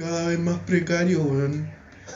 Cada 0.00 0.28
vez 0.28 0.38
más 0.38 0.58
precario, 0.60 1.22
weón. 1.22 1.68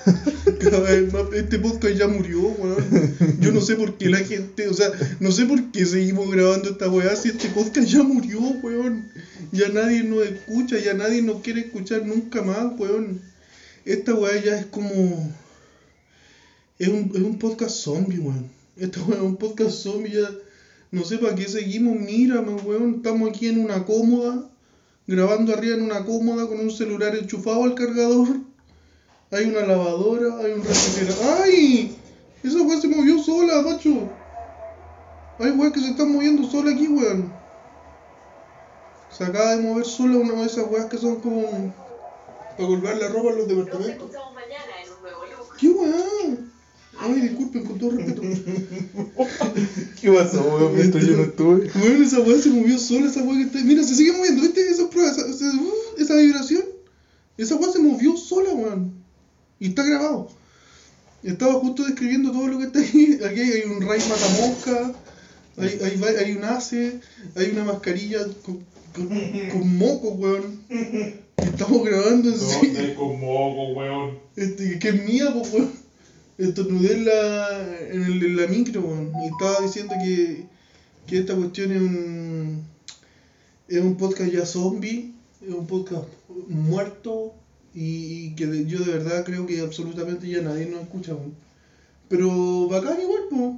Cada 0.58 0.81
vez 0.81 1.12
más. 1.12 1.25
Este 1.34 1.59
podcast 1.59 1.95
ya 1.95 2.09
murió, 2.09 2.41
weón. 2.41 3.37
Yo 3.41 3.53
no 3.53 3.60
sé 3.60 3.77
por 3.77 3.99
qué 3.99 4.09
la 4.09 4.21
gente, 4.21 4.69
o 4.69 4.72
sea, 4.72 4.91
no 5.21 5.30
sé 5.30 5.45
por 5.45 5.71
qué 5.71 5.85
seguimos 5.85 6.31
grabando 6.31 6.71
esta 6.71 6.89
weá 6.89 7.15
si 7.15 7.29
este 7.29 7.51
podcast 7.51 7.87
ya 7.87 8.03
murió, 8.03 8.41
weón. 8.41 9.11
Ya 9.53 9.69
nadie 9.69 10.03
nos 10.03 10.27
escucha, 10.27 10.79
ya 10.79 10.95
nadie 10.95 11.21
nos 11.21 11.43
quiere 11.43 11.61
escuchar 11.61 12.07
nunca 12.07 12.41
más, 12.41 12.73
weón. 12.79 13.21
Esta 13.85 14.14
weá 14.14 14.42
ya 14.42 14.58
es 14.58 14.64
como. 14.64 15.30
Es 16.78 16.88
un, 16.88 17.12
es 17.14 17.20
un 17.20 17.38
podcast 17.38 17.76
zombie, 17.76 18.18
weón. 18.18 18.50
Esta 18.78 19.02
weá 19.02 19.18
es 19.18 19.24
un 19.24 19.36
podcast 19.36 19.72
zombie 19.72 20.12
ya. 20.12 20.30
No 20.90 21.04
sé 21.04 21.18
para 21.18 21.34
qué 21.34 21.46
seguimos, 21.46 22.00
mírame, 22.00 22.54
weón. 22.54 22.94
Estamos 22.94 23.28
aquí 23.28 23.48
en 23.48 23.58
una 23.58 23.84
cómoda, 23.84 24.48
grabando 25.07 25.52
arriba 25.52 25.77
en 25.77 25.82
una 25.82 26.05
cómoda 26.05 26.46
con 26.46 26.61
un 26.61 26.71
celular 26.71 27.14
enchufado 27.14 27.64
al 27.64 27.75
cargador. 27.75 28.29
Hay 29.30 29.46
una 29.46 29.61
lavadora, 29.62 30.39
hay 30.39 30.53
un 30.53 30.64
refrigerador. 30.64 31.43
¡Ay! 31.43 31.96
Esa 32.43 32.62
weá 32.62 32.81
se 32.81 32.89
movió 32.89 33.19
sola, 33.23 33.62
macho. 33.62 34.09
Hay 35.39 35.51
weá 35.51 35.73
que 35.73 35.81
se 35.81 35.91
están 35.91 36.12
moviendo 36.12 36.48
sola 36.48 36.71
aquí, 36.71 36.89
weón. 36.89 37.33
Se 39.11 39.25
acaba 39.25 39.57
de 39.57 39.62
mover 39.62 39.85
sola 39.85 40.19
una 40.19 40.35
de 40.35 40.47
esas 40.47 40.67
weas 40.71 40.87
que 40.87 40.98
son 40.98 41.21
como 41.21 41.73
para 42.57 42.69
colgar 42.69 42.97
la 42.97 43.09
ropa 43.09 43.31
en 43.31 43.39
los 43.39 43.48
departamentos. 43.48 44.11
escuchamos 44.11 44.34
mañana 44.34 44.83
en 44.84 44.93
un 44.93 45.03
nuevo 45.03 45.25
look. 45.27 45.57
¿Qué 45.59 45.69
weá? 45.69 46.54
Ay, 47.07 47.21
disculpen, 47.21 47.65
con 47.65 47.79
todo 47.79 47.91
respeto. 47.91 48.23
¿Qué 50.01 50.11
pasó, 50.12 50.43
weón? 50.43 50.75
Mientras 50.75 51.05
yo 51.05 51.17
no 51.17 51.23
estuve. 51.25 51.71
Bueno, 51.75 52.05
esa 52.05 52.21
weá 52.21 52.41
se 52.41 52.51
movió 52.51 52.79
sola, 52.79 53.07
esa 53.07 53.23
weá 53.23 53.39
que 53.39 53.45
está. 53.45 53.59
Mira, 53.65 53.83
se 53.85 53.95
sigue 53.95 54.12
moviendo, 54.12 54.43
¿viste? 54.43 54.69
Esa 54.69 54.89
prueba, 54.89 55.11
esa, 55.11 55.27
esa, 55.27 55.45
uh, 55.55 55.73
esa 55.98 56.17
vibración. 56.17 56.65
Esa 57.37 57.57
weá 57.57 57.73
se 57.73 57.79
movió 57.81 58.17
sola, 58.17 58.51
weón. 58.51 58.93
Y 59.61 59.69
está 59.69 59.85
grabado. 59.85 60.31
Estaba 61.23 61.55
justo 61.55 61.84
describiendo 61.84 62.33
todo 62.33 62.48
lo 62.48 62.59
que 62.59 62.65
está 62.65 62.78
ahí. 62.81 63.19
Aquí 63.25 63.41
hay 63.41 63.62
un 63.62 63.81
ray 63.81 64.00
matamosca, 64.09 64.93
hay, 65.56 65.78
hay, 65.83 66.17
hay 66.19 66.33
un 66.33 66.45
ace, 66.45 67.00
hay 67.34 67.50
una 67.50 67.65
mascarilla 67.65 68.21
con, 68.45 68.65
con, 68.95 69.09
con 69.50 69.77
moco, 69.78 70.09
weón. 70.11 70.61
Estamos 71.37 71.84
grabando 71.84 72.28
en 72.31 72.39
sí. 72.39 72.67
¿Dónde 72.67 72.95
con 72.95 73.21
moco, 73.21 73.73
weón? 73.73 74.19
Este, 74.37 74.78
que 74.78 74.89
es 74.89 75.05
mía, 75.06 75.34
weón. 75.34 75.84
Estornudé 76.39 76.93
en 76.95 77.05
la, 77.05 77.79
en, 77.91 78.03
el- 78.03 78.37
la 78.37 78.47
micro, 78.47 78.81
weón. 78.83 79.13
Y 79.23 79.29
estaba 79.29 79.61
diciendo 79.61 79.95
que, 80.03 80.47
que 81.07 81.19
esta 81.19 81.35
cuestión 81.35 81.73
es 81.73 81.81
un, 81.81 82.65
es 83.69 83.81
un 83.81 83.97
podcast 83.97 84.31
ya 84.33 84.45
zombie, 84.47 85.12
es 85.47 85.53
un 85.55 85.67
podcast 85.67 86.07
muerto 86.49 87.35
y, 87.75 88.27
y 88.27 88.35
que 88.35 88.65
yo 88.67 88.81
de 88.85 88.93
verdad 88.93 89.25
creo 89.25 89.47
que 89.47 89.61
absolutamente 89.61 90.29
ya 90.29 90.41
nadie 90.43 90.67
nos 90.67 90.83
escucha, 90.83 91.15
weón. 91.15 91.35
Pero 92.09 92.69
bacán 92.69 93.01
igual, 93.01 93.23
pues. 93.31 93.53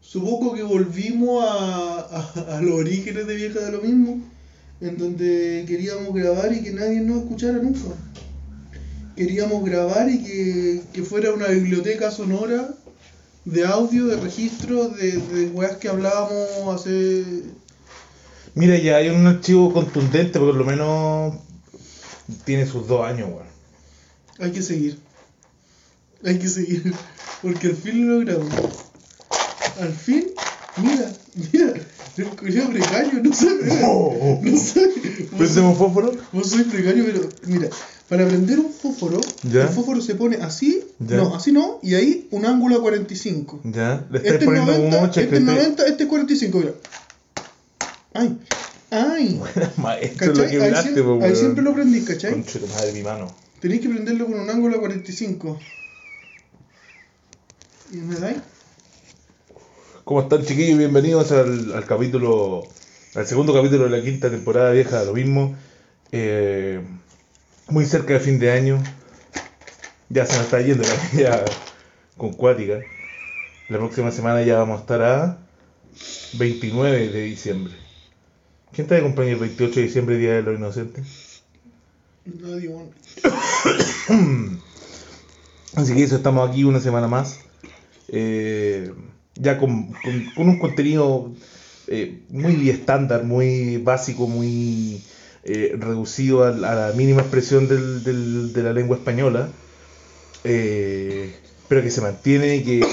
Supongo 0.00 0.54
que 0.54 0.62
volvimos 0.62 1.44
a, 1.44 2.00
a, 2.00 2.56
a 2.58 2.62
los 2.62 2.74
orígenes 2.80 3.26
de 3.26 3.34
Vieja 3.36 3.60
de 3.60 3.72
lo 3.72 3.82
mismo, 3.82 4.22
en 4.80 4.96
donde 4.96 5.64
queríamos 5.66 6.14
grabar 6.14 6.52
y 6.52 6.62
que 6.62 6.72
nadie 6.72 7.00
nos 7.00 7.22
escuchara 7.24 7.58
nunca 7.58 7.80
queríamos 9.18 9.64
grabar 9.64 10.08
y 10.08 10.22
que, 10.22 10.82
que 10.92 11.02
fuera 11.02 11.32
una 11.32 11.48
biblioteca 11.48 12.12
sonora 12.12 12.68
de 13.44 13.66
audio, 13.66 14.06
de 14.06 14.16
registro, 14.16 14.90
de, 14.90 15.10
de 15.16 15.48
weas 15.48 15.76
que 15.78 15.88
hablábamos 15.88 16.48
hace... 16.72 17.24
Mira, 18.54 18.78
ya 18.78 18.96
hay 18.96 19.08
un 19.08 19.26
archivo 19.26 19.72
contundente, 19.72 20.38
por 20.38 20.54
lo 20.54 20.64
menos 20.64 21.34
tiene 22.44 22.64
sus 22.64 22.86
dos 22.86 23.04
años, 23.04 23.28
weón. 23.28 23.48
Hay 24.38 24.52
que 24.52 24.62
seguir. 24.62 25.00
Hay 26.24 26.38
que 26.38 26.48
seguir. 26.48 26.94
Porque 27.42 27.66
al 27.66 27.76
fin 27.76 28.06
lo 28.06 28.20
logramos. 28.20 28.54
Al 29.80 29.92
fin, 29.92 30.28
mira, 30.76 31.12
mira, 31.52 31.74
el 32.18 32.28
culiao 32.36 32.68
precario, 32.70 33.22
no 33.22 33.32
sabe. 33.32 33.80
Oh. 33.84 34.40
No 34.42 34.56
sabe. 34.58 34.92
¿Prendemos 35.36 35.78
fósforo? 35.78 36.12
Vos 36.32 36.50
sois 36.50 36.66
precario, 36.66 37.04
pero 37.06 37.28
mira, 37.46 37.68
para 38.08 38.26
prender 38.26 38.58
un 38.58 38.72
fósforo, 38.72 39.20
Ya. 39.44 39.62
el 39.62 39.68
fósforo 39.68 40.00
se 40.00 40.14
pone 40.14 40.36
así, 40.36 40.84
Ya. 40.98 41.16
no, 41.18 41.34
así 41.34 41.52
no, 41.52 41.78
y 41.82 41.94
ahí 41.94 42.28
un 42.30 42.46
ángulo 42.46 42.76
a 42.76 42.80
45. 42.80 43.60
Ya, 43.64 44.06
le 44.10 44.18
estáis 44.18 44.34
Este 44.34 44.36
es 44.38 44.44
poniendo 44.44 44.72
90, 44.72 44.96
como 44.96 45.06
este 45.06 45.20
es 45.20 45.26
chaquete. 45.26 45.40
90, 45.44 45.86
este 45.86 46.02
es 46.04 46.08
45, 46.08 46.58
mira. 46.58 46.72
Ay, 48.14 48.38
ay. 48.90 49.40
Maestro, 49.76 50.32
lo 50.34 50.42
¿Cachai? 50.42 50.60
Ahí, 50.62 50.82
siempre, 50.82 51.02
po, 51.02 51.12
ahí 51.14 51.18
weón. 51.20 51.36
siempre 51.36 51.62
lo 51.64 51.74
prendís, 51.74 52.04
¿cachai? 52.04 52.32
Conche 52.32 52.58
tu 52.58 52.66
madre, 52.68 52.92
mi 52.92 53.02
mano. 53.02 53.32
Tenéis 53.60 53.80
que 53.82 53.88
prenderlo 53.88 54.26
con 54.26 54.40
un 54.40 54.48
ángulo 54.50 54.76
a 54.76 54.80
45. 54.80 55.58
¿Y 57.92 57.96
me 57.98 58.16
dais? 58.16 58.36
¿Cómo 60.08 60.22
están, 60.22 60.42
chiquillos? 60.42 60.78
Bienvenidos 60.78 61.32
al, 61.32 61.74
al 61.74 61.84
capítulo, 61.84 62.62
al 63.14 63.26
segundo 63.26 63.52
capítulo 63.52 63.84
de 63.84 63.90
la 63.90 64.02
quinta 64.02 64.30
temporada 64.30 64.70
vieja 64.70 65.00
de 65.00 65.04
lo 65.04 65.12
mismo. 65.12 65.54
Eh, 66.12 66.80
muy 67.68 67.84
cerca 67.84 68.14
de 68.14 68.20
fin 68.20 68.38
de 68.38 68.50
año. 68.50 68.82
Ya 70.08 70.24
se 70.24 70.32
nos 70.32 70.44
está 70.46 70.62
yendo 70.62 70.82
la 70.82 70.94
vida 71.12 71.44
con 72.16 72.32
cuática. 72.32 72.80
La 73.68 73.76
próxima 73.76 74.10
semana 74.10 74.40
ya 74.40 74.56
vamos 74.56 74.78
a 74.78 74.80
estar 74.80 75.02
a 75.02 75.38
29 76.38 77.08
de 77.10 77.22
diciembre. 77.24 77.74
¿Quién 78.72 78.86
está 78.86 78.94
de 78.94 79.02
cumpleaños 79.02 79.34
el 79.34 79.40
28 79.40 79.74
de 79.74 79.82
diciembre, 79.82 80.16
Día 80.16 80.36
de 80.36 80.42
los 80.42 80.58
Inocentes? 80.58 81.42
Nadie. 82.24 82.74
Así 85.74 85.94
que 85.94 86.02
eso, 86.02 86.16
estamos 86.16 86.48
aquí 86.48 86.64
una 86.64 86.80
semana 86.80 87.08
más. 87.08 87.40
eh, 88.08 88.90
ya 89.40 89.58
con, 89.58 89.92
con- 89.92 90.24
con 90.34 90.48
un 90.48 90.58
contenido 90.58 91.32
eh, 91.86 92.22
muy 92.30 92.68
estándar, 92.70 93.24
muy 93.24 93.78
básico, 93.78 94.26
muy 94.28 95.00
eh, 95.44 95.74
reducido 95.78 96.44
a, 96.44 96.48
a 96.48 96.74
la 96.74 96.92
mínima 96.96 97.20
expresión 97.22 97.68
del- 97.68 98.02
del- 98.04 98.52
de 98.52 98.62
la 98.62 98.72
lengua 98.72 98.96
española. 98.96 99.48
eh, 100.44 101.34
pero 101.68 101.82
que 101.82 101.90
se 101.90 102.00
mantiene 102.00 102.56
y 102.56 102.62
que, 102.64 102.86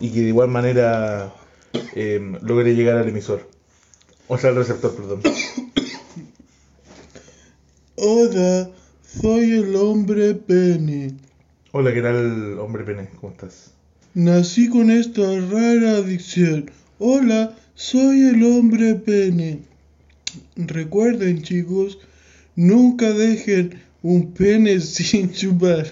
y 0.00 0.10
que, 0.10 0.20
de 0.20 0.28
igual 0.28 0.48
manera 0.48 1.32
eh, 1.94 2.20
logre 2.42 2.74
llegar 2.74 2.96
al 2.98 3.08
emisor. 3.08 3.48
O 4.28 4.36
sea, 4.36 4.50
al 4.50 4.56
receptor, 4.56 4.94
perdón. 4.94 5.20
Hola, 7.96 8.68
soy 9.20 9.52
el 9.52 9.74
hombre 9.76 10.34
pene. 10.34 11.14
Hola, 11.72 11.92
¿qué 11.94 12.02
tal, 12.02 12.58
hombre 12.58 12.84
pene? 12.84 13.08
¿Cómo 13.20 13.32
estás? 13.32 13.72
Nací 14.14 14.68
con 14.68 14.90
esta 14.90 15.22
rara 15.22 15.96
adicción. 15.96 16.70
Hola, 16.98 17.56
soy 17.74 18.28
el 18.28 18.44
hombre 18.44 18.96
pene. 18.96 19.60
Recuerden, 20.54 21.40
chicos, 21.42 21.98
nunca 22.54 23.10
dejen 23.10 23.80
un 24.02 24.34
pene 24.34 24.80
sin 24.80 25.32
chupar. 25.32 25.90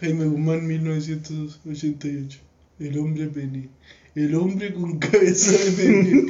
Jaime 0.00 0.26
Guzmán, 0.26 0.64
1988. 0.64 2.38
El 2.78 2.98
hombre 3.00 3.26
pene. 3.26 3.68
El 4.14 4.36
hombre 4.36 4.72
con 4.74 5.00
cabeza 5.00 5.50
de 5.50 5.72
pene. 5.72 6.22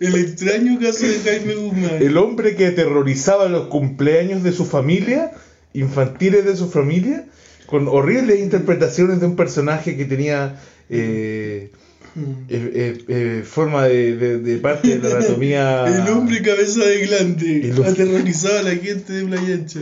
El 0.00 0.14
extraño 0.14 0.80
caso 0.80 1.06
de 1.06 1.18
Jaime 1.18 1.56
Guzmán. 1.56 1.96
El 2.00 2.16
hombre 2.16 2.56
que 2.56 2.68
aterrorizaba 2.68 3.50
los 3.50 3.66
cumpleaños 3.66 4.42
de 4.42 4.52
su 4.52 4.64
familia, 4.64 5.32
infantiles 5.74 6.46
de 6.46 6.56
su 6.56 6.70
familia, 6.70 7.26
con 7.66 7.88
horribles 7.88 8.40
interpretaciones 8.40 9.20
de 9.20 9.26
un 9.26 9.36
personaje 9.36 9.96
que 9.96 10.04
tenía 10.04 10.60
eh, 10.90 11.70
Mm. 12.14 12.20
eh, 12.50 12.70
eh, 12.74 13.04
eh, 13.08 13.42
forma 13.42 13.84
de, 13.84 14.14
de- 14.18 14.38
de 14.38 14.58
parte 14.58 14.98
de 14.98 15.08
la 15.08 15.16
anatomía. 15.16 15.86
El 16.02 16.06
hombre 16.12 16.42
cabeza 16.42 16.84
de 16.84 17.06
glande. 17.06 17.70
El 17.70 17.82
Aterrorizaba 17.82 18.58
a 18.60 18.64
la 18.64 18.76
gente 18.76 19.14
de 19.14 19.24
Playa 19.24 19.54
Ancha. 19.54 19.80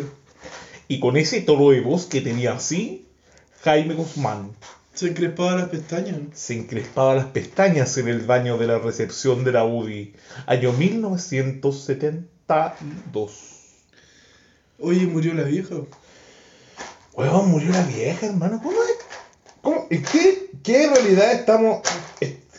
Y 0.87 1.01
con 1.01 1.17
ese 1.17 1.41
tono 1.41 1.71
de 1.71 1.81
voz 1.81 2.07
que 2.07 2.21
tenía 2.21 2.53
así, 2.53 3.05
Jaime 3.65 3.95
Guzmán 3.95 4.53
Se 4.95 5.09
encrespaba 5.09 5.57
las 5.57 5.71
pestañas. 5.71 6.19
se 6.35 6.55
encrespaba 6.55 7.17
las 7.17 7.25
pestañas 7.27 7.99
en 7.99 8.07
el 8.07 8.21
baño 8.21 8.59
de 8.59 8.69
la 8.69 8.79
recepción 8.79 9.43
de 9.43 9.51
la 9.51 9.65
UDI, 9.65 10.13
año 10.47 10.73
1972. 10.73 13.31
Oye, 14.79 15.07
murió 15.07 15.35
la 15.35 15.43
vieja. 15.43 15.75
Huevón, 17.21 17.51
murió 17.51 17.71
la 17.71 17.83
vieja, 17.85 18.27
hermano. 18.27 18.61
¿Cómo 18.63 18.83
es? 18.83 18.91
¿Cómo? 19.63 19.87
¿En 19.91 20.03
qué, 20.03 20.51
qué 20.63 20.89
realidad 20.89 21.33
estamos? 21.33 21.81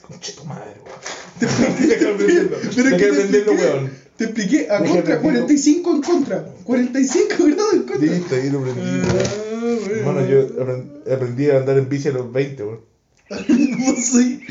Conche 0.08 0.34
tu 0.34 0.46
madre, 0.46 0.76
weón. 0.84 1.78
Deja 1.80 2.06
de 2.06 2.14
prenderlo. 2.16 2.58
Pero 2.62 2.70
es 2.70 2.76
Deja 2.76 2.98
que 2.98 3.06
de 3.06 3.12
te 3.12 3.18
prenderlo, 3.18 3.52
expliqué, 3.54 3.72
weón. 3.74 3.92
te 4.18 4.24
expliqué 4.26 4.68
a 4.70 4.80
Deja 4.80 4.94
contra, 4.96 5.16
de 5.16 5.20
prenderlo. 5.22 5.22
45 5.22 5.96
en 5.96 6.02
contra. 6.02 6.46
45 6.64 7.36
grados 7.46 7.74
en 7.74 7.84
contra. 7.84 7.98
Listo, 8.14 8.36
ahí 8.36 8.50
lo 8.50 8.62
prendí. 8.62 8.82
Ah, 8.82 9.24
weón. 9.64 10.00
Hermano, 10.00 10.28
yo 10.28 10.48
aprend- 10.58 11.14
aprendí 11.14 11.50
a 11.50 11.58
andar 11.58 11.78
en 11.78 11.90
bici 11.90 12.08
a 12.10 12.12
los 12.12 12.32
20, 12.32 12.64
weón. 12.64 12.82
vos 13.80 14.06
soy, 14.06 14.44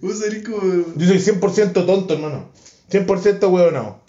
vos 0.00 0.18
salís 0.18 0.44
como... 0.44 0.60
Yo 0.96 1.06
soy 1.06 1.18
100% 1.18 1.72
tonto, 1.86 2.14
hermano. 2.14 2.48
100% 2.90 3.50
huevonao. 3.52 4.02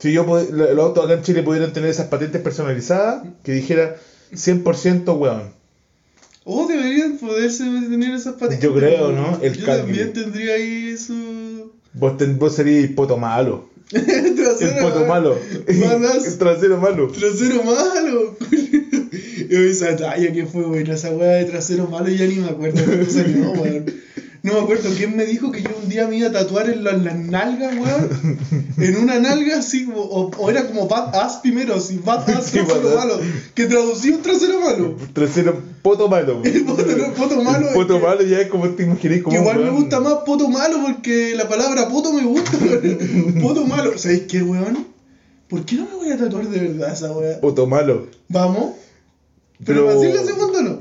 Si 0.00 0.12
yo 0.12 0.24
los 0.24 0.78
autos 0.84 1.04
acá 1.04 1.14
en 1.14 1.22
Chile 1.22 1.44
pudieran 1.44 1.72
tener 1.72 1.88
esas 1.88 2.06
patentes 2.08 2.42
personalizadas, 2.42 3.22
que 3.44 3.52
dijera 3.52 3.96
100% 4.32 5.18
weón. 5.18 5.52
Oh, 6.44 6.66
deberían 6.66 7.18
poderse 7.18 7.64
tener 7.64 8.14
esas 8.14 8.34
patentes. 8.34 8.60
Yo 8.60 8.74
creo, 8.74 9.12
¿no? 9.12 9.38
El 9.42 9.56
Yo 9.56 9.64
también 9.64 10.12
tendría 10.12 10.54
ahí 10.54 10.96
su. 10.96 11.70
Vos, 11.92 12.16
ten- 12.16 12.38
vos 12.38 12.54
serías 12.54 12.90
poto 12.92 13.16
malo. 13.16 13.68
El 13.92 14.34
Trasero 14.34 14.80
poto 14.80 15.04
malo. 15.06 15.38
El 15.66 16.38
trasero 16.38 16.78
malo. 16.78 17.08
Trasero 17.08 17.62
malo. 17.62 18.36
Yo 19.50 19.58
esa 19.58 19.94
talla 19.96 20.32
que 20.32 20.46
fue 20.46 20.62
buena, 20.62 20.94
esa 20.94 21.10
weá 21.10 21.32
de 21.36 21.44
trasero 21.44 21.86
malo, 21.88 22.08
ya 22.08 22.24
ni 22.26 22.36
me 22.36 22.48
acuerdo 22.48 22.82
cómo 22.84 23.04
salió, 23.10 23.50
weón. 23.52 23.84
No 24.44 24.54
me 24.54 24.60
acuerdo 24.60 24.90
quién 24.96 25.14
me 25.16 25.24
dijo 25.24 25.52
que 25.52 25.62
yo 25.62 25.68
un 25.80 25.88
día 25.88 26.08
me 26.08 26.16
iba 26.16 26.28
a 26.28 26.32
tatuar 26.32 26.68
en 26.68 26.82
la- 26.82 26.94
las 26.94 27.16
nalgas, 27.16 27.74
weón. 27.76 28.38
En 28.76 28.96
una 28.96 29.20
nalga 29.20 29.58
así, 29.58 29.88
o, 29.94 30.30
o 30.36 30.50
era 30.50 30.66
como 30.66 30.88
bad 30.88 31.14
ass 31.14 31.36
primero, 31.42 31.76
así, 31.76 31.98
bad 32.04 32.28
ass 32.30 32.50
trasero 32.50 32.66
malo. 32.96 33.20
Que 33.54 33.66
traducía 33.66 34.16
un 34.16 34.22
trasero 34.22 34.60
malo. 34.60 34.96
Trasero 35.12 35.60
poto 35.82 36.08
malo. 36.08 36.40
El 36.44 36.64
poto, 36.64 36.84
no, 36.84 37.14
poto 37.14 37.40
malo. 37.42 37.68
El 37.68 37.74
poto 37.74 37.94
es 37.94 38.00
que- 38.00 38.06
malo 38.08 38.22
ya 38.24 38.40
es 38.40 38.48
como 38.48 38.68
te 38.70 38.82
imaginé 38.82 39.22
como 39.22 39.36
igual 39.36 39.58
me 39.58 39.64
weón. 39.64 39.76
gusta 39.76 40.00
más 40.00 40.14
poto 40.26 40.48
malo 40.48 40.78
porque 40.84 41.34
la 41.36 41.48
palabra 41.48 41.88
poto 41.88 42.12
me 42.12 42.22
gusta, 42.24 42.50
weón. 42.60 43.34
Poto 43.42 43.64
malo. 43.64 43.96
¿Sabéis 43.96 44.22
qué, 44.28 44.42
weón? 44.42 44.86
¿Por 45.48 45.64
qué 45.64 45.76
no 45.76 45.84
me 45.84 45.94
voy 45.96 46.10
a 46.10 46.18
tatuar 46.18 46.48
de 46.48 46.58
verdad 46.58 46.92
esa 46.92 47.12
weá? 47.12 47.40
Poto 47.40 47.66
malo. 47.68 48.08
Vamos. 48.28 48.72
Pero, 49.64 49.86
para 49.86 49.96
decir 50.00 50.12
la 50.16 50.24
segunda 50.24 50.60
no. 50.60 50.78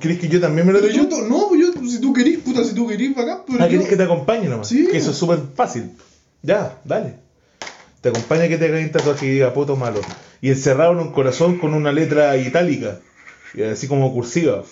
¿Crees 0.00 0.18
que 0.18 0.26
yo 0.28 0.40
también 0.40 0.66
me 0.66 0.72
lo 0.72 0.80
Pero 0.80 0.90
yo, 0.90 1.02
no, 1.28 1.54
yo, 1.54 1.61
si 1.88 2.00
tú 2.00 2.12
querís, 2.12 2.38
puta, 2.38 2.64
si 2.64 2.74
tú 2.74 2.86
querís, 2.86 3.16
acá, 3.16 3.42
pero 3.46 3.58
Ah, 3.62 3.66
yo- 3.66 3.72
¿querés 3.72 3.88
que 3.88 3.96
te 3.96 4.02
acompañe 4.04 4.48
nomás? 4.48 4.68
Sí. 4.68 4.88
Que 4.90 4.98
eso 4.98 5.10
es 5.10 5.16
súper 5.16 5.38
fácil. 5.54 5.90
Ya, 6.42 6.78
dale. 6.84 7.14
Te 8.00 8.08
acompaña 8.08 8.48
que 8.48 8.58
te 8.58 8.66
hagan 8.66 8.90
tatuaje 8.90 9.26
que 9.26 9.32
diga 9.32 9.54
poto 9.54 9.76
malo. 9.76 10.00
Y 10.40 10.48
encerrado 10.50 10.92
en 10.92 10.98
un 10.98 11.12
corazón 11.12 11.58
con 11.58 11.72
una 11.74 11.92
letra 11.92 12.36
itálica. 12.36 12.98
Y 13.54 13.62
así 13.62 13.86
como 13.86 14.12
cursiva. 14.12 14.64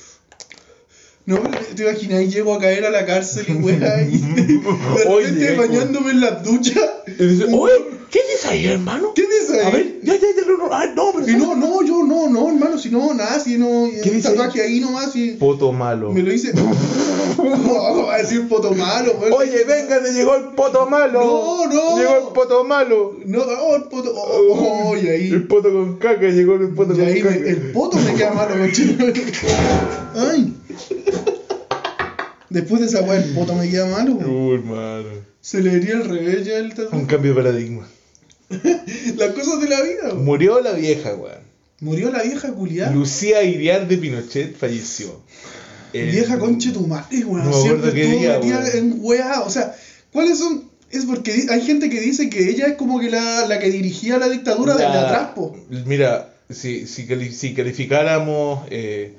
No, 1.27 1.39
te- 1.77 1.83
imaginas, 1.83 2.33
llego 2.33 2.55
a 2.55 2.59
caer 2.59 2.87
a 2.87 2.91
la 2.91 3.05
cárcel 3.07 3.45
y 3.49 3.53
weá, 3.53 4.03
y 4.03 4.17
de 4.19 4.61
Oye, 5.07 5.27
repente 5.27 5.57
como- 5.57 5.69
bañándome 5.69 6.11
en 6.12 6.21
las 6.21 6.43
duchas. 6.43 6.83
Y 7.07 7.25
dice, 7.27 7.45
oye, 7.53 7.75
¿qué 7.85 7.91
dices 7.91 8.00
ahí, 8.50 8.67
hermano? 8.67 9.12
¿Qué 9.14 9.23
dices 9.23 9.50
ahí? 9.52 9.67
A 9.67 9.70
ver, 9.70 10.00
ya, 10.02 10.14
ya, 10.14 10.20
ya, 10.20 10.47
no, 10.47 10.56
no, 10.58 10.75
ah, 10.75 10.87
no, 10.94 11.12
pero... 11.14 11.29
Y 11.29 11.37
no, 11.37 11.55
no, 11.56 11.82
yo 11.82 12.02
no, 12.05 12.29
no, 12.29 12.49
hermano, 12.49 12.79
si 12.79 12.91
no, 12.91 13.12
nada, 13.14 13.41
si 13.41 13.56
no, 13.58 13.88
¿Qué 14.02 14.11
un 14.11 14.17
dice 14.17 14.29
tatuaje 14.31 14.62
ahí 14.62 14.81
nomás, 14.81 15.14
y 15.17 15.32
Poto 15.32 15.73
malo. 15.73 16.12
me 16.12 16.23
lo 16.23 16.32
hice. 16.32 16.52
No, 17.41 18.06
va 18.06 18.17
a 18.17 18.19
decir 18.19 18.49
poto 18.49 18.73
malo, 18.75 19.12
weón. 19.19 19.32
Oye, 19.32 19.64
venga, 19.64 20.02
te 20.02 20.12
llegó 20.12 20.35
el 20.35 20.44
poto 20.55 20.87
malo. 20.87 21.20
No, 21.20 21.67
no. 21.73 21.97
Llegó 21.99 22.29
el 22.29 22.35
poto 22.35 22.64
malo. 22.64 23.17
No, 23.25 23.41
oh, 23.43 23.76
el 23.76 23.85
poto, 23.85 24.12
oh, 24.14 24.52
oh, 24.52 24.88
oh, 24.91 24.97
y 24.97 25.08
ahí. 25.08 25.29
El 25.31 25.47
poto 25.47 25.73
con 25.73 25.97
caca, 25.97 26.29
llegó 26.29 26.56
el 26.56 26.75
poto 26.75 26.93
Y 26.93 26.97
con 26.99 27.06
ahí 27.06 27.14
me- 27.14 27.31
caca. 27.31 27.35
el 27.49 27.56
poto 27.73 27.97
me 27.99 28.14
queda 28.14 28.32
malo, 28.32 28.56
cochino. 28.67 29.05
Ay. 30.17 30.52
Después 32.50 32.81
de 32.81 32.87
esa 32.88 33.00
weá, 33.02 33.17
el 33.23 33.32
poto 33.32 33.55
me 33.55 33.70
queda 33.70 33.87
malo. 33.87 34.12
weón. 34.14 34.31
Uy, 34.31 34.55
hermano. 34.56 35.08
Se 35.41 35.62
le 35.62 35.79
diría 35.79 35.97
al 35.97 36.05
revés 36.08 36.44
ya 36.44 36.58
el 36.58 36.64
Un 36.67 36.70
tatuaje. 36.75 37.06
cambio 37.06 37.35
de 37.35 37.43
paradigma. 37.43 37.88
Las 39.17 39.31
cosas 39.31 39.61
de 39.61 39.69
la 39.69 39.81
vida. 39.82 40.02
weón. 40.08 40.25
Murió 40.25 40.61
la 40.61 40.73
vieja, 40.73 41.14
weón. 41.14 41.38
Murió 41.81 42.11
la 42.11 42.23
vieja 42.23 42.52
culiada. 42.52 42.93
Lucía 42.93 43.43
Iriar 43.43 43.88
de 43.88 43.97
Pinochet 43.97 44.56
falleció. 44.56 45.20
El- 45.93 46.11
Vieja 46.11 46.38
conche 46.38 46.70
tu 46.73 46.87
madre, 46.87 47.25
weón. 47.25 47.47
No 47.50 47.62
Siempre 47.62 47.88
estuvo 47.88 48.20
día, 48.20 48.38
metida 48.38 48.58
weón. 48.61 48.76
en 48.76 48.97
weá. 49.00 49.41
O 49.43 49.50
sea, 49.50 49.75
¿cuáles 50.12 50.38
son? 50.38 50.69
Es 50.91 51.05
porque 51.05 51.47
hay 51.49 51.61
gente 51.62 51.88
que 51.88 52.00
dice 52.00 52.29
que 52.29 52.50
ella 52.50 52.67
es 52.67 52.75
como 52.76 52.99
que 53.00 53.11
la, 53.11 53.47
la 53.47 53.58
que 53.61 53.70
dirigía 53.70 54.19
la 54.19 54.29
dictadura 54.29 54.75
desde 54.75 54.88
La- 54.88 55.06
atrás, 55.06 55.29
po. 55.37 55.56
Mira, 55.87 56.35
si, 56.50 56.87
si, 56.88 57.06
si 57.32 57.55
calificáramos 57.55 58.67
eh, 58.70 59.14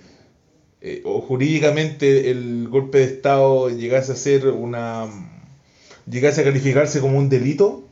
eh, 0.82 1.02
o 1.06 1.22
jurídicamente 1.22 2.30
el 2.30 2.68
golpe 2.68 2.98
de 3.00 3.06
Estado 3.06 3.70
llegase 3.70 4.12
a 4.12 4.16
ser 4.16 4.48
una. 4.48 5.08
llegase 6.10 6.42
a 6.42 6.44
calificarse 6.44 7.00
como 7.00 7.18
un 7.18 7.30
delito, 7.30 7.88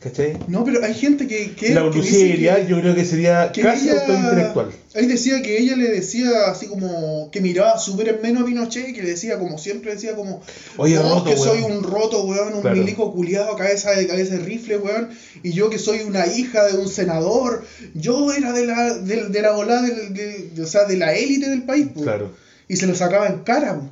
¿cachai? 0.00 0.38
No, 0.46 0.64
pero 0.64 0.84
hay 0.84 0.94
gente 0.94 1.26
que. 1.26 1.52
que 1.52 1.70
La 1.74 1.84
Iriar 1.86 2.66
yo 2.66 2.80
creo 2.80 2.94
que 2.94 3.04
sería 3.04 3.50
que 3.52 3.62
casi 3.62 3.88
ella- 3.90 4.00
autointelectual. 4.00 4.70
Ahí 4.94 5.06
decía 5.06 5.42
que 5.42 5.58
ella 5.58 5.76
le 5.76 5.88
decía 5.90 6.28
así 6.48 6.66
como 6.66 7.30
que 7.30 7.40
miraba 7.40 7.78
súper 7.78 8.08
en 8.08 8.22
menos 8.22 8.42
a 8.42 8.46
Pinochet 8.46 8.88
y 8.88 8.92
que 8.92 9.02
le 9.02 9.10
decía 9.10 9.38
como 9.38 9.58
siempre 9.58 9.94
decía 9.94 10.14
como 10.14 10.42
Oye, 10.76 10.94
"No, 10.96 11.02
roto, 11.02 11.24
que 11.30 11.36
soy 11.36 11.60
weón". 11.62 11.78
un 11.78 11.82
roto, 11.84 12.24
weón, 12.24 12.54
un 12.54 12.60
Claro. 12.62 12.76
milico 12.76 13.12
culiado, 13.12 13.56
cabeza 13.56 13.90
de 13.92 14.06
cabeza 14.06 14.34
de 14.34 14.40
rifle, 14.44 14.78
weón, 14.78 15.10
y 15.42 15.52
yo 15.52 15.68
que 15.70 15.78
soy 15.78 16.00
una 16.00 16.26
hija 16.26 16.64
de 16.66 16.78
un 16.78 16.88
senador, 16.88 17.64
yo 17.94 18.32
era 18.32 18.52
de 18.52 18.66
la, 18.66 18.94
de, 18.94 19.28
de 19.28 19.42
la 19.42 19.52
volada 19.52 19.82
del- 19.82 20.14
de, 20.14 20.48
de- 20.54 20.62
o 20.62 20.66
sea, 20.66 20.84
de 20.84 20.96
la 20.96 21.14
élite 21.14 21.48
del 21.50 21.62
país, 21.64 21.88
po. 21.94 22.02
Claro. 22.02 22.32
y 22.68 22.76
se 22.76 22.86
lo 22.86 22.94
sacaba 22.94 23.26
en 23.28 23.38
cara, 23.44 23.74
po. 23.80 23.90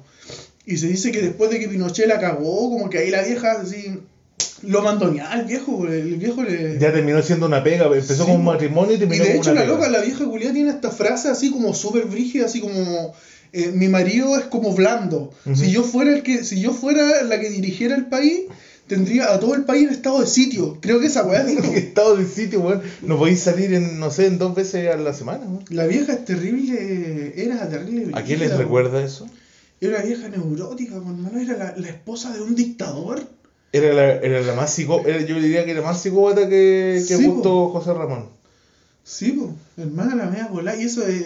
y 0.67 0.77
se 0.79 0.87
dice 0.89 1.13
que 1.13 1.23
después 1.23 1.51
de 1.51 1.59
que 1.61 1.69
Pinochet 1.69 2.07
la 2.09 2.19
cagó, 2.21 2.69
como 2.71 2.91
que 2.91 2.99
ahí 2.99 3.11
la 3.11 3.23
vieja 3.23 3.53
así 3.53 4.01
lo 4.63 4.83
mandoneaba 4.83 5.33
al 5.33 5.45
viejo, 5.45 5.87
el 5.87 6.17
viejo 6.17 6.43
le... 6.43 6.79
Ya 6.79 6.93
terminó 6.93 7.23
siendo 7.23 7.47
una 7.47 7.63
pega, 7.63 7.87
empezó 7.87 8.15
Sí, 8.15 8.21
como 8.23 8.35
un 8.37 8.45
matrimonio 8.45 8.93
y 8.93 8.97
Y 8.97 8.99
terminó 8.99 9.25
de 9.25 9.31
como 9.31 9.43
hecho 9.43 9.51
una 9.53 9.61
la 9.61 9.67
pega. 9.67 9.77
loca, 9.79 9.89
la 9.91 10.01
vieja 10.01 10.25
culiada 10.25 10.55
tiene 10.55 10.71
esta 10.71 10.91
frase 10.91 11.29
así 11.29 11.51
como 11.51 11.75
súper 11.75 12.07
brígida, 12.07 12.47
así 12.47 12.61
como 12.61 13.15
eh, 13.53 13.71
mi 13.75 13.89
marido 13.89 14.37
es 14.37 14.45
como 14.47 14.73
blando. 14.75 15.33
Ujú. 15.45 15.57
Si 15.57 15.71
yo 15.71 15.83
fuera 15.83 16.15
el 16.15 16.23
que, 16.23 16.43
si 16.45 16.61
yo 16.61 16.73
fuera 16.73 17.23
la 17.23 17.39
que 17.41 17.51
dirigiera 17.51 17.95
el 17.97 18.07
país, 18.07 18.41
tendría 18.87 19.33
a 19.33 19.41
todo 19.41 19.55
el 19.55 19.65
país 19.65 19.85
en 19.89 19.91
estado 19.95 20.21
de 20.21 20.27
sitio. 20.27 20.79
Creo 20.81 21.01
que 21.01 21.07
esa 21.07 21.25
weá 21.25 21.45
dijo. 21.45 21.63
Estado 21.75 22.17
de 22.17 22.27
sitio, 22.27 22.61
weón. 22.61 22.83
No 23.03 23.19
podéis 23.19 23.41
salir 23.41 23.73
en, 23.75 23.99
no 24.01 24.11
sé, 24.11 24.27
en 24.27 24.39
dos 24.39 24.55
veces 24.55 24.89
a 24.93 24.97
la 24.97 25.13
semana, 25.13 25.45
weón. 25.47 25.65
La 25.71 25.87
vieja 25.87 26.13
es 26.15 26.25
terrible, 26.25 27.35
era 27.37 27.69
terrible. 27.69 28.13
¿A 28.15 28.23
quién 28.23 28.41
les 28.41 28.57
recuerda 28.57 29.03
eso? 29.05 29.27
Era 29.81 30.01
vieja 30.03 30.29
neurótica, 30.29 30.97
hermano, 30.97 31.39
era 31.39 31.57
la, 31.57 31.75
la 31.77 31.89
esposa 31.89 32.33
de 32.33 32.41
un 32.41 32.55
dictador. 32.55 33.23
Era 33.77 33.93
la, 33.95 34.13
era 34.17 34.41
la 34.43 34.55
más 34.55 34.73
psicó, 34.73 35.03
era- 35.07 35.21
yo 35.21 35.41
diría 35.41 35.65
que 35.65 35.73
era 35.73 35.83
más 35.83 36.01
psicópata 36.03 36.49
que, 36.49 37.03
que 37.07 37.17
Sí, 37.17 37.25
Augusto 37.27 37.69
José 37.71 37.93
Ramón. 37.95 38.27
Sí, 39.05 39.33
po, 39.33 39.55
hermana 39.77 40.15
la 40.17 40.27
media 40.27 40.49
volada, 40.49 40.77
y 40.81 40.85
eso 40.85 41.07
es... 41.07 41.23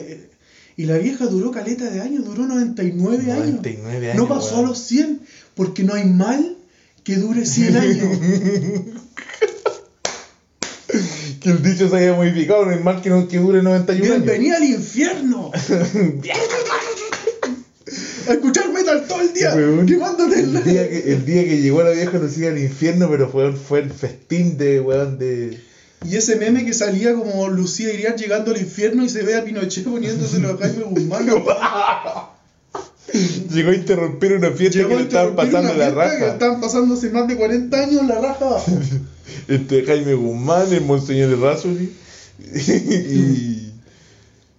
Y 0.77 0.85
la 0.87 0.97
vieja 0.99 1.27
duró 1.27 1.51
caleta 1.51 1.91
de 1.91 2.01
años, 2.01 2.25
duró 2.25 2.47
99 2.47 3.33
años. 3.33 3.47
99 3.47 4.13
años. 4.13 4.17
No 4.17 4.29
pasó 4.29 4.55
weón. 4.55 4.67
a 4.67 4.69
los 4.69 4.79
100, 4.79 5.21
porque 5.55 5.83
no 5.85 5.95
hay 5.95 6.05
mal 6.05 6.57
que 7.05 7.17
dure 7.17 7.45
100 7.45 7.77
años. 7.77 8.19
Que 11.41 11.51
el 11.51 11.63
dicho 11.63 11.89
se 11.89 11.97
haya 11.97 12.15
modificado, 12.15 12.67
no 12.67 12.73
es 12.73 12.83
mal 12.83 13.01
que, 13.01 13.09
no, 13.09 13.27
que 13.29 13.39
dure 13.39 13.63
91 13.63 14.05
años. 14.05 14.25
Bienvenida 14.25 14.57
al 14.57 14.65
infierno. 14.65 15.51
A 18.29 18.33
escuchar 18.33 18.73
metal 18.73 19.05
todo 19.09 19.21
el 19.21 19.33
día. 19.33 19.55
Weón. 19.55 19.87
Quemándote 19.87 20.41
el, 20.41 20.65
día 20.65 20.89
que, 20.89 21.13
el 21.13 21.25
día 21.25 21.45
que 21.45 21.61
llegó 21.61 21.83
la 21.83 21.91
vieja 21.91 22.19
Lucía 22.19 22.49
al 22.51 22.59
infierno, 22.59 23.09
pero 23.11 23.29
fue, 23.29 23.53
fue 23.53 23.81
el 23.81 23.91
festín 23.91 24.57
de, 24.59 24.81
weón, 24.81 25.19
de... 25.19 25.61
Y 26.09 26.17
ese 26.17 26.37
meme 26.37 26.65
que 26.65 26.73
salía 26.73 27.15
como 27.15 27.49
Lucía 27.49 27.93
Iriar 27.93 28.17
llegando 28.17 28.53
al 28.53 28.61
infierno 28.61 29.05
y 29.05 29.11
se 29.11 29.23
ve 29.23 29.37
a 29.37 29.45
Pinochet 29.45 29.85
poniéndoselo 29.85 30.51
a 30.51 30.57
Jaime 30.57 30.85
Guzmán. 30.85 31.27
Llegó 33.53 33.71
a 33.71 33.75
interrumpir 33.75 34.33
una 34.35 34.51
fiesta 34.53 34.79
Llegó 34.79 34.91
que 34.91 34.97
le 34.97 35.03
estaban 35.03 35.35
pasando 35.37 35.75
la 35.75 35.87
fiesta 35.87 35.91
que 35.91 36.19
raja. 36.21 36.33
estaban 36.33 36.61
pasando 36.61 36.95
hace 36.95 37.11
más 37.11 37.29
de 37.29 37.37
40 37.37 37.77
años 37.77 38.07
la 38.07 38.21
raja. 38.21 38.57
Este 39.49 39.85
Jaime 39.85 40.15
Guzmán, 40.15 40.73
el 40.73 40.83
Monseñor 40.83 41.33
Errázuri. 41.33 41.93
y... 42.55 43.70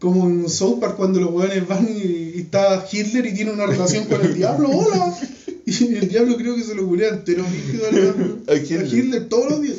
Como 0.02 0.28
en 0.28 0.50
South 0.50 0.80
Park 0.82 0.98
cuando 0.98 1.20
los 1.22 1.32
weones 1.32 1.66
van 1.68 1.88
y, 1.88 2.02
y 2.36 2.42
está 2.42 2.86
Hitler 2.92 3.26
y 3.28 3.34
tiene 3.36 3.52
una 3.52 3.68
relación 3.68 4.06
con 4.06 4.20
el 4.20 4.34
diablo. 4.34 4.70
¡Hola! 4.70 5.16
Y 5.66 5.96
el 5.96 6.10
diablo 6.10 6.36
creo 6.38 6.56
que 6.56 6.64
se 6.64 6.74
lo 6.76 6.86
culea 6.88 7.10
entero 7.10 7.46
A 7.46 8.52
a 8.52 8.56
Hitler. 8.56 9.30
Todos 9.30 9.52
los 9.52 9.62
días. 9.62 9.78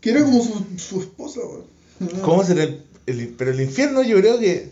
Que 0.00 0.10
era 0.10 0.24
como 0.24 0.42
su, 0.42 0.64
su 0.76 1.00
esposa, 1.00 1.38
weón. 1.40 2.20
¿Cómo 2.22 2.42
será 2.44 2.64
el, 2.64 2.82
el- 3.06 3.28
Pero 3.28 3.52
el 3.52 3.60
infierno 3.60 4.02
yo 4.02 4.16
creo 4.18 4.40
que 4.40 4.70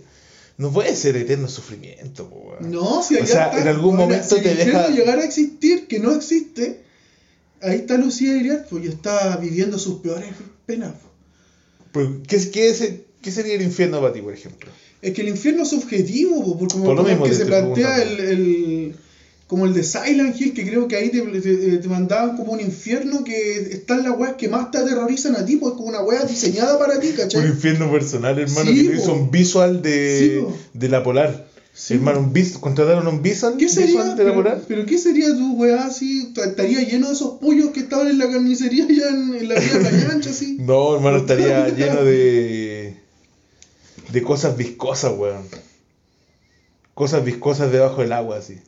no 0.59 0.73
puede 0.73 0.97
ser 0.97 1.17
eterno 1.17 1.47
sufrimiento, 1.49 2.25
weón. 2.25 2.73
No, 2.73 3.03
si 3.05 3.15
O 3.15 3.19
allá 3.19 3.27
sea, 3.29 3.45
está, 3.47 3.61
en 3.63 3.69
algún 3.69 3.97
momento 3.97 4.35
si 4.37 4.43
te 4.43 4.51
el 4.51 4.57
deja- 4.59 4.89
llegara 4.89 5.23
a 5.23 5.25
existir, 5.25 5.87
que 5.87 6.01
no 6.01 6.13
existe, 6.13 6.81
ahí 7.63 7.77
está 7.77 7.97
Lucía 7.97 8.37
Iriart, 8.37 8.69
pues 8.69 8.85
y 8.85 8.89
está 8.89 9.37
viviendo 9.37 9.79
sus 9.79 10.01
peores 10.01 10.29
penas. 10.67 10.95
Pero, 11.93 12.21
¿qué, 12.27 12.51
qué, 12.51 12.69
es- 12.71 12.93
qué 13.23 13.31
sería 13.31 13.55
el 13.55 13.63
infierno 13.63 14.01
para 14.01 14.13
ti, 14.13 14.21
por 14.21 14.35
ejemplo? 14.35 14.71
Es 15.03 15.13
que 15.13 15.23
el 15.23 15.29
infierno 15.29 15.63
es 15.63 15.69
subjetivo, 15.69 16.43
po, 16.43 16.59
porque 16.59 16.73
como, 16.75 16.85
Por 16.87 16.95
lo 16.97 17.03
como 17.03 17.09
mismo 17.11 17.25
el 17.27 17.31
que 17.33 17.37
se 17.37 17.47
plantea 17.47 18.03
el, 18.03 18.21
el- 18.21 18.95
como 19.47 19.67
el 19.67 19.75
de 19.75 19.83
Silent 19.83 20.41
Hill, 20.41 20.55
que 20.55 20.65
creo 20.65 20.87
que 20.87 20.95
ahí 20.95 21.11
te, 21.11 21.21
te- 21.23 21.79
te 21.79 21.89
mandaban 21.89 22.37
como 22.37 22.53
un 22.53 22.61
infierno 22.61 23.25
que 23.25 23.57
están 23.57 24.05
las 24.05 24.17
weas 24.17 24.35
que 24.35 24.49
más 24.49 24.71
te 24.71 24.79
aterrorizan 24.79 25.35
a 25.35 25.45
ti, 25.45 25.57
pues 25.57 25.75
como 25.75 25.89
una 25.89 26.01
wea 26.01 26.23
diseñada 26.25 26.79
para 26.79 27.01
ti, 27.01 27.09
Un 27.09 27.17
¿cachai? 27.17 27.47
infierno 27.49 27.91
personal, 27.91 28.39
hermano, 28.39 28.71
Sí, 28.71 28.87
que 28.87 28.95
hizo 28.95 29.13
un 29.13 29.31
visual 29.33 29.83
de, 29.83 30.45
Sí, 30.47 30.55
de 30.79 30.89
la 30.89 31.03
polar. 31.03 31.49
Sí. 31.73 31.95
Hermano, 31.95 32.19
un 32.21 32.33
bis, 32.33 32.59
contrataron 32.59 33.07
un 33.07 33.23
bison 33.23 33.57
¿Qué 33.57 33.69
sería? 33.69 34.15
Pero, 34.69 34.85
¿qué 34.87 34.99
sería 34.99 35.35
tu 35.35 35.53
weá 35.55 35.85
así? 35.87 36.29
¿Estaría 36.37 36.83
lleno 36.83 37.09
de 37.09 37.15
esos 37.15 37.39
pollos 37.41 37.71
que 37.71 37.81
estaban 37.81 38.09
en 38.09 38.19
la 38.19 38.29
carnicería 38.29 38.85
allá 38.85 39.11
en, 39.11 39.35
en 39.35 39.49
la 39.49 39.55
vía 39.59 39.79
de 39.79 40.05
la 40.05 40.13
ancha 40.13 40.31
así? 40.31 40.57
No, 40.61 40.95
hermano, 40.95 41.19
estaría 41.19 41.69
lleno 41.77 42.05
de. 42.05 42.70
De 44.13 44.23
cosas 44.23 44.57
viscosas, 44.57 45.13
weón. 45.17 45.47
Cosas 46.95 47.25
viscosas 47.25 47.73
debajo 47.73 48.03
del 48.03 48.13
agua, 48.13 48.39
así. 48.39 48.59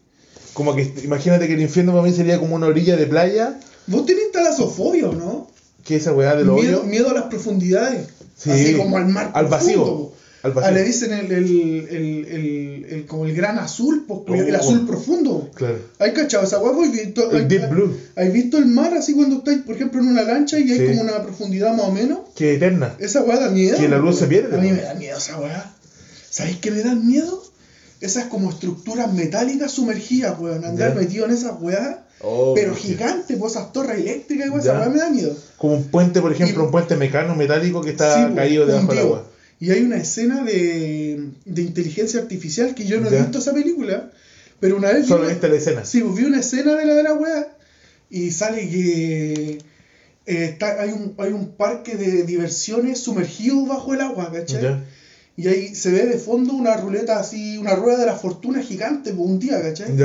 Como 0.53 0.75
que, 0.75 0.93
imagínate 1.05 1.47
que 1.47 1.55
el 1.55 1.63
infierno 1.63 1.93
para 1.93 2.05
mí 2.05 2.13
sería 2.13 2.39
como 2.39 2.57
una 2.57 2.67
orilla 2.67 2.97
de 2.97 3.07
playa, 3.07 3.59
Vos 3.87 4.07
tenés 4.07 4.31
talasofobia, 4.31 5.09
¿o 5.09 5.13
no? 5.13 5.49
que 5.85 5.97
esa 5.97 6.13
weá 6.13 6.37
de 6.37 6.45
lo 6.45 6.55
Miedo, 6.55 6.85
miedo 6.85 7.11
a 7.11 7.15
las 7.15 7.25
profundidades. 7.25 8.09
Sí. 8.37 8.51
Así 8.51 8.77
como 8.77 8.97
al 8.97 9.09
mar. 9.09 9.33
Al 9.35 9.49
profundo, 9.49 9.81
vacío. 9.81 10.12
Ah, 10.45 10.71
le 10.73 10.83
dicen 10.83 11.13
el, 11.13 11.31
el, 11.31 11.45
el, 11.89 12.25
el, 12.27 12.87
el- 12.91 13.07
como 13.07 13.27
el 13.27 13.35
gran 13.35 13.59
azul, 13.59 14.05
pues, 14.09 14.21
Oh. 14.29 14.35
el 14.35 14.55
azul 14.57 14.85
profundo. 14.87 15.51
Claro. 15.55 15.79
¿Hay 16.01 16.13
cachado 16.13 16.43
esa? 16.45 16.57
¿Has 16.57 16.93
visto, 16.93 17.31
El 17.31 17.37
hay- 17.37 17.45
deep 17.47 17.69
blue. 17.71 17.97
¿Has 18.17 18.33
visto 18.33 18.59
el 18.59 18.67
mar 18.67 18.93
así 18.95 19.15
cuando 19.15 19.37
estáis, 19.37 19.61
por 19.63 19.77
ejemplo, 19.77 20.01
en 20.01 20.09
una 20.09 20.23
lancha 20.23 20.59
y 20.59 20.71
hay 20.73 20.89
como 20.89 21.03
una 21.03 21.23
profundidad 21.23 21.77
más 21.77 21.87
o 21.87 21.93
menos? 21.93 22.19
Que 22.35 22.55
eterna. 22.55 22.97
Esa 22.99 23.23
weá 23.23 23.39
da 23.39 23.51
miedo. 23.51 23.79
Que 23.79 23.89
la 23.89 23.99
luz 23.99 24.19
se 24.19 24.27
pierde, 24.27 24.57
A 24.57 24.61
mí 24.61 24.73
me 24.73 24.83
da 24.83 24.95
miedo 24.95 25.17
esa 25.19 25.39
weá. 25.39 25.73
¿Sabéis 26.29 26.57
qué 26.57 26.71
me 26.73 26.83
dan 26.83 27.07
miedo? 27.07 27.43
Esas 28.01 28.25
como 28.25 28.51
estructuras 28.51 29.13
metálicas 29.13 29.71
sumergidas, 29.71 30.37
weón. 30.41 30.65
Andar 30.65 30.97
metido 30.97 31.27
en 31.27 31.31
esas 31.33 31.53
weas. 31.61 31.99
Oh, 32.25 32.53
pero 32.55 32.75
sí. 32.77 32.83
gigantes, 32.89 33.37
pues 33.37 33.53
esas 33.53 33.73
torres 33.73 33.99
eléctricas 34.01 34.47
y 34.47 34.51
weá, 34.51 34.63
Ya. 34.63 34.71
esa 34.73 34.81
weá 34.81 34.89
me 34.89 34.99
da 34.99 35.11
miedo. 35.11 35.37
Como 35.57 35.75
un 35.75 35.85
puente, 35.85 36.21
por 36.21 36.33
ejemplo, 36.33 36.63
Y- 36.63 36.67
un 36.67 36.71
puente 36.73 36.97
mecano 36.97 37.35
metálico 37.37 37.81
que 37.81 37.91
está 37.91 38.29
Sí, 38.29 38.35
caído 38.35 38.67
debajo 38.67 38.89
del 38.89 38.99
agua. 39.01 39.27
Y 39.63 39.71
hay 39.71 39.83
una 39.83 39.97
escena 39.97 40.43
de, 40.43 41.31
de 41.45 41.63
inteligencia 41.63 42.19
artificial 42.19 42.75
que 42.75 42.85
yo 42.85 43.01
no 43.01 43.09
he 43.09 43.17
visto 43.17 43.39
esa 43.39 43.55
película, 43.55 44.11
pero 44.59 44.77
una 44.77 44.91
vez 44.91 45.07
Solo 45.07 45.29
viste 45.29 45.49
la 45.49 45.55
escena. 45.55 45.85
Sí, 45.85 46.03
vi 46.03 46.25
una 46.25 46.41
escena 46.41 46.75
de 46.75 46.85
la 46.85 46.97
de 46.97 47.05
la 47.05 47.15
wea 47.15 47.57
y 48.11 48.33
sale 48.33 48.69
que 48.69 49.59
eh, 50.27 50.45
está, 50.51 50.81
hay, 50.81 50.91
un, 50.91 51.15
hay 51.17 51.31
un 51.31 51.53
parque 51.53 51.97
de 51.97 52.25
diversiones 52.25 52.99
sumergido 52.99 53.65
bajo 53.65 53.95
el 53.95 54.01
agua, 54.01 54.33
¿cachai? 54.33 54.83
Y 55.37 55.47
ahí 55.47 55.77
se 55.77 55.93
ve 55.93 56.07
de 56.07 56.19
fondo 56.19 56.55
una 56.55 56.77
ruleta 56.77 57.21
así, 57.21 57.57
una 57.57 57.77
rueda 57.77 57.99
de 57.99 58.07
la 58.07 58.17
fortuna 58.17 58.61
gigante 58.63 59.13
por 59.13 59.27
un 59.27 59.39
día, 59.39 59.63
¿cachai? 59.63 59.97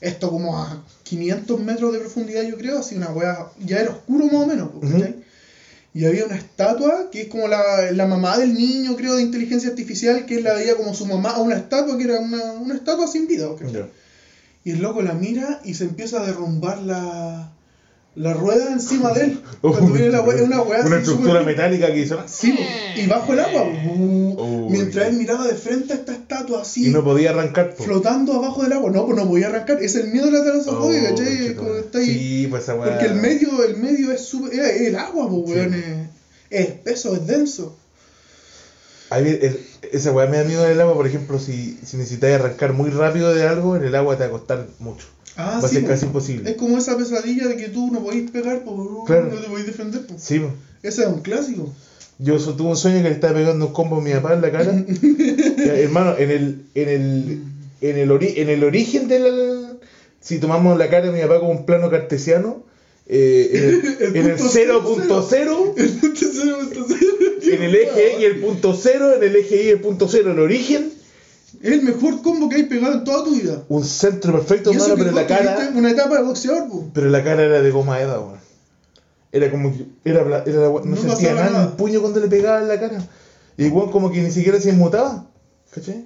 Esto 0.00 0.30
como 0.30 0.56
a 0.56 0.82
500 1.02 1.60
metros 1.60 1.92
de 1.92 1.98
profundidad, 1.98 2.44
yo 2.44 2.56
creo, 2.56 2.78
así 2.78 2.94
una 2.94 3.10
wea, 3.10 3.50
ya 3.58 3.78
era 3.78 3.90
oscuro 3.90 4.24
más 4.24 4.44
o 4.44 4.46
menos, 4.46 4.70
pues, 4.80 4.90
¿cachai? 4.90 5.25
Y 5.96 6.04
había 6.04 6.26
una 6.26 6.36
estatua 6.36 7.08
que 7.10 7.22
es 7.22 7.28
como 7.28 7.48
la, 7.48 7.90
la 7.90 8.06
mamá 8.06 8.36
del 8.36 8.52
niño, 8.52 8.96
creo, 8.96 9.14
de 9.14 9.22
inteligencia 9.22 9.70
artificial, 9.70 10.26
que 10.26 10.36
él 10.36 10.44
la 10.44 10.52
veía 10.52 10.76
como 10.76 10.92
su 10.92 11.06
mamá, 11.06 11.38
una 11.38 11.56
estatua 11.56 11.96
que 11.96 12.04
era 12.04 12.20
una, 12.20 12.52
una 12.52 12.74
estatua 12.74 13.06
sin 13.06 13.26
vida. 13.26 13.48
Ya. 13.72 13.88
Y 14.62 14.72
el 14.72 14.82
loco 14.82 15.00
la 15.00 15.14
mira 15.14 15.62
y 15.64 15.72
se 15.72 15.84
empieza 15.84 16.20
a 16.20 16.26
derrumbar 16.26 16.82
la, 16.82 17.55
la 18.16 18.32
rueda 18.32 18.72
encima 18.72 19.12
de 19.12 19.24
él. 19.24 19.40
Cuando 19.60 19.92
viene 19.92 20.10
la 20.10 20.22
wea, 20.22 20.42
una 20.42 20.62
wea 20.62 20.84
Una 20.84 20.98
estructura 20.98 21.42
metálica 21.42 21.86
que 21.88 22.00
hizo. 22.00 22.18
Sí, 22.26 22.58
y 22.96 23.06
bajo 23.06 23.32
el 23.34 23.40
agua, 23.40 23.62
Uy. 23.64 24.66
mientras 24.70 25.08
él 25.08 25.16
miraba 25.16 25.46
de 25.46 25.54
frente 25.54 25.92
a 25.92 25.96
esta 25.96 26.12
estatua 26.12 26.62
así, 26.62 26.88
Y 26.88 26.90
no 26.90 27.04
podía 27.04 27.30
arrancar. 27.30 27.74
po. 27.74 27.84
flotando 27.84 28.32
abajo 28.34 28.62
del 28.62 28.72
agua. 28.72 28.90
No, 28.90 29.06
pues 29.06 29.16
no 29.16 29.28
podía 29.28 29.48
arrancar. 29.48 29.82
Es 29.82 29.94
el 29.96 30.08
miedo 30.08 30.26
de 30.26 30.32
la 30.32 30.44
talasofobia, 30.44 31.14
Oh, 31.58 31.76
está 31.78 31.98
ahí. 31.98 32.06
Sí, 32.06 32.46
pues 32.50 32.62
esa 32.64 32.74
weá. 32.74 32.90
Porque 32.90 33.06
el 33.06 33.14
medio, 33.16 33.64
el 33.64 33.76
medio 33.76 34.12
es, 34.12 34.32
es 34.52 34.80
el 34.80 34.96
agua, 34.96 35.28
pues, 35.28 35.56
weón. 35.56 35.74
Es 36.48 36.68
espeso, 36.68 37.14
es 37.16 37.26
denso. 37.26 37.76
Mí, 39.12 39.28
el- 39.30 39.60
esa 39.92 40.12
weá 40.12 40.26
me 40.26 40.38
da 40.38 40.44
miedo 40.44 40.64
del 40.64 40.80
agua, 40.80 40.94
por 40.94 41.06
ejemplo, 41.06 41.38
si, 41.38 41.78
si 41.84 41.96
necesitas 41.96 42.32
arrancar 42.40 42.72
muy 42.72 42.90
rápido 42.90 43.32
de 43.32 43.46
algo, 43.46 43.76
en 43.76 43.84
el 43.84 43.94
agua 43.94 44.16
te 44.16 44.22
va 44.24 44.28
a 44.28 44.30
costar 44.30 44.66
mucho. 44.78 45.06
Ah, 45.36 45.58
Va 45.62 45.66
a 45.66 45.68
sí, 45.68 45.74
ser 45.74 45.82
po. 45.84 45.88
casi 45.90 46.06
imposible. 46.06 46.50
Es 46.50 46.56
como 46.56 46.78
esa 46.78 46.96
pesadilla 46.96 47.46
de 47.46 47.56
que 47.56 47.68
tú 47.68 47.90
no 47.92 48.00
podís 48.02 48.30
pegar, 48.30 48.62
pues, 48.64 48.76
Claro. 49.06 49.26
no 49.32 49.36
te 49.40 49.48
podís 49.48 49.66
defender. 49.66 50.00
Pues. 50.06 50.22
Sí, 50.22 50.40
po. 50.40 50.50
Ese 50.82 51.02
es 51.02 51.08
un 51.08 51.20
clásico. 51.20 51.72
yo 52.18 52.38
so- 52.38 52.54
tuve 52.56 52.70
un 52.70 52.76
sueño 52.78 52.98
que 53.02 53.08
le 53.10 53.14
estaba 53.16 53.34
pegando 53.34 53.66
un 53.66 53.72
combo 53.72 53.98
a 53.98 54.00
mi 54.00 54.12
papá 54.12 54.32
en 54.32 54.40
la 54.40 54.50
cara. 54.50 54.72
Ya, 55.66 55.74
hermano, 55.76 56.14
en 56.16 56.30
el, 56.30 56.64
en 56.74 56.88
el, 56.88 57.42
en 57.82 57.96
el, 57.98 58.10
ori- 58.10 58.32
en 58.36 58.48
el 58.48 58.64
origen 58.64 59.06
del. 59.08 59.78
Si 60.20 60.38
tomamos 60.38 60.78
la 60.78 60.88
cara 60.88 61.06
de 61.06 61.12
mi 61.12 61.20
papá 61.20 61.38
como 61.40 61.50
un 61.52 61.66
plano 61.66 61.90
cartesiano, 61.90 62.62
eh, 63.08 63.50
en 63.52 63.64
el, 63.64 64.02
El 64.02 64.16
en 64.16 64.26
el 64.30 64.36
punto 64.82 65.28
0.0, 65.28 65.74
en 67.52 67.62
el 67.62 67.74
eje 67.74 68.20
Y 68.20 68.24
el 68.24 68.40
punto 68.40 68.74
cero, 68.74 69.14
en 69.14 69.22
el 69.22 69.36
eje 69.36 69.64
Y 69.64 69.68
el 69.68 69.80
punto 69.80 70.08
cero, 70.08 70.32
el 70.32 70.40
origen, 70.40 70.92
Es 71.62 71.72
el 71.72 71.82
mejor 71.82 72.20
combo 72.22 72.48
que 72.48 72.56
hay 72.56 72.62
pegado 72.64 72.94
en 72.94 73.04
toda 73.04 73.24
tu 73.24 73.36
vida. 73.36 73.62
un 73.68 73.84
centro 73.84 74.32
perfecto, 74.32 74.72
hermano, 74.72 74.94
pero 74.96 75.12
la 75.12 75.26
cara. 75.26 75.70
una 75.74 75.90
etapa 75.90 76.16
de 76.16 76.22
boxeador, 76.24 76.68
pues. 76.68 76.84
Pero 76.94 77.08
la 77.10 77.22
cara 77.22 77.44
era 77.44 77.62
de 77.62 77.70
goma 77.70 78.00
eda, 78.00 78.18
weón. 78.20 78.40
Era 79.32 79.50
como 79.50 79.72
que. 79.72 79.86
Era, 80.04 80.42
era 80.44 80.68
no, 80.68 80.80
No 80.84 80.96
sentía 80.96 81.34
nada 81.34 81.46
en 81.46 81.52
nada. 81.52 81.66
el 81.66 81.72
puño 81.74 82.00
cuando 82.00 82.20
le 82.20 82.28
pegaba 82.28 82.60
en 82.60 82.68
la 82.68 82.80
cara. 82.80 83.06
Y 83.56 83.66
igual 83.66 83.90
como 83.90 84.10
que 84.10 84.20
ni 84.20 84.30
siquiera 84.30 84.60
se 84.60 84.70
inmutaba. 84.70 85.26
¿Cachai? 85.70 86.04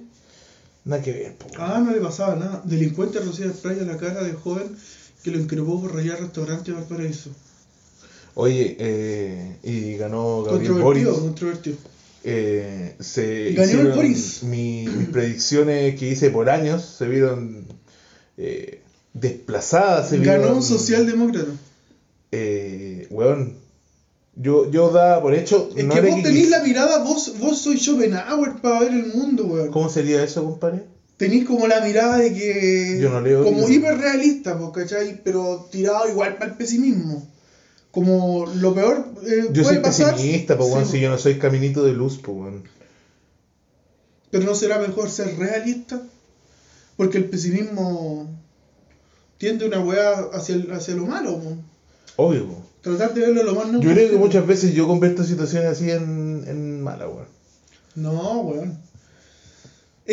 Nada 0.85 1.01
que 1.01 1.11
ver, 1.11 1.35
po. 1.35 1.47
Ah, 1.57 1.81
no 1.83 1.91
le 1.91 1.99
pasaba 1.99 2.35
nada. 2.35 2.61
Delincuente 2.63 3.19
rocía 3.19 3.51
spray 3.51 3.79
a 3.79 3.83
la 3.83 3.97
cara 3.97 4.23
de 4.23 4.33
joven 4.33 4.75
que 5.23 5.31
lo 5.31 5.39
increpó 5.39 5.81
por 5.81 5.93
rayar 5.95 6.19
restaurante 6.19 6.71
Valparaíso. 6.71 7.29
Oye, 8.33 8.75
eh, 8.79 9.57
y 9.63 9.97
ganó 9.97 10.43
Gabriel 10.43 10.71
Controvertido, 10.73 11.11
Boris. 11.11 11.23
controvertido. 11.25 11.77
Eh, 12.23 12.95
se 12.99 13.51
Ganó 13.53 13.81
el 13.81 13.91
Boris. 13.93 14.43
mi- 14.43 14.85
mis 14.87 15.07
predicciones 15.09 15.99
que 15.99 16.09
hice 16.11 16.29
por 16.29 16.49
años 16.49 16.83
se 16.97 17.07
vieron 17.07 17.65
eh, 18.37 18.81
desplazadas. 19.13 20.09
Se 20.09 20.17
Ganó 20.19 20.39
vieron, 20.39 20.57
un 20.57 20.63
socialdemócrata. 20.63 21.51
Eh, 22.31 23.07
weón, 23.09 23.57
yo, 24.35 24.71
yo 24.71 24.91
daba 24.91 25.21
por 25.21 25.33
hecho. 25.35 25.69
Es 25.75 25.83
no 25.85 25.93
que 25.93 26.01
vos 26.01 26.15
que 26.17 26.21
tenés 26.23 26.49
la 26.49 26.63
mirada, 26.63 27.03
vos, 27.03 27.33
vos 27.39 27.57
sois 27.59 27.81
Schopenhauer 27.81 28.61
para 28.61 28.79
ver 28.81 28.93
el 28.93 29.07
mundo, 29.13 29.45
weón. 29.45 29.71
¿Cómo 29.71 29.89
sería 29.89 30.23
eso, 30.23 30.43
compadre? 30.45 30.83
Tenés 31.21 31.45
como 31.45 31.67
la 31.67 31.81
mirada 31.81 32.17
de 32.17 32.33
que. 32.33 32.97
Yo 32.99 33.09
no 33.11 33.21
leo 33.21 33.43
Como 33.43 33.69
hiperrealista, 33.69 34.57
pues, 34.57 34.71
¿cachai? 34.73 35.21
Pero 35.23 35.67
tirado 35.71 36.09
igual 36.09 36.37
para 36.39 36.51
el 36.51 36.57
pesimismo. 36.57 37.27
Como 37.91 38.45
lo 38.55 38.73
peor 38.73 39.05
eh, 39.27 39.49
Yo 39.51 39.61
puede 39.61 39.75
soy 39.75 39.83
pasar. 39.83 40.15
pesimista, 40.15 40.57
po, 40.57 40.65
weón, 40.65 40.85
Sí, 40.85 40.93
si 40.93 40.99
yo 41.01 41.09
no 41.11 41.19
soy 41.19 41.37
caminito 41.37 41.83
de 41.83 41.93
luz, 41.93 42.17
po, 42.17 42.31
weón. 42.31 42.63
Pero 44.31 44.45
no 44.45 44.55
será 44.55 44.79
mejor 44.79 45.11
ser 45.11 45.37
realista. 45.37 46.01
Porque 46.97 47.19
el 47.19 47.25
pesimismo 47.25 48.27
tiende 49.37 49.65
una 49.65 49.79
weá 49.79 50.13
hacia, 50.33 50.55
el- 50.55 50.71
hacia 50.71 50.95
lo 50.95 51.05
malo, 51.05 51.39
po. 51.39 51.55
Obvio, 52.15 52.47
po. 52.47 52.63
Tratar 52.81 53.13
de 53.13 53.21
verlo 53.21 53.43
lo 53.43 53.53
más 53.53 53.71
no 53.71 53.79
Yo 53.79 53.91
creo 53.91 54.09
que 54.09 54.17
muchas 54.17 54.47
veces 54.47 54.73
yo 54.73 54.87
convierto 54.87 55.23
situaciones 55.23 55.69
así 55.69 55.91
en, 55.91 56.43
en 56.47 56.81
mala, 56.81 57.07
weón. 57.07 57.27
No, 57.93 58.39
weón. 58.41 58.79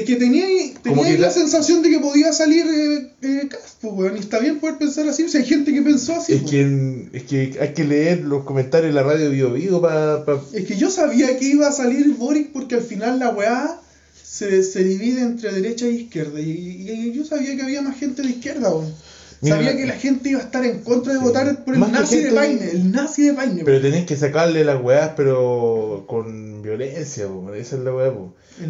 Es 0.00 0.05
que 0.07 0.17
tenía, 0.17 0.45
tenía 0.83 1.05
que 1.05 1.12
la 1.19 1.26
la- 1.28 1.31
sensación 1.33 1.83
de 1.83 1.90
que 1.90 1.99
podía 2.00 2.33
salir 2.33 2.67
eh, 2.67 3.12
eh, 3.23 3.49
Cast, 3.49 3.81
pues, 3.81 3.93
weón. 3.95 4.17
Y 4.17 4.21
está 4.21 4.38
bien 4.38 4.59
poder 4.61 4.78
pensar 4.78 5.09
así. 5.09 5.28
Si 5.28 5.38
hay 5.38 5.45
gente 5.45 5.73
que 5.73 5.83
pensó 5.83 6.14
así. 6.17 6.35
Es 6.35 6.40
pues. 6.40 6.50
que, 6.52 7.09
es 7.12 7.23
que 7.25 7.59
hay 7.61 7.73
que 7.75 7.85
leer 7.85 8.21
los 8.25 8.45
comentarios 8.45 8.95
de 8.95 9.00
la 9.00 9.02
radio 9.07 9.31
Bio 9.31 9.52
Vigo 9.52 9.81
para... 9.81 10.25
Es 10.52 10.64
que 10.67 10.76
yo 10.76 10.90
sabía 10.90 11.37
que 11.38 11.45
iba 11.47 11.69
a 11.69 11.73
salir 11.73 12.07
Boric 12.14 12.52
porque 12.52 12.75
al 12.76 12.83
final 12.83 13.19
la 13.19 13.31
weá 13.31 13.81
se, 14.23 14.62
se 14.62 14.85
divide 14.85 15.23
entre 15.23 15.52
derecha 15.52 15.87
e 15.87 15.93
izquierda. 15.93 16.40
Y, 16.40 16.50
y 16.88 17.12
yo 17.12 17.25
sabía 17.25 17.57
que 17.57 17.62
había 17.62 17.83
más 17.83 17.99
gente 17.99 18.23
de 18.23 18.28
izquierda, 18.31 18.71
weón. 18.71 18.93
Sabía 19.42 19.76
que 19.76 19.87
la 19.87 19.95
gente 19.95 20.30
iba 20.30 20.40
a 20.40 20.45
estar 20.45 20.64
en 20.64 20.83
contra 20.83 21.12
de 21.12 21.18
Sí. 21.21 21.25
votar 21.25 21.64
por 21.64 21.75
el 21.75 21.80
Más 21.80 21.92
nazi 21.92 22.23
de 22.23 22.33
Paine. 22.33 22.71
El 22.71 22.92
nazi 22.92 23.23
de 23.23 23.35
Paine. 23.35 23.62
Pero 23.64 23.80
tenés 23.80 24.04
que 24.07 24.16
sacarle 24.16 24.64
las 24.64 24.83
weas, 24.83 25.12
pero 25.16 26.04
con 26.09 26.62
violencia, 26.62 27.28
po, 27.28 27.52
esa 27.54 27.76
es 27.76 27.83
la 27.83 27.95
wea, 27.95 28.12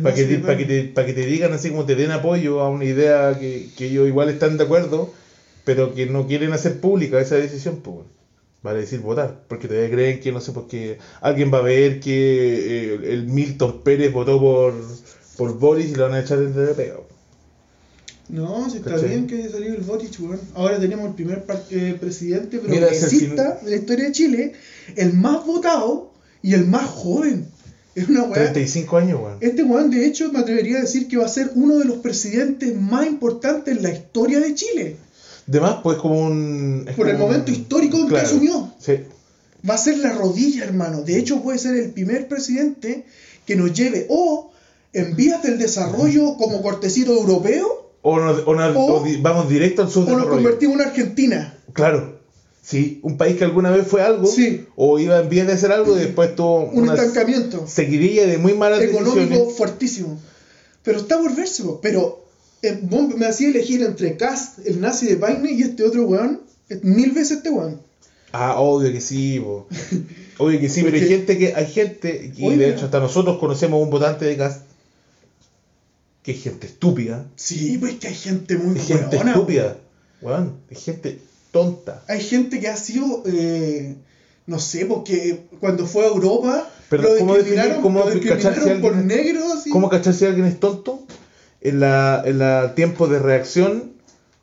Para 0.02 0.14
que, 0.14 0.24
te, 0.24 0.38
pa' 0.38 0.56
que, 0.56 0.64
te, 0.66 0.82
pa' 0.84 1.06
que 1.06 1.14
te 1.14 1.24
digan 1.24 1.52
así 1.54 1.70
como 1.70 1.86
te 1.86 1.94
den 1.94 2.10
apoyo 2.10 2.60
a 2.60 2.68
una 2.68 2.84
idea 2.84 3.38
que, 3.38 3.68
que 3.76 3.86
ellos 3.86 4.06
igual 4.06 4.28
están 4.28 4.58
de 4.58 4.64
acuerdo, 4.64 5.10
pero 5.64 5.94
que 5.94 6.06
no 6.06 6.26
quieren 6.26 6.52
hacer 6.52 6.80
pública 6.80 7.18
esa 7.20 7.36
decisión, 7.36 7.80
pues. 7.82 8.06
Vale 8.60 8.80
decir 8.80 8.98
votar, 8.98 9.44
porque 9.48 9.68
todavía 9.68 9.88
creen 9.90 10.20
que 10.20 10.32
no 10.32 10.40
sé, 10.40 10.50
porque 10.52 10.98
alguien 11.20 11.52
va 11.54 11.58
a 11.58 11.62
ver 11.62 12.00
que 12.00 12.94
eh, 12.94 13.12
el 13.12 13.24
Milton 13.26 13.82
Pérez 13.84 14.12
votó 14.12 14.40
por, 14.40 14.74
por 15.36 15.56
Boris 15.58 15.90
y 15.90 15.94
lo 15.94 16.02
van 16.02 16.14
a 16.14 16.20
echar 16.20 16.38
de 16.40 16.66
la 16.66 16.72
pega. 16.72 16.94
No, 18.28 18.68
si 18.68 18.78
está 18.78 18.90
¿Cachai? 18.92 19.08
bien 19.08 19.26
que 19.26 19.36
haya 19.36 19.50
salido 19.50 19.74
el 19.74 19.80
Boric, 19.82 20.10
weón. 20.20 20.40
Ahora 20.54 20.78
tenemos 20.78 21.06
el 21.08 21.14
primer 21.14 21.44
eh, 21.70 21.96
presidente 21.98 22.58
progresista 22.58 23.58
de 23.62 23.70
la 23.70 23.76
historia 23.76 24.04
de 24.06 24.12
Chile, 24.12 24.52
el 24.96 25.14
más 25.14 25.46
votado 25.46 26.10
y 26.42 26.52
el 26.54 26.66
más 26.66 26.86
joven. 26.86 27.46
Es 27.94 28.08
una 28.08 28.24
weá. 28.24 28.34
35 28.52 28.96
años, 28.98 29.20
weón. 29.22 29.38
Este 29.40 29.62
weón, 29.64 29.90
de 29.90 30.06
hecho, 30.06 30.30
me 30.30 30.40
atrevería 30.40 30.78
a 30.78 30.80
decir 30.82 31.08
que 31.08 31.16
va 31.16 31.24
a 31.26 31.28
ser 31.30 31.52
uno 31.54 31.78
de 31.78 31.86
los 31.86 31.96
presidentes 31.98 32.74
más 32.76 33.06
importantes 33.06 33.76
en 33.76 33.82
la 33.82 33.90
historia 33.92 34.40
de 34.40 34.54
Chile. 34.54 34.96
Además, 35.48 35.76
pues 35.82 35.96
como 35.96 36.20
un... 36.20 36.86
Por 36.96 37.08
el 37.08 37.14
como 37.14 37.26
un- 37.26 37.30
momento 37.32 37.50
histórico 37.50 37.96
en 37.96 38.02
que 38.04 38.08
Claro, 38.10 38.26
asumió. 38.26 38.72
Sí. 38.78 38.92
Va 39.68 39.74
a 39.74 39.78
ser 39.78 39.98
la 39.98 40.12
rodilla, 40.12 40.64
hermano. 40.64 41.00
De 41.02 41.18
hecho, 41.18 41.42
puede 41.42 41.58
ser 41.58 41.74
el 41.76 41.90
primer 41.92 42.28
presidente 42.28 43.06
que 43.46 43.56
nos 43.56 43.72
lleve 43.72 44.06
o 44.10 44.52
en 44.92 45.16
vías 45.16 45.42
del 45.42 45.58
desarrollo 45.58 46.36
como 46.36 46.60
cortecito 46.60 47.12
europeo 47.16 47.87
O, 48.10 48.18
nos- 48.20 48.42
o 48.46 48.54
nos- 48.54 48.76
O- 48.76 49.00
o 49.00 49.04
di- 49.04 49.16
vamos 49.20 49.48
directo 49.48 49.82
al 49.82 49.88
o 49.88 49.90
nos 49.90 49.94
subdesarrollo. 49.94 50.30
convertimos 50.30 50.76
en 50.76 50.82
Argentina. 50.88 51.58
Claro. 51.72 52.18
Sí, 52.62 53.00
un 53.02 53.16
país 53.16 53.36
que 53.36 53.44
alguna 53.44 53.70
vez 53.70 53.86
fue 53.86 54.02
algo, 54.02 54.26
Sí. 54.26 54.64
o 54.76 54.98
iba 54.98 55.18
en 55.20 55.28
vías 55.28 55.46
de 55.46 55.56
ser 55.56 55.72
algo, 55.72 55.96
y 55.96 56.00
después 56.00 56.34
tuvo 56.36 56.64
Un 56.64 56.82
una 56.84 56.94
estancamiento 56.94 57.66
seguidilla 57.66 58.26
de 58.26 58.36
muy 58.38 58.52
malas 58.54 58.82
económico 58.82 59.20
decisiones. 59.20 59.56
fuertísimo. 59.56 60.20
Pero 60.82 60.98
está 61.00 61.18
por 61.18 61.34
verse, 61.34 61.62
pero 61.82 62.24
eh, 62.62 62.78
me 63.16 63.26
hacía 63.26 63.48
elegir 63.48 63.82
entre 63.82 64.16
Cast, 64.16 64.66
el 64.66 64.80
nazi 64.80 65.06
de 65.06 65.16
Paine, 65.16 65.52
y 65.52 65.62
este 65.62 65.82
otro 65.84 66.06
weón. 66.06 66.40
eh, 66.70 66.78
Mil 66.82 67.12
veces 67.12 67.38
este 67.38 67.50
weón. 67.50 67.80
Ah, 68.32 68.56
obvio 68.60 68.92
que 68.92 69.00
sí, 69.00 69.38
obvio 70.38 70.60
que 70.60 70.68
sí, 70.68 70.82
pero 70.82 70.96
hay 70.96 71.08
gente 71.08 71.38
que, 71.38 71.54
hay 71.54 71.66
gente, 71.66 72.32
y 72.36 72.54
de 72.56 72.70
hecho 72.70 72.84
hasta 72.86 73.00
nosotros 73.00 73.38
conocemos 73.38 73.82
un 73.82 73.88
votante 73.90 74.24
de 74.26 74.36
cast, 74.36 74.62
que 76.22 76.32
es 76.32 76.42
gente 76.42 76.66
estúpida, 76.66 77.26
Sí, 77.36 77.78
pues 77.78 77.94
que 77.96 78.08
hay 78.08 78.14
gente 78.14 78.56
muy 78.56 78.78
es 78.78 78.86
gente 78.86 79.16
weona, 79.16 79.32
estúpida, 79.32 79.76
weón, 80.20 80.54
es 80.70 80.84
gente 80.84 81.18
tonta. 81.52 82.02
Hay 82.08 82.20
gente 82.20 82.60
que 82.60 82.68
ha 82.68 82.76
sido, 82.76 83.22
eh, 83.26 83.94
no 84.46 84.58
sé, 84.58 84.84
porque 84.86 85.44
cuando 85.60 85.86
fue 85.86 86.04
a 86.04 86.08
Europa, 86.08 86.68
Pero, 86.90 87.02
lo 87.04 87.18
¿cómo 87.18 87.34
discriminaron, 87.34 87.70
definir- 87.78 87.82
cómo 87.82 88.00
lo 88.00 88.10
discriminaron 88.10 88.54
si 88.76 88.80
por 88.82 88.94
alguien- 88.94 89.06
negro, 89.06 89.52
así. 89.54 89.70
¿Cómo 89.70 89.88
cachar 89.88 90.12
si 90.14 90.24
alguien 90.26 90.46
es 90.46 90.60
tonto? 90.60 91.04
En 91.60 91.80
la, 91.80 92.22
en 92.24 92.38
la 92.38 92.74
tiempo 92.74 93.08
de 93.08 93.18
reacción 93.18 93.92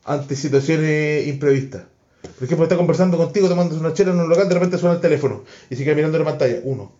ante 0.04 0.36
situaciones 0.36 1.28
imprevistas. 1.28 1.84
Por 2.22 2.44
ejemplo, 2.44 2.66
está 2.66 2.76
conversando 2.76 3.18
contigo, 3.18 3.48
tomando 3.48 3.80
una 3.80 3.94
chela 3.94 4.12
en 4.12 4.20
un 4.20 4.28
local, 4.30 4.48
de 4.50 4.54
repente 4.56 4.78
suena 4.78 4.96
el 4.96 5.02
teléfono 5.02 5.44
y 5.70 5.76
sigue 5.76 5.94
mirando 5.96 6.18
la 6.20 6.26
pantalla. 6.26 6.60
Uno, 6.64 6.92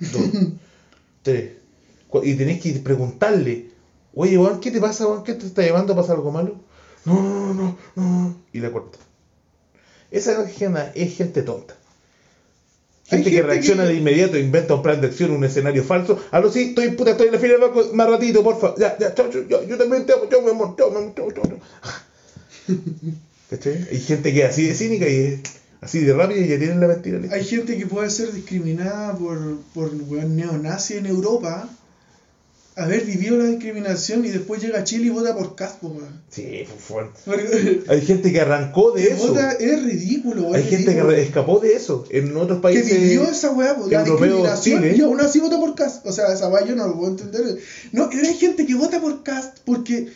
dos, 0.00 0.22
tres. 1.22 1.52
Y 2.22 2.34
tenéis 2.34 2.60
que 2.62 2.72
preguntarle, 2.80 3.66
oye, 4.16 4.36
Juan, 4.36 4.58
¿qué 4.60 4.72
te 4.72 4.80
pasa, 4.80 5.04
Juan? 5.04 5.22
¿Qué 5.22 5.34
te 5.34 5.46
está 5.46 5.62
llevando? 5.62 5.94
¿Pasa 5.94 6.12
algo 6.14 6.32
malo? 6.32 6.56
No, 7.04 7.14
no, 7.14 7.54
no, 7.54 7.78
no. 7.94 8.36
Y 8.52 8.58
le 8.58 8.72
corta. 8.72 8.98
Esa 10.10 10.44
gente 10.48 10.80
es 10.96 11.16
gente 11.16 11.42
tonta. 11.42 11.74
Hay 13.08 13.18
Gente 13.18 13.30
que 13.30 13.36
gente 13.36 13.52
reacciona 13.52 13.82
que- 13.84 13.90
de 13.90 13.94
inmediato, 13.98 14.36
inventa 14.36 14.74
un 14.74 14.82
plan 14.82 15.00
de 15.00 15.06
acción, 15.06 15.30
un 15.30 15.44
escenario 15.44 15.84
falso. 15.84 16.18
No, 16.32 16.50
sí, 16.50 16.70
estoy, 16.70 16.88
puta, 16.90 17.12
estoy 17.12 17.28
en 17.28 17.34
la 17.34 17.38
fila 17.38 17.52
del 17.52 17.62
banco, 17.62 17.84
más 17.94 18.10
ratito, 18.10 18.42
porfa. 18.42 18.74
Ya, 18.76 18.98
ya, 18.98 19.14
chao, 19.14 19.30
chao, 19.30 19.42
yo, 19.48 19.62
yo 19.64 19.78
también 19.78 20.04
te 20.06 20.12
amo, 20.12 20.24
chao, 20.28 20.42
mi 20.42 20.50
amor, 20.50 20.74
chao, 20.76 20.90
mi 20.90 20.96
amor, 20.96 21.12
chao, 21.14 21.30
chao, 21.30 21.44
chao. 21.46 21.58
¿Cachai? 23.50 23.86
Hay 23.92 24.00
gente 24.00 24.32
que 24.32 24.42
es 24.42 24.50
así 24.50 24.66
de 24.66 24.74
cínica 24.74 25.08
y 25.08 25.16
es 25.18 25.40
así 25.80 26.00
de 26.00 26.12
rápida 26.14 26.40
y 26.40 26.48
ya 26.48 26.58
tienen 26.58 26.80
la 26.80 26.88
mentira 26.88 27.18
lista. 27.18 27.36
Hay 27.36 27.44
gente 27.44 27.76
que 27.78 27.86
puede 27.86 28.10
ser 28.10 28.32
discriminada 28.32 29.16
por, 29.16 29.38
por 29.72 29.92
weón 30.08 30.34
neonazi 30.36 30.94
en 30.94 31.06
Europa, 31.06 31.68
haber 32.76 33.04
vivido 33.04 33.38
la 33.38 33.46
discriminación 33.46 34.24
y 34.26 34.28
después 34.28 34.60
llega 34.62 34.80
a 34.80 34.84
Chile 34.84 35.06
y 35.06 35.08
vota 35.10 35.34
por 35.34 35.56
Caspo, 35.56 35.88
weón. 35.88 36.22
Sí, 36.28 36.64
fue 36.66 37.06
fuerte. 37.10 37.82
Hay 37.88 38.02
gente 38.02 38.30
que 38.32 38.40
arrancó 38.40 38.92
de 38.92 39.02
que 39.02 39.14
eso. 39.14 39.28
vota 39.28 39.52
es 39.52 39.82
ridículo, 39.82 40.52
Hay 40.52 40.62
es 40.62 40.68
gente 40.68 40.84
que 40.84 40.90
ridículo. 41.02 41.16
escapó 41.16 41.58
de 41.60 41.72
eso. 41.74 42.04
En 42.10 42.36
otros 42.36 42.58
que 42.58 42.62
países. 42.62 43.00
vivió 43.00 43.24
esa 43.24 43.50
weá, 43.52 43.74
po, 43.76 43.88
la 43.88 44.04
discriminación 44.04 44.94
y 44.94 45.00
aún 45.00 45.20
así 45.20 45.40
vota 45.40 45.58
por 45.58 45.74
Cast. 45.74 46.06
O 46.06 46.12
sea, 46.12 46.32
esa 46.32 46.48
weá 46.48 46.66
yo 46.66 46.76
no 46.76 46.86
lo 46.86 46.96
puedo 46.96 47.10
entender. 47.12 47.58
No, 47.92 48.10
pero 48.10 48.28
hay 48.28 48.34
gente 48.34 48.66
que 48.66 48.74
vota 48.74 49.00
por 49.00 49.22
Cast 49.22 49.58
porque 49.64 50.08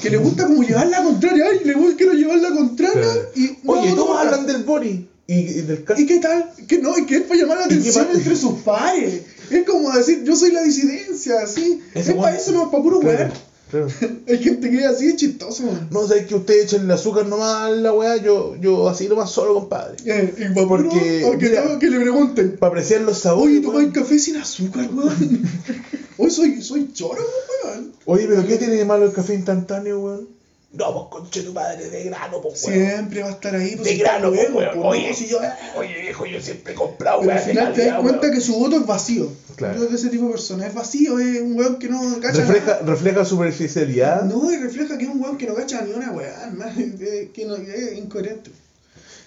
que 0.00 0.10
le 0.10 0.16
gusta 0.16 0.46
como 0.46 0.62
llevar 0.62 0.88
la 0.88 1.02
contraria. 1.04 1.44
Ay, 1.52 1.60
le 1.64 1.74
voy, 1.74 1.94
quiero 1.94 2.14
llevar 2.14 2.38
la 2.38 2.50
contraria. 2.50 2.94
Claro. 2.94 3.30
Y 3.36 3.58
no 3.62 3.72
Oye, 3.74 3.90
todos 3.90 4.06
por 4.08 4.16
hablan 4.18 4.46
del 4.46 4.64
Bori. 4.64 5.08
Y, 5.26 5.34
y 5.34 5.60
del. 5.62 5.84
¿Y 5.96 6.06
qué 6.06 6.18
tal? 6.18 6.50
Que 6.66 6.78
no, 6.78 6.98
y 6.98 7.06
que 7.06 7.16
es 7.16 7.22
para 7.22 7.40
llamar 7.40 7.58
la 7.58 7.64
¿Y 7.66 7.68
qué 7.68 7.74
atención 7.90 8.08
entre 8.12 8.34
sus 8.36 8.54
pares. 8.62 9.22
Es 9.52 9.64
como 9.66 9.92
decir, 9.92 10.22
yo 10.24 10.34
soy 10.36 10.52
la 10.52 10.62
disidencia, 10.62 11.42
así. 11.42 11.80
Es 11.94 12.06
para 12.06 12.18
weón- 12.32 12.36
eso, 12.36 12.52
no, 12.52 12.70
para 12.70 12.82
puro 12.82 13.00
Claro, 13.00 13.32
claro. 13.70 13.86
Hay 14.28 14.38
gente 14.38 14.70
que 14.70 14.78
es 14.78 14.84
así, 14.86 15.06
es 15.08 15.16
chistoso, 15.16 15.64
man. 15.64 15.88
No, 15.90 16.06
sabes 16.06 16.26
que 16.26 16.34
ustedes 16.34 16.64
echen 16.64 16.82
el 16.82 16.90
azúcar 16.90 17.26
nomás 17.26 17.62
a 17.62 17.70
la 17.70 17.92
weá, 17.92 18.16
yo, 18.16 18.56
yo 18.60 18.88
así 18.88 19.08
nomás 19.08 19.30
solo, 19.30 19.54
compadre. 19.54 19.96
Eh, 20.04 20.34
y 20.38 20.54
para 20.54 20.66
Porque, 20.68 21.20
puro, 21.24 21.38
que, 21.38 21.48
mira, 21.48 21.64
no, 21.64 21.78
que 21.78 21.90
le 21.90 22.00
pregunten. 22.00 22.56
Para 22.58 22.70
apreciar 22.70 23.00
los 23.02 23.18
sabores. 23.18 23.56
Oye, 23.58 23.58
weón. 23.66 23.72
tomáis 23.72 23.92
café 23.92 24.18
sin 24.18 24.36
azúcar, 24.36 24.88
weón. 24.92 25.42
Hoy 26.18 26.30
soy, 26.30 26.62
soy 26.62 26.92
choro, 26.92 27.22
weón. 27.64 27.92
Oye, 28.04 28.26
pero 28.28 28.46
¿qué 28.46 28.56
tiene 28.56 28.74
de 28.74 28.84
malo 28.84 29.06
el 29.06 29.12
café 29.12 29.34
instantáneo, 29.34 30.00
weón? 30.00 30.28
No, 30.74 31.10
pues 31.10 31.22
conche 31.22 31.42
tu 31.42 31.52
madre 31.52 31.90
de 31.90 32.04
grano, 32.04 32.40
pues 32.40 32.64
weón. 32.64 32.86
Siempre 32.88 33.22
va 33.22 33.28
a 33.28 33.32
estar 33.32 33.54
ahí. 33.54 33.76
pues, 33.76 33.88
De 33.88 33.96
grano, 33.98 34.30
pues 34.30 34.50
bueno, 34.52 34.70
weón. 34.70 34.82
pues, 34.82 34.98
Oye, 35.00 35.08
no, 35.10 35.14
si 35.16 35.28
yo- 35.28 35.38
oye, 35.76 36.00
viejo, 36.00 36.24
yo 36.24 36.40
siempre 36.40 36.72
he 36.72 36.76
comprado 36.76 37.20
al 37.20 37.26
weón. 37.26 37.38
de 37.38 37.44
final 37.44 37.72
te 37.74 37.84
das 37.86 38.00
cuenta 38.00 38.20
weón. 38.22 38.34
que 38.34 38.40
su 38.40 38.54
voto 38.58 38.76
es 38.76 38.86
vacío. 38.86 39.28
Claro. 39.56 39.78
Yo 39.80 39.86
de 39.88 39.96
ese 39.96 40.08
tipo 40.08 40.24
de 40.24 40.30
persona 40.30 40.66
es 40.66 40.72
vacío, 40.74 41.18
es 41.18 41.40
un 41.42 41.58
weón 41.58 41.78
que 41.78 41.88
no 41.90 42.00
cacha 42.20 42.38
Refleja, 42.38 42.66
nada. 42.66 42.80
refleja 42.86 43.24
superficialidad. 43.26 44.22
No, 44.24 44.50
y 44.50 44.56
refleja 44.56 44.96
que 44.96 45.04
es 45.04 45.10
un 45.10 45.20
weón 45.20 45.36
que 45.36 45.46
no 45.46 45.54
cacha 45.54 45.82
ni 45.82 45.92
una 45.92 46.10
eh, 46.22 47.30
que 47.34 47.44
no, 47.44 47.56
es 47.56 47.98
incoherente. 47.98 48.50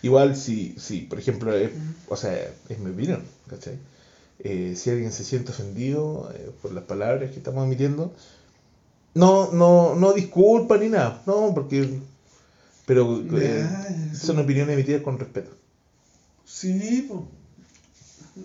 Igual 0.02 0.36
si, 0.36 0.76
si 0.80 1.02
por 1.02 1.20
ejemplo, 1.20 1.56
es- 1.56 1.70
o 2.08 2.16
sea, 2.18 2.34
es 2.70 2.80
mi 2.80 2.90
opinión, 2.92 3.24
¿cachai? 3.50 3.78
Eh, 4.40 4.74
si 4.76 4.90
alguien 4.90 5.12
se 5.12 5.24
siente 5.24 5.52
ofendido 5.52 6.30
eh, 6.36 6.50
por 6.62 6.72
las 6.74 6.84
palabras 6.84 7.30
que 7.32 7.38
estamos 7.38 7.66
emitiendo, 7.66 8.12
no, 9.16 9.50
no, 9.52 9.96
no 9.96 10.14
disculpa 10.14 10.78
ni 10.78 10.90
nada, 10.90 11.22
no, 11.26 11.52
porque, 11.54 11.90
pero 12.86 13.20
eh, 13.34 13.68
Ya, 13.68 14.14
son 14.16 14.38
opiniones 14.40 14.74
emitidas 14.76 15.02
con 15.02 15.18
respeto. 15.18 15.52
Sí, 16.46 17.06
pues. 17.08 17.22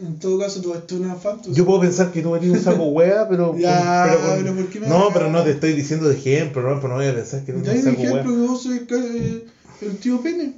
En 0.00 0.14
todo 0.20 0.38
caso, 0.38 0.60
todo 0.60 0.74
esto 0.76 0.94
es 0.94 1.00
una 1.00 1.16
fantasía. 1.16 1.52
Yo 1.52 1.64
puedo 1.66 1.80
pensar 1.80 2.12
que 2.12 2.22
tú 2.22 2.34
eres 2.36 2.48
un 2.50 2.60
saco 2.60 2.84
wea, 2.90 3.26
pero, 3.28 3.54
Ya, 3.56 4.02
pero 4.08 4.20
con- 4.22 4.36
pero 4.38 4.54
¿por 4.54 4.68
qué 4.68 4.80
me 4.80 4.86
no, 4.88 5.10
pero 5.12 5.28
no 5.28 5.42
te 5.42 5.50
estoy 5.50 5.72
diciendo 5.74 6.08
de 6.08 6.14
ejemplo, 6.14 6.62
no, 6.62 6.76
pero 6.76 6.88
no 6.90 6.94
voy 6.94 7.06
a 7.06 7.14
pensar 7.14 7.44
que 7.44 7.50
eres 7.50 7.64
Ya 7.64 7.72
un 7.72 7.78
saco 7.82 8.00
wea. 8.02 8.10
ejemplo 8.10 8.32
que 8.32 8.38
vos 8.38 8.62
sois 8.62 8.82
ca- 8.86 8.94
eh, 8.96 9.44
el 9.82 9.96
tío 9.98 10.20
Pene. 10.22 10.54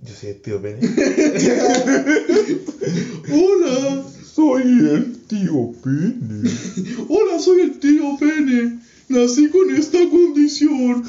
Yo 0.00 0.14
soy 0.14 0.30
el 0.30 0.40
tío 0.40 0.60
Pene. 0.60 0.80
Hola, 3.30 4.02
soy 4.36 4.62
el 4.64 5.16
tío 5.26 5.72
Pene. 5.82 6.50
hola, 7.08 7.38
soy 7.38 7.60
el 7.62 7.78
tío 7.78 8.18
Pene. 8.20 8.80
Nací 9.08 9.48
con 9.48 9.74
esta 9.74 9.98
condición. 10.10 11.02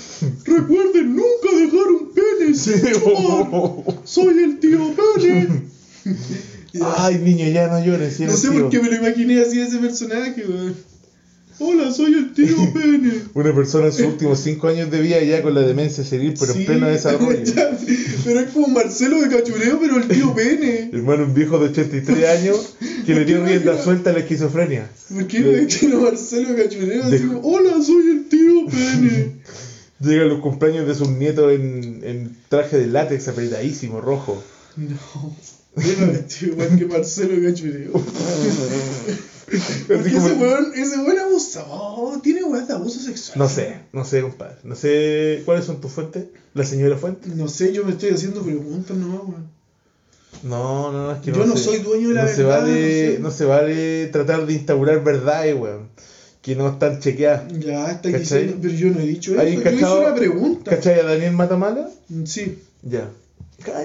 Recuerden 0.45 1.13
nunca 1.13 1.49
dejar 1.53 1.87
un 1.91 2.13
pene 2.13 2.55
sin 2.55 2.81
chupar. 2.93 3.99
Soy 4.05 4.37
el 4.43 4.59
tío 4.59 4.93
Pene. 4.95 5.63
Ay, 6.97 7.17
niño, 7.19 7.49
ya 7.49 7.67
no 7.67 7.83
llores. 7.83 8.15
si 8.15 8.23
No 8.23 8.37
sé 8.37 8.49
tío. 8.49 8.61
por 8.61 8.69
qué 8.69 8.79
me 8.79 8.89
lo 8.91 8.95
imaginé 8.95 9.41
así 9.41 9.59
ese 9.59 9.79
personaje, 9.79 10.45
weón. 10.47 10.75
Hola, 11.59 11.91
soy 11.91 12.13
el 12.13 12.33
tío 12.33 12.55
Pene. 12.73 13.13
Una 13.33 13.53
persona 13.55 13.87
en 13.87 13.93
sus 13.93 14.05
últimos 14.05 14.39
5 14.39 14.67
años 14.67 14.91
de 14.91 15.01
vida 15.01 15.19
ya 15.23 15.41
con 15.41 15.55
la 15.55 15.61
demencia 15.61 16.03
senil, 16.03 16.35
pero 16.39 16.53
Sí, 16.53 16.59
en 16.59 16.65
pleno 16.67 16.87
desarrollo. 16.87 17.39
pero 18.25 18.39
es 18.41 18.51
como 18.51 18.67
Marcelo 18.67 19.19
de 19.21 19.29
Cachureo, 19.35 19.79
pero 19.79 19.97
el 19.97 20.07
tío 20.07 20.33
Pene. 20.35 20.89
Hermano, 20.93 21.23
un 21.25 21.33
viejo 21.33 21.57
de 21.59 21.69
83 21.69 22.29
años 22.29 22.73
que 23.05 23.15
le 23.15 23.25
dio 23.25 23.43
rienda 23.43 23.81
suelta 23.81 24.11
a 24.11 24.13
la 24.13 24.19
esquizofrenia. 24.19 24.89
¿Por 25.11 25.25
qué 25.27 25.39
no 25.39 25.67
que 25.67 25.87
no 25.87 26.01
Marcelo 26.01 26.53
de 26.53 26.63
Cachureo? 26.63 27.09
De- 27.09 27.39
hola, 27.41 27.81
soy 27.83 28.07
el 28.11 28.25
tío 28.29 28.65
Pene. 28.67 29.31
Llega 29.99 30.23
a 30.23 30.27
los 30.27 30.41
cumpleaños 30.41 30.87
de 30.87 30.93
sus 30.93 31.09
nietos 31.09 31.51
en, 31.53 32.01
en 32.03 32.37
traje 32.49 32.77
de 32.77 32.85
látex 32.85 33.29
apretadísimo, 33.29 33.99
rojo. 33.99 34.43
No. 34.75 34.95
Yo 35.75 36.05
no 36.05 36.11
estoy 36.11 36.49
igual 36.49 36.77
que 36.77 36.85
Marcelo 36.85 37.39
de 37.39 37.49
Cachureo. 37.51 37.91
Porque 39.87 40.01
Así 40.09 40.11
como- 40.11 40.27
ese 40.27 40.35
weón, 40.35 40.71
ese 40.75 40.97
weón 40.99 41.19
abusado. 41.19 42.19
Tiene 42.21 42.43
weón 42.43 42.67
de 42.67 42.73
abuso 42.73 42.99
sexual. 42.99 43.39
No 43.39 43.47
sé, 43.49 43.79
no 43.93 44.03
sé, 44.05 44.21
compadre. 44.21 44.57
No 44.63 44.75
sé 44.75 45.41
cuáles 45.45 45.65
son 45.65 45.79
tus 45.81 45.91
fuentes. 45.91 46.25
¿La 46.53 46.63
señora 46.65 46.97
Fuente? 46.97 47.29
No 47.29 47.47
sé, 47.47 47.71
yo 47.71 47.85
me 47.85 47.91
estoy 47.91 48.09
haciendo 48.09 48.41
preguntas 48.41 48.97
nomás, 48.97 49.21
weón. 49.23 49.47
No, 50.43 50.91
no, 50.91 51.11
es 51.13 51.19
que 51.21 51.31
Yo 51.31 51.37
no. 51.37 51.45
no 51.47 51.57
se- 51.57 51.63
soy 51.63 51.77
dueño 51.79 52.09
de 52.09 52.15
la 52.15 52.23
no 52.23 52.27
Se 52.29 52.43
verdad, 52.43 52.61
vale, 52.61 53.07
no 53.09 53.15
sé. 53.15 53.19
no 53.21 53.31
se 53.31 53.45
vale 53.45 54.07
tratar 54.07 54.45
de 54.45 54.53
instaurar 54.53 55.03
verdades, 55.03 55.55
weón. 55.55 55.89
Que 56.41 56.55
no 56.55 56.69
están 56.69 56.99
chequeadas. 56.99 57.51
Ya, 57.59 57.85
¿Cachai? 58.01 58.19
diciendo, 58.19 58.57
pero 58.61 58.73
yo 58.73 58.89
no 58.89 58.99
he 58.99 59.05
dicho 59.05 59.31
eso. 59.33 59.41
¿Hay 59.41 59.55
Yo 59.55 59.69
hice 59.71 59.85
una 59.85 60.15
pregunta. 60.15 60.71
¿Cachai 60.71 60.99
a 60.99 61.03
Daniel 61.03 61.33
Matamala? 61.33 61.89
Sí. 62.25 62.59
Ya. 62.83 63.09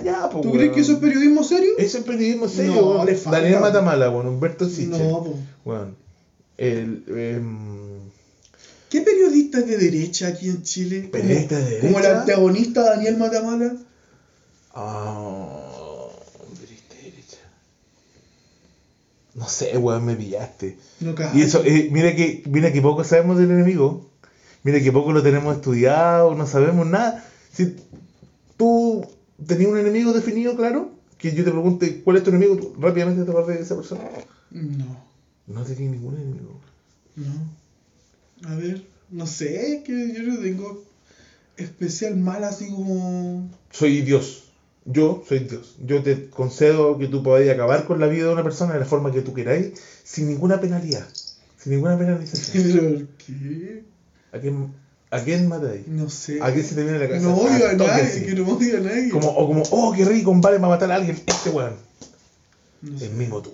Ya, 0.05 0.29
pues, 0.31 0.43
¿Tú 0.43 0.53
crees 0.53 0.73
que 0.73 0.81
eso 0.81 0.93
es 0.93 0.99
periodismo 0.99 1.43
serio? 1.43 1.71
Eso 1.79 1.99
es 1.99 2.05
periodismo 2.05 2.47
serio, 2.49 2.75
No, 2.75 2.91
weón. 2.91 3.07
le 3.07 3.15
falta. 3.15 3.41
Daniel 3.41 3.61
Matamala, 3.61 4.11
weón. 4.11 4.27
Humberto 4.29 4.69
Sichel. 4.69 4.91
No, 4.91 5.25
po. 5.25 5.39
Weón. 5.65 5.97
El. 6.59 7.05
em, 7.09 7.83
¿Qué 8.91 9.01
periodista 9.01 9.59
es 9.61 9.67
de 9.67 9.79
derecha 9.79 10.27
aquí 10.29 10.51
en 10.51 10.63
Chile? 10.63 11.01
Como- 11.01 11.13
¿Periodista 11.13 11.59
de 11.59 11.79
Como 11.81 11.97
el 11.97 12.03
derecha? 12.03 12.21
antagonista 12.21 12.83
Daniel 12.83 13.17
Matamala. 13.17 13.77
ah, 14.75 16.09
periodista 16.61 16.95
de 16.97 17.03
derecha. 17.11 17.39
No 19.35 19.49
sé, 19.49 19.77
weón, 19.79 20.05
me 20.05 20.17
pillaste. 20.17 20.77
No 21.01 21.15
cago. 21.15 21.37
Y 21.37 21.43
eso, 21.43 21.63
eh, 21.65 21.89
mira 21.91 22.15
que, 22.15 22.43
mira 22.47 22.73
que 22.73 22.83
poco 22.83 23.05
sabemos 23.05 23.39
del 23.39 23.51
enemigo. 23.51 24.11
Mira 24.65 24.81
que 24.81 24.93
poco 24.93 25.13
lo 25.13 25.23
tenemos 25.23 25.57
estudiado, 25.57 26.35
no 26.35 26.47
sabemos 26.47 26.87
nada. 26.87 27.25
Si 27.53 27.75
tú 28.57 29.05
tenías 29.47 29.71
un 29.71 29.79
enemigo 29.79 30.13
definido, 30.13 30.57
claro, 30.57 30.93
que 31.19 31.35
yo 31.35 31.45
te 31.45 31.51
pregunte 31.51 32.03
cuál 32.03 32.17
es 32.17 32.25
tu 32.25 32.31
enemigo, 32.31 32.57
tú 32.57 32.75
rápidamente 32.79 33.25
te 33.25 33.31
acuerdas 33.31 33.57
de 33.57 33.63
esa 33.63 33.77
persona. 33.77 34.03
No. 34.51 35.13
No 35.47 35.63
tenías 35.63 35.93
ningún 35.93 36.17
enemigo. 36.17 36.61
No. 37.17 38.49
A 38.49 38.55
ver, 38.57 38.83
no 39.11 39.27
sé, 39.27 39.83
que 39.85 40.15
yo 40.15 40.23
no 40.23 40.41
tengo 40.41 40.83
especial 41.57 42.17
mal 42.17 42.45
así 42.45 42.71
como. 42.71 43.49
Soy 43.71 44.03
Dios. 44.03 44.45
Yo 44.85 45.23
soy 45.29 45.41
Dios. 45.41 45.77
Yo 45.85 46.03
te 46.03 46.29
concedo 46.29 46.99
que 46.99 47.07
tú 47.07 47.23
podáis 47.23 47.51
acabar 47.51 47.87
con 47.87 48.01
la 48.01 48.09
vida 48.09 48.27
de 48.27 48.33
una 48.33 48.43
persona 48.43 48.75
de 48.75 48.81
la 48.81 48.87
forma 48.87 49.13
que 49.13 49.23
tú 49.23 49.33
queráis, 49.33 49.81
sin 50.03 50.29
ninguna 50.29 50.61
penalidad. 50.61 51.07
Sin 51.57 51.75
ninguna 51.75 51.97
penalización. 51.97 52.65
¿Pero 52.73 53.07
por 53.07 53.17
qué? 53.19 53.85
¿A 54.33 54.39
quién, 54.41 54.73
a 55.13 55.23
quién 55.23 55.47
matáis? 55.47 55.87
No 55.87 56.09
sé. 56.09 56.39
¿A 56.41 56.51
quién 56.51 56.65
se 56.65 56.75
te 56.75 56.83
viene 56.83 56.97
a 56.97 57.01
la 57.01 57.07
cabeza? 57.07 57.27
No 57.27 57.37
odio 57.37 57.69
a 57.69 57.75
nadie, 57.75 58.25
que 58.25 58.35
no 58.35 58.49
odio 58.49 58.79
a 58.79 58.81
nadie. 58.81 59.11
Como, 59.11 59.29
o 59.29 59.47
como, 59.47 59.63
oh, 59.71 59.93
qué 59.93 60.07
rico, 60.07 60.33
vale 60.37 60.57
para 60.57 60.71
matar 60.71 60.91
a 60.91 60.95
alguien. 60.95 61.21
Este 61.27 61.51
weón. 61.51 61.75
No. 62.81 62.99
El 62.99 63.11
mismo 63.11 63.43
tú. 63.43 63.53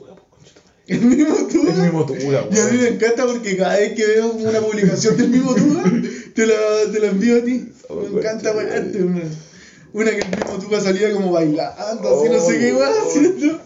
El 0.87 1.01
mismo 1.05 1.35
tú. 1.51 1.69
El 1.69 1.83
mismo 1.83 2.07
Tuga, 2.07 2.47
Y 2.53 2.59
a 2.59 2.65
mí 2.67 2.79
me 2.79 2.89
encanta 2.89 3.27
porque 3.27 3.57
cada 3.57 3.77
vez 3.77 3.93
que 3.95 4.07
veo 4.07 4.31
una 4.31 4.61
publicación 4.61 5.17
del 5.17 5.31
mismo 5.31 5.53
Tuga, 5.53 5.83
te 6.35 6.47
la, 6.47 6.55
te 6.93 7.01
la 7.01 7.09
envío 7.09 7.39
a 7.39 7.45
ti. 7.45 7.73
Oh, 7.89 8.03
me 8.03 8.21
encanta 8.21 8.53
wearte 8.53 9.03
una. 9.03 9.23
Una 9.93 10.11
que 10.13 10.21
el 10.21 10.29
mismo 10.29 10.59
Tuga 10.61 10.81
salía 10.81 11.13
como 11.13 11.33
bailando, 11.33 12.21
así 12.21 12.29
no 12.31 12.41
sé 12.41 12.59
qué 12.61 12.73
Oh, 12.73 12.79
weón 12.79 12.93
oh, 12.97 13.09
haciendo. 13.09 13.61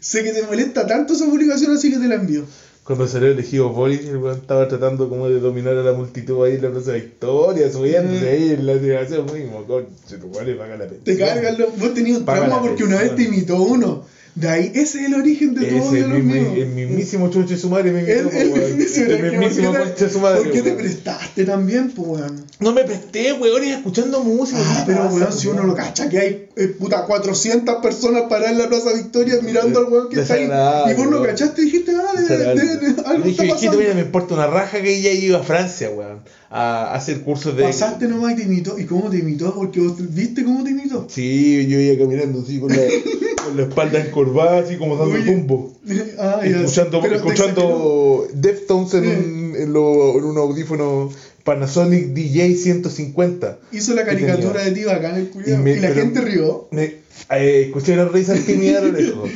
Sé 0.00 0.24
que 0.24 0.32
te 0.32 0.42
molesta 0.44 0.86
tanto 0.86 1.12
esa 1.12 1.26
publicación, 1.26 1.76
así 1.76 1.90
que 1.90 1.98
te 1.98 2.08
la 2.08 2.14
envío. 2.14 2.46
Cuando 2.84 3.06
salió 3.06 3.28
elegido 3.28 3.68
Boris, 3.68 4.06
el 4.06 4.16
weón 4.16 4.38
estaba 4.40 4.66
tratando 4.66 5.08
como 5.08 5.28
de 5.28 5.38
dominar 5.38 5.76
a 5.76 5.82
la 5.82 5.92
multitud 5.92 6.44
ahí 6.44 6.56
en 6.56 6.62
la 6.62 6.70
Plaza 6.70 6.92
Victoria, 6.92 7.70
subiéndose 7.70 8.28
ahí 8.28 8.50
en 8.50 8.66
la 8.66 8.74
celebración 8.74 9.26
mismo, 9.32 9.64
conche, 9.64 10.16
tu 10.16 10.28
madre 10.28 10.54
paga 10.54 10.76
la 10.76 10.86
pensión. 10.88 11.04
Te 11.04 11.16
cargan 11.16 11.58
los. 11.58 11.78
Vos 11.78 11.94
tenías 11.94 12.18
un 12.18 12.24
trauma 12.24 12.60
porque 12.60 12.82
una 12.82 12.98
vez 12.98 13.14
te 13.14 13.22
imitó 13.22 13.62
uno. 13.62 14.04
De 14.34 14.48
ahí, 14.48 14.72
ese 14.74 15.00
es 15.00 15.06
el 15.08 15.14
origen 15.14 15.54
de 15.54 15.66
todo 15.66 15.78
los 15.78 15.92
mismo, 15.92 16.32
míos. 16.32 16.54
el 16.56 16.66
mismísimo 16.68 17.28
chucho 17.30 17.48
de 17.50 17.58
su 17.58 17.68
madre 17.68 17.92
me 17.92 18.00
El, 18.00 18.18
invitó, 18.20 18.30
el, 18.38 18.50
po, 18.50 18.56
mismísimo, 18.56 19.06
El 19.10 19.22
mismísimo 19.30 19.66
¿por 19.68 19.76
qué 19.82 19.84
conche 19.88 20.04
de 20.06 20.10
su 20.10 20.18
madre. 20.20 20.40
¿Por 20.42 20.50
qué 20.52 20.62
te 20.62 20.72
prestaste 20.72 21.44
también, 21.44 21.90
pues, 21.90 22.08
weón? 22.08 22.46
No 22.58 22.72
me 22.72 22.84
presté, 22.84 23.34
weón, 23.34 23.62
y 23.62 23.72
escuchando 23.72 24.20
música. 24.20 24.58
Ah, 24.62 24.84
¿qué 24.86 24.92
pero 24.92 25.04
pasa, 25.04 25.14
weón, 25.16 25.32
si 25.34 25.48
uno 25.48 25.64
lo 25.64 25.74
cacha 25.74 26.08
que 26.08 26.18
hay 26.18 26.48
eh, 26.56 26.68
puta 26.68 27.04
400 27.04 27.76
personas 27.82 28.22
paradas 28.22 28.52
en 28.52 28.58
la 28.58 28.68
Plaza 28.68 28.94
Victoria 28.94 29.38
mirando 29.42 29.78
al 29.80 29.84
weón 29.92 30.08
que 30.08 30.20
está 30.22 30.34
ahí. 30.34 30.92
Y 30.92 30.94
vos 30.94 31.06
lo 31.08 31.22
cachaste 31.22 31.60
y 31.60 31.64
dijiste, 31.66 31.92
ah, 31.94 32.18
de, 32.18 32.36
de, 32.36 32.54
de- 32.94 33.02
algo 33.04 33.24
Dije, 33.24 33.42
está 33.42 33.54
pasando. 33.54 33.78
mira, 33.78 33.92
me 33.94 34.00
importa 34.00 34.32
una 34.34 34.46
raja 34.46 34.80
que 34.80 34.96
ella 34.96 35.10
iba 35.12 35.40
a 35.40 35.42
Francia, 35.42 35.90
weón, 35.90 36.20
a 36.54 36.94
hacer 36.94 37.22
cursos 37.22 37.56
de... 37.56 37.62
Pasaste 37.62 38.06
nomás 38.08 38.32
y 38.34 38.36
te 38.36 38.42
imitó. 38.42 38.78
¿Y 38.78 38.84
cómo 38.84 39.08
te 39.08 39.16
imitó? 39.18 39.54
Porque 39.54 39.80
vos 39.80 39.94
viste 40.14 40.44
cómo 40.44 40.62
te 40.62 40.70
imitó. 40.70 41.06
Sí, 41.08 41.66
yo 41.66 41.80
iba 41.80 41.98
caminando 42.04 42.42
así 42.42 42.60
con 42.60 42.68
la, 42.68 42.76
con 43.44 43.56
la 43.56 43.62
espalda 43.62 43.98
encorvada, 44.04 44.58
así 44.58 44.76
como 44.76 44.96
dando 44.98 45.14
Oye, 45.14 45.24
tumbo. 45.32 45.72
Ah, 46.18 46.40
ya. 46.44 46.58
Escuchando, 46.60 47.00
Pero 47.00 47.16
escuchando 47.16 48.28
Deftones 48.34 48.92
en, 48.94 49.04
un, 49.06 49.56
en, 49.56 49.72
lo- 49.72 50.18
en 50.18 50.24
un 50.24 50.36
audífono 50.36 51.10
Panasonic 51.42 52.08
DJ 52.08 52.54
150. 52.56 53.58
Hizo 53.72 53.94
la 53.94 54.04
que 54.04 54.10
caricatura 54.10 54.62
de 54.62 54.72
ti 54.72 54.84
bacán 54.84 55.16
el 55.16 55.30
culiao. 55.30 55.56
Y 55.56 55.60
Y, 55.60 55.64
me- 55.64 55.80
la 55.80 55.88
gente 55.92 56.20
rió. 56.20 56.68
Me, 56.70 56.84
eh, 57.30 57.62
escuché 57.66 57.96
las 57.96 58.12
risas 58.12 58.38
tímidas 58.44 58.82
a 58.82 58.86
lo 58.86 58.92
lejos. 58.92 59.30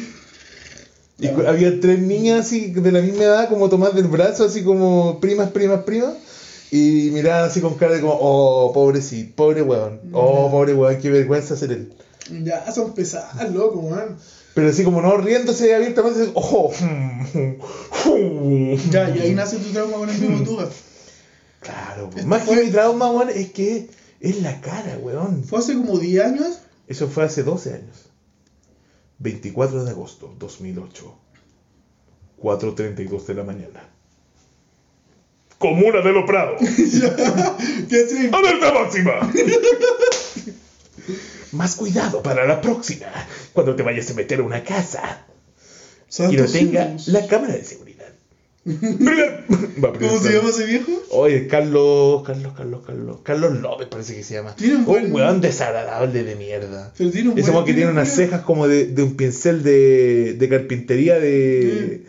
Y 1.18 1.29
cu- 1.29 1.46
había 1.46 1.81
tres 1.81 1.98
niñas 1.98 2.40
así 2.46 2.66
de 2.72 2.92
la 2.92 3.00
misma 3.00 3.24
edad, 3.24 3.48
como 3.48 3.70
tomadas 3.70 3.94
del 3.94 4.07
brazo, 4.07 4.44
así 4.44 4.62
como 4.62 5.18
primas, 5.18 5.48
primas, 5.50 5.81
primas. 5.85 6.12
Y 6.70 7.11
miraban 7.12 7.44
así 7.48 7.61
con 7.61 7.74
cara 7.74 7.94
de 7.94 8.00
como, 8.00 8.16
oh, 8.20 8.72
pobrecito, 8.72 9.35
pobre 9.37 9.62
weón. 9.62 10.00
Oh, 10.12 10.50
pobre 10.50 10.74
weón, 10.74 10.98
qué 11.00 11.11
vergüenza 11.11 11.57
ser 11.57 11.72
él. 11.72 11.94
Ya 12.42 12.70
son 12.72 12.92
pesadas, 12.94 13.52
loco, 13.52 13.79
weón. 13.81 14.16
Pero 14.55 14.70
así 14.70 14.85
como 14.85 15.02
no 15.02 15.16
riéndose 15.18 15.74
abiertamente, 15.74 16.22
así, 16.22 16.33
oh, 16.35 16.72
Ya, 18.90 19.11
y 19.14 19.18
ahí 19.20 19.35
nace 19.35 19.59
tu 19.59 19.70
trauma 19.72 19.96
con 19.98 20.09
el 20.11 20.18
mismo 20.18 20.44
tuga. 20.44 20.68
Claro, 21.61 22.11
Esto 22.14 22.26
más 22.26 22.42
fue- 22.44 22.57
que 22.59 22.64
mi 22.64 22.70
trauma, 22.70 23.11
weón, 23.11 23.29
es 23.31 23.50
que 23.52 23.88
es 24.20 24.42
la 24.42 24.61
cara, 24.61 24.98
weón. 25.00 25.44
Fue 25.44 25.59
hace 25.59 25.74
como 25.74 25.98
10 25.98 26.24
años. 26.24 26.59
Eso 26.88 27.09
fue 27.09 27.24
hace 27.24 27.42
12 27.42 27.74
años. 27.74 28.07
24 29.18 29.85
de 29.85 29.90
agosto 29.90 30.35
2008. 30.38 31.14
4.32 32.42 33.26
de 33.26 33.35
la 33.35 33.44
mañana. 33.44 33.90
Comuna 35.58 36.02
de 36.02 36.12
los 36.12 36.24
Prados. 36.26 36.60
¿Qué? 37.88 38.30
¡Alerta 38.32 38.72
máxima! 38.74 39.32
Más 41.52 41.76
cuidado 41.76 42.22
para 42.22 42.46
la 42.46 42.60
próxima. 42.60 43.06
Cuando 43.52 43.74
te 43.76 43.82
vayas 43.82 44.10
a 44.10 44.14
meter 44.14 44.40
a 44.40 44.42
una 44.42 44.62
casa 44.64 45.24
y 46.30 46.36
no 46.36 46.44
tenga 46.46 46.94
la 47.06 47.26
cámara 47.26 47.54
de 47.54 47.64
seguridad. 47.64 48.06
¿Cómo 48.66 50.18
se 50.20 50.32
llama 50.32 50.50
ese 50.50 50.66
viejo? 50.66 50.90
Oye, 51.10 51.46
Carlos, 51.46 52.24
Carlos, 52.26 52.52
Carlos, 52.56 52.80
Carlos, 52.84 53.18
Carlos 53.22 53.60
López 53.60 53.86
parece 53.88 54.16
que 54.16 54.24
se 54.24 54.34
llama. 54.34 54.56
Tiene 54.56 54.74
un 54.74 54.80
Un 54.80 54.86
buen- 54.86 55.12
weón 55.12 55.40
desagradable 55.40 56.24
de 56.24 56.34
mierda. 56.34 56.92
Pero 56.98 57.10
tiene 57.12 57.28
un 57.30 57.38
Ese 57.38 57.52
weón 57.52 57.64
que 57.64 57.74
tiene 57.74 57.90
unas 57.92 58.12
cejas 58.12 58.40
como 58.42 58.66
de, 58.66 58.86
de 58.86 59.02
un 59.04 59.16
pincel 59.16 59.62
de, 59.62 60.34
de 60.34 60.48
carpintería 60.48 61.20
de, 61.20 62.06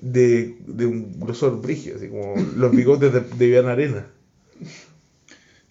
de, 0.00 0.56
de 0.66 0.86
un 0.86 1.18
grosor 1.20 1.60
brigio, 1.60 1.96
así 1.96 2.08
como 2.08 2.34
los 2.56 2.70
bigotes 2.74 3.12
de, 3.12 3.20
de 3.20 3.46
Iván 3.46 3.66
Arena. 3.66 4.06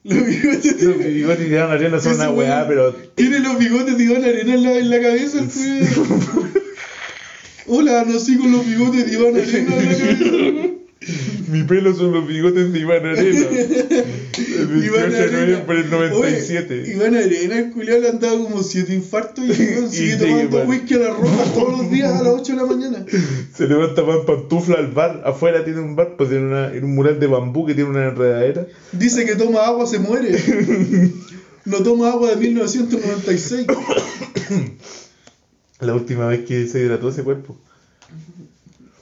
Los 0.03 0.25
bigotes 0.25 0.81
Los 0.81 0.97
bigotes 0.97 1.39
de 1.39 1.47
Iván 1.47 1.71
Arena 1.71 1.99
son 1.99 2.15
una 2.15 2.29
weá, 2.29 2.65
pero 2.67 2.93
Tiene 2.93 3.39
los 3.39 3.57
bigotes 3.57 3.97
de 3.97 4.03
Iván 4.03 4.23
Arena 4.23 4.53
en 4.53 4.63
la, 4.63 4.77
en 4.77 4.89
la 4.89 5.01
cabeza, 5.01 5.39
el. 5.39 5.87
Hola, 7.69 8.05
nací 8.05 8.37
con 8.37 8.51
los 8.51 8.65
bigotes 8.65 9.05
de 9.05 9.13
Iván 9.13 9.35
Arena 9.35 9.75
en 9.75 9.85
la 9.85 9.95
cabeza. 9.97 10.66
mi 11.47 11.63
pelo 11.63 11.95
son 11.95 12.11
los 12.11 12.27
bigotes 12.27 12.71
de 12.73 12.79
Iván 12.79 13.05
Arena. 13.05 13.47
El 14.37 14.67
28 14.67 15.09
de 15.09 15.31
noviembre 15.31 15.77
del 15.77 15.89
97. 15.89 16.81
Oye, 16.81 16.93
Iván 16.93 17.15
Arena, 17.15 17.59
el 17.59 17.71
culiao 17.71 17.99
le 17.99 18.09
han 18.09 18.19
dado 18.19 18.43
como 18.43 18.61
7 18.61 18.93
infartos 18.93 19.45
y 19.45 19.51
el 19.51 19.89
sigue 19.89 20.17
tomando 20.17 20.63
whisky 20.63 20.95
a 20.95 20.97
la 20.97 21.09
roja 21.11 21.43
todos 21.53 21.79
los 21.79 21.91
días 21.91 22.11
a 22.13 22.23
las 22.23 22.33
8 22.33 22.53
de 22.53 22.57
la 22.57 22.65
mañana. 22.65 23.05
Se 23.55 23.67
levanta 23.67 24.03
más 24.03 24.17
pantufla 24.25 24.77
al 24.77 24.91
bar. 24.91 25.21
Afuera 25.25 25.63
tiene 25.63 25.79
un 25.79 25.95
bar, 25.95 26.15
pues 26.17 26.29
tiene 26.29 26.45
una, 26.45 26.73
en 26.73 26.83
un 26.83 26.95
mural 26.95 27.19
de 27.19 27.27
bambú 27.27 27.65
que 27.65 27.73
tiene 27.73 27.89
una 27.89 28.07
enredadera. 28.07 28.67
Dice 28.91 29.25
que 29.25 29.35
toma 29.35 29.65
agua, 29.65 29.85
se 29.87 29.99
muere. 29.99 30.37
No 31.65 31.77
toma 31.83 32.11
agua 32.11 32.29
de 32.29 32.35
1996. 32.37 33.67
La 35.79 35.93
última 35.93 36.27
vez 36.27 36.45
que 36.45 36.67
se 36.67 36.79
hidrató 36.79 37.09
ese 37.09 37.23
cuerpo. 37.23 37.57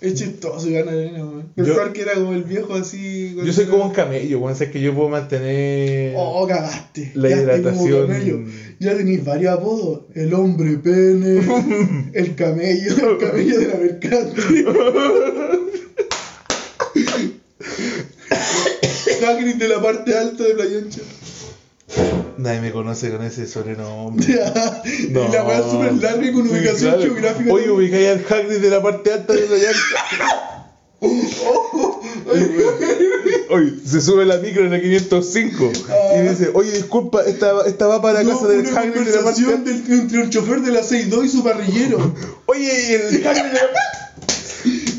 Es 0.06 0.14
chistoso 0.16 0.70
Iván 0.70 0.90
Arena, 0.90 1.26
weón. 1.26 1.52
Pensar 1.56 1.92
que 1.94 2.02
era 2.02 2.14
como 2.16 2.34
el 2.34 2.44
viejo 2.44 2.74
así. 2.76 3.36
Yo 3.44 3.54
soy 3.54 3.66
como 3.66 3.86
un 3.86 3.92
camello, 3.92 4.40
weón. 4.40 4.56
Sé 4.56 4.70
que 4.72 4.82
yo 4.82 4.94
puedo 4.94 5.10
mantener. 5.10 6.14
Oh, 6.18 6.46
cagaste. 6.48 7.12
La 7.16 7.30
Ya 7.30 7.38
hidratación. 7.42 8.08
camello. 8.08 8.40
Ya 8.80 8.96
tenéis 8.96 9.24
varios 9.26 9.54
apodos. 9.54 10.02
El 10.14 10.34
hombre 10.34 10.78
pene, 10.78 11.40
el 12.14 12.36
camello, 12.36 13.10
el 13.12 13.18
camello 13.18 13.60
de 13.60 13.68
la 13.68 13.76
mercante. 13.78 14.42
Hagrid 19.28 19.56
de 19.56 19.68
la 19.68 19.82
parte 19.82 20.16
alta 20.16 20.44
de 20.44 20.54
Playa 20.54 20.78
Ancha. 20.80 21.02
Nadie 22.38 22.62
me 22.62 22.72
conoce 22.72 23.12
con 23.12 23.24
ese 23.24 23.48
sobrenombre. 23.48 24.26
Ya. 24.36 24.82
Y 24.86 25.08
la 25.32 25.44
weá 25.44 25.60
es 25.60 25.66
súper 25.72 25.94
larga 25.94 26.26
y 26.26 26.32
con 26.34 26.44
Sí, 26.48 26.54
ubicación 26.54 26.92
claro. 26.96 27.02
geográfica. 27.02 27.54
Oye, 27.54 27.70
ubicáis 27.70 28.08
al 28.10 28.26
Hagrid 28.30 28.58
de 28.62 28.70
la 28.70 28.82
parte 28.82 29.14
alta 29.14 29.34
de 29.34 29.48
la 29.50 29.56
llanta. 29.58 30.72
Oye, 33.50 33.74
se 33.86 34.02
sube 34.02 34.26
la 34.26 34.38
micro 34.38 34.66
en 34.66 34.72
la 34.72 34.82
505 34.82 35.72
y 36.18 36.22
dice, 36.30 36.50
oye, 36.54 36.72
disculpa, 36.72 37.24
esta, 37.26 37.66
esta 37.68 37.88
va 37.88 38.02
para 38.02 38.24
la 38.24 38.30
No, 38.32 38.38
casa 38.40 38.48
del 38.52 38.66
Hagrid 38.76 39.02
de 39.06 39.12
la 39.16 39.24
parte 39.24 39.42
alta. 39.46 39.72
del- 39.72 39.92
entre 40.00 40.22
el 40.22 40.30
chofer 40.30 40.62
de 40.62 40.72
la 40.72 40.82
6-2 40.82 41.26
y 41.26 41.30
su 41.30 41.44
parrillero. 41.44 42.14
Oye, 42.48 42.96
el 42.96 43.28
Hagrid 43.28 43.44
de 43.44 43.54
la... 43.54 44.05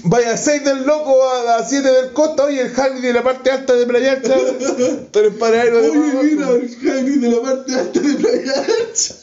Vaya 0.08 0.34
a 0.34 0.36
6 0.36 0.64
del 0.64 0.86
loco 0.86 1.20
a 1.28 1.66
7 1.66 1.88
del 1.88 2.12
costa, 2.12 2.44
oye, 2.44 2.60
el 2.60 2.80
Hagrid 2.80 3.02
de 3.02 3.12
la 3.12 3.24
parte 3.24 3.50
alta 3.50 3.74
de 3.74 3.86
Playa 3.86 4.12
Ancha. 4.12 4.36
Eres 5.14 5.34
paradero 5.34 5.82
de 5.82 5.90
Oye, 5.90 6.34
mira, 6.34 6.50
el 6.50 6.90
Hagrid 6.90 7.20
de 7.20 7.28
la 7.28 7.42
parte 7.42 7.74
alta 7.74 8.00
de 8.00 8.14
Playa 8.14 8.52
Ancha. 8.54 9.14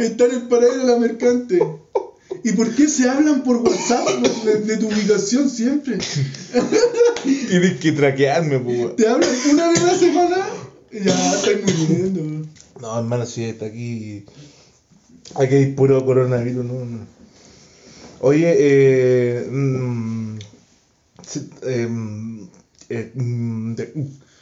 Está 0.00 0.24
en 0.24 0.30
el 0.30 0.42
paradero 0.48 0.78
de 0.78 0.92
la 0.92 0.98
mercante. 0.98 1.58
¿Y 2.42 2.52
por 2.52 2.74
qué 2.74 2.88
se 2.88 3.08
hablan 3.08 3.42
por 3.42 3.56
WhatsApp 3.56 4.08
de, 4.44 4.54
de 4.60 4.76
tu 4.78 4.86
ubicación 4.86 5.50
siempre? 5.50 5.98
Tienes 7.48 7.78
que 7.78 7.92
traquearme, 7.92 8.60
pues. 8.60 8.96
¿Te 8.96 9.08
hablan 9.08 9.28
una 9.50 9.68
vez 9.68 9.82
a 9.82 9.86
la 9.88 9.94
semana? 9.94 10.36
Ya, 10.90 11.34
estoy 11.34 11.56
muriendo. 11.66 12.48
No, 12.80 12.98
hermano, 12.98 13.26
si 13.26 13.44
está 13.44 13.66
aquí. 13.66 14.24
Aquí 15.34 15.54
hay 15.54 15.72
puro 15.72 16.02
coronavirus, 16.06 16.64
no, 16.64 16.84
no. 16.86 17.17
Oye, 18.20 18.54
eh. 18.58 19.46
mm, 19.50 20.38
sí, 21.26 21.50
em, 21.62 22.48
eh, 22.88 23.10
mm, 23.14 23.74
de- 23.74 23.92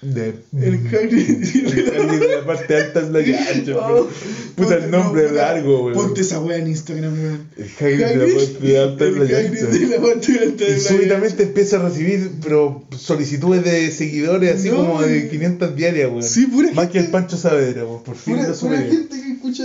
De, 0.02 0.34
El 0.52 0.86
Hagrid. 0.88 1.42
Hagrid 1.42 2.20
de 2.20 2.36
la 2.36 2.44
parte 2.46 2.76
alta 2.76 3.00
es 3.00 3.08
la 3.10 3.24
cancha, 3.24 3.76
Oh, 3.78 4.06
Puta, 4.54 4.74
el 4.76 4.90
nombre 4.90 5.22
no, 5.22 5.26
es 5.26 5.32
puta, 5.32 5.42
largo, 5.52 5.84
weón. 5.86 5.94
Ponte 5.94 6.20
esa 6.20 6.38
wea 6.40 6.58
en 6.58 6.68
Instagram, 6.68 7.14
weón. 7.18 7.48
El 7.56 8.04
Hagrid 8.04 8.04
de 8.04 8.26
la 8.28 8.34
parte 8.36 8.78
alta 8.78 9.04
es 9.06 9.12
la 9.16 9.26
cancha. 9.26 9.66
de 9.66 9.86
la 9.86 10.02
parte 10.02 10.38
alta 10.38 10.64
Y 10.64 10.70
es 10.70 10.84
la 10.84 10.90
súbitamente 10.90 11.42
empieza 11.44 11.76
a 11.78 11.88
recibir 11.88 12.30
pero 12.42 12.84
solicitudes 12.96 13.64
de 13.64 13.90
seguidores 13.90 14.56
así 14.60 14.68
No, 14.70 14.76
como 14.76 15.02
de 15.02 15.16
weón. 15.18 15.28
500 15.30 15.74
diarias, 15.76 16.08
weón. 16.10 16.22
Sí, 16.22 16.46
pura 16.46 16.70
Más 16.74 16.88
que 16.90 16.98
el. 16.98 17.06
Pancho 17.08 17.36
Saavedra, 17.38 17.84
weón. 17.86 18.02
Por 18.04 18.16
fin 18.16 18.36
Pura, 18.36 18.48
lo 18.48 18.54
superé. 18.54 18.90
gente 18.90 19.16
que 19.20 19.32
escucha. 19.32 19.64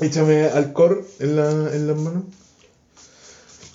Échame 0.00 0.44
alcohol 0.44 1.04
en, 1.18 1.36
la, 1.36 1.50
en 1.74 1.86
las 1.88 1.96
manos. 1.98 2.22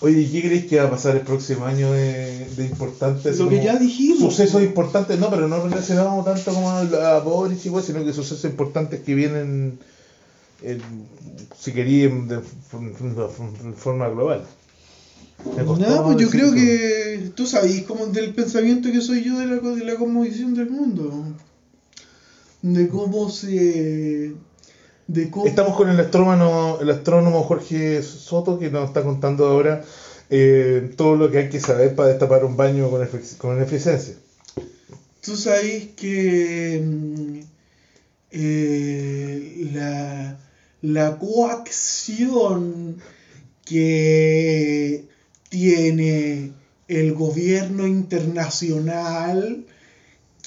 Oye, 0.00 0.28
¿qué 0.30 0.42
crees 0.42 0.66
que 0.66 0.78
va 0.78 0.88
a 0.88 0.90
pasar 0.90 1.16
el 1.16 1.22
próximo 1.22 1.64
año 1.64 1.90
de, 1.92 2.46
de 2.56 2.66
importante? 2.66 3.30
así 3.30 3.42
Lo 3.42 3.48
que 3.48 3.64
ya 3.64 3.76
dijimos. 3.78 4.18
Sucesos 4.20 4.62
importantes, 4.62 5.18
no, 5.18 5.30
pero 5.30 5.48
no 5.48 5.62
relacionados 5.62 6.24
tanto 6.24 6.52
como 6.52 6.70
a, 6.70 6.80
a 7.16 7.20
Boris 7.20 7.64
y 7.64 7.70
cosas, 7.70 7.86
sino 7.86 8.04
que 8.04 8.12
sucesos 8.12 8.44
importantes 8.44 9.00
que 9.00 9.14
vienen, 9.14 9.78
en, 10.62 10.82
si 11.58 11.72
querían, 11.72 12.28
de, 12.28 12.40
forma 13.74 14.08
global. 14.08 14.44
No, 15.44 16.04
pues 16.04 16.16
yo 16.18 16.28
creo 16.30 16.52
que 16.52 17.30
tú 17.34 17.46
sabes 17.46 17.82
como 17.82 18.06
del 18.06 18.34
pensamiento 18.34 18.90
que 18.90 19.00
soy 19.00 19.22
yo 19.22 19.38
de 19.38 19.46
la, 19.46 19.56
de 19.56 19.84
la 19.84 19.96
cosmovisión 19.96 20.54
del 20.54 20.70
mundo. 20.70 21.24
De 22.62 22.88
cómo 22.88 23.30
se. 23.30 24.34
De 25.06 25.30
cómo. 25.30 25.46
Estamos 25.46 25.76
con 25.76 25.88
el 25.88 25.98
astrónomo, 26.00 26.78
el 26.80 26.90
astrónomo 26.90 27.42
Jorge 27.44 28.02
Soto 28.02 28.58
que 28.58 28.70
nos 28.70 28.88
está 28.88 29.02
contando 29.02 29.46
ahora 29.46 29.82
eh, 30.30 30.92
todo 30.96 31.14
lo 31.16 31.30
que 31.30 31.38
hay 31.38 31.48
que 31.48 31.60
saber 31.60 31.94
para 31.94 32.08
destapar 32.08 32.44
un 32.44 32.56
baño 32.56 32.90
con, 32.90 33.00
efic- 33.06 33.36
con 33.36 33.62
eficiencia. 33.62 34.14
Tú 35.22 35.36
sabes 35.36 35.88
que. 35.96 36.80
mm, 36.84 37.38
eh, 38.32 39.70
la, 39.72 40.36
la 40.82 41.18
coacción 41.18 42.96
que 43.64 45.04
tiene 45.48 46.52
el 46.88 47.14
gobierno 47.14 47.86
internacional 47.86 49.64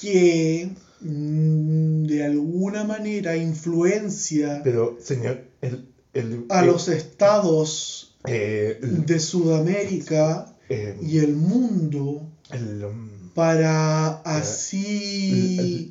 que 0.00 0.68
de 1.02 2.24
alguna 2.24 2.84
manera 2.84 3.36
influencia 3.36 4.60
Pero, 4.62 4.96
señor, 5.02 5.42
el, 5.60 5.86
el, 6.14 6.44
a 6.50 6.60
el- 6.60 6.66
los 6.66 6.88
estados 6.88 8.14
eh, 8.26 8.78
de 8.82 9.18
Sudamérica 9.20 10.54
eh, 10.68 10.96
y 11.00 11.18
el 11.18 11.34
mundo 11.34 12.28
um, 12.52 13.08
para 13.34 14.20
así 14.22 15.90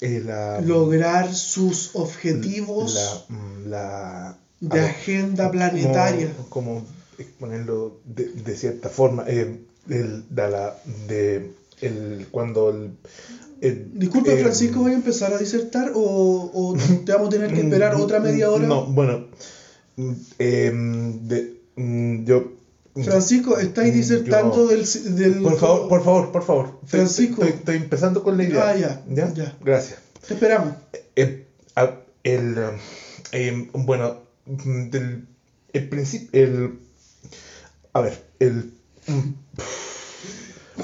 la- 0.00 0.60
lograr 0.60 1.34
sus 1.34 1.90
objetivos 1.94 2.94
la, 3.28 3.36
mm, 3.36 3.66
la- 3.68 4.38
de 4.60 4.68
a 4.70 4.82
ver, 4.82 4.84
agenda 4.90 5.50
planetaria. 5.50 6.34
Como, 6.36 6.48
como 6.48 6.86
exponerlo 7.18 8.00
de, 8.04 8.28
de 8.28 8.56
cierta 8.56 8.88
forma. 8.88 9.24
eh, 9.26 9.58
el, 9.88 10.24
de 10.28 10.50
la, 10.50 10.76
de, 11.08 11.50
el, 11.80 12.26
cuando 12.30 12.70
el, 12.70 12.92
el- 13.60 13.98
Disculpe, 13.98 14.32
eh, 14.36 14.40
Francisco, 14.40 14.80
¿voy 14.80 14.92
a 14.92 14.94
empezar 14.94 15.32
a 15.32 15.38
disertar 15.38 15.90
o, 15.94 16.50
o 16.52 16.74
te 17.04 17.12
vamos 17.12 17.28
a 17.28 17.30
tener 17.30 17.52
que 17.52 17.60
esperar 17.60 17.94
otra 17.94 18.18
media 18.28 18.50
hora? 18.50 18.66
No, 18.66 18.84
bueno. 18.86 19.20
em, 20.38 21.26
de, 21.28 21.52
mm, 21.76 22.24
yo. 22.24 22.44
Francisco, 23.04 23.56
estáis 23.58 23.92
mm, 23.92 23.96
disertando 23.96 24.54
yo- 24.56 24.66
del, 24.68 24.84
del... 25.16 25.42
Por 25.42 25.56
favor, 25.58 25.88
por 25.88 26.02
favor, 26.02 26.32
por 26.32 26.42
favor. 26.42 26.78
Francisco. 26.86 27.42
Estoy, 27.44 27.58
estoy 27.58 27.76
empezando 27.76 28.22
con 28.22 28.36
la 28.36 28.44
idea. 28.44 28.68
Ah, 28.68 28.74
ya, 28.74 29.00
¿Ya? 29.06 29.32
ya. 29.32 29.56
Gracias. 29.60 29.98
Te 30.26 30.34
esperamos. 30.34 30.72
El, 31.14 31.38
a- 31.76 31.94
el, 32.24 32.56
em, 33.32 33.66
bueno, 33.72 34.16
mm, 34.46 34.90
del, 34.90 35.24
el 35.72 35.88
principio, 35.88 36.28
el, 36.32 36.74
a 37.92 38.00
ver, 38.00 38.20
el, 38.40 38.70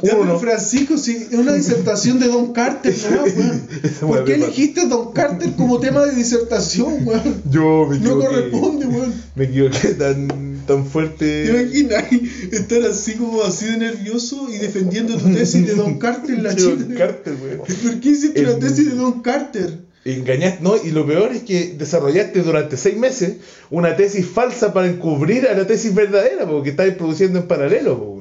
uno, 0.03 0.39
Francisco, 0.39 0.97
si 0.99 1.13
es 1.13 1.33
una 1.33 1.53
disertación 1.55 2.19
de 2.19 2.29
Don 2.29 2.53
Carter, 2.53 2.95
¿no, 4.01 4.09
¿Por 4.09 4.25
qué 4.25 4.35
elegiste 4.35 4.87
Don 4.87 5.13
Carter 5.13 5.53
como 5.57 5.79
tema 5.81 6.05
de 6.07 6.15
disertación, 6.15 7.07
weón? 7.07 7.43
yo 7.51 7.87
me 7.89 7.99
No 7.99 8.19
corresponde, 8.19 8.87
weón. 8.87 9.15
me 9.35 9.45
equivoqué 9.45 9.89
tan, 9.95 10.63
tan 10.67 10.87
fuerte. 10.87 11.47
¿Te 11.47 11.79
imaginas 11.79 12.05
estar 12.53 12.83
así 12.85 13.15
como 13.15 13.43
así 13.43 13.67
de 13.67 13.79
nervioso 13.79 14.49
y 14.53 14.59
defendiendo 14.59 15.17
tu 15.17 15.33
tesis 15.33 15.67
de 15.67 15.75
Don 15.75 15.99
Carter 15.99 16.35
en 16.37 16.43
la 16.43 16.51
Don 16.55 16.79
Chile? 16.79 16.95
Carter, 16.97 17.35
weón. 17.43 17.59
¿Por 17.59 18.01
qué 18.01 18.09
hiciste 18.11 18.41
El- 18.41 18.47
la 18.47 18.59
tesis 18.59 18.87
de 18.91 18.97
Don 18.97 19.21
Carter? 19.23 19.87
Engañaste, 20.05 20.63
no, 20.63 20.75
y 20.77 20.93
lo 20.93 21.05
peor 21.05 21.33
es 21.33 21.43
que 21.43 21.75
desarrollaste 21.77 22.43
durante 22.43 22.77
seis 22.77 22.97
meses 22.97 23.39
una 23.71 23.97
tesis 23.97 24.25
falsa 24.25 24.73
para 24.73 24.87
encubrir 24.87 25.49
a 25.49 25.57
la 25.59 25.67
tesis 25.67 25.93
verdadera, 25.97 26.47
porque 26.49 26.71
estabas 26.71 26.95
produciendo 26.95 27.41
en 27.41 27.49
paralelo, 27.49 28.16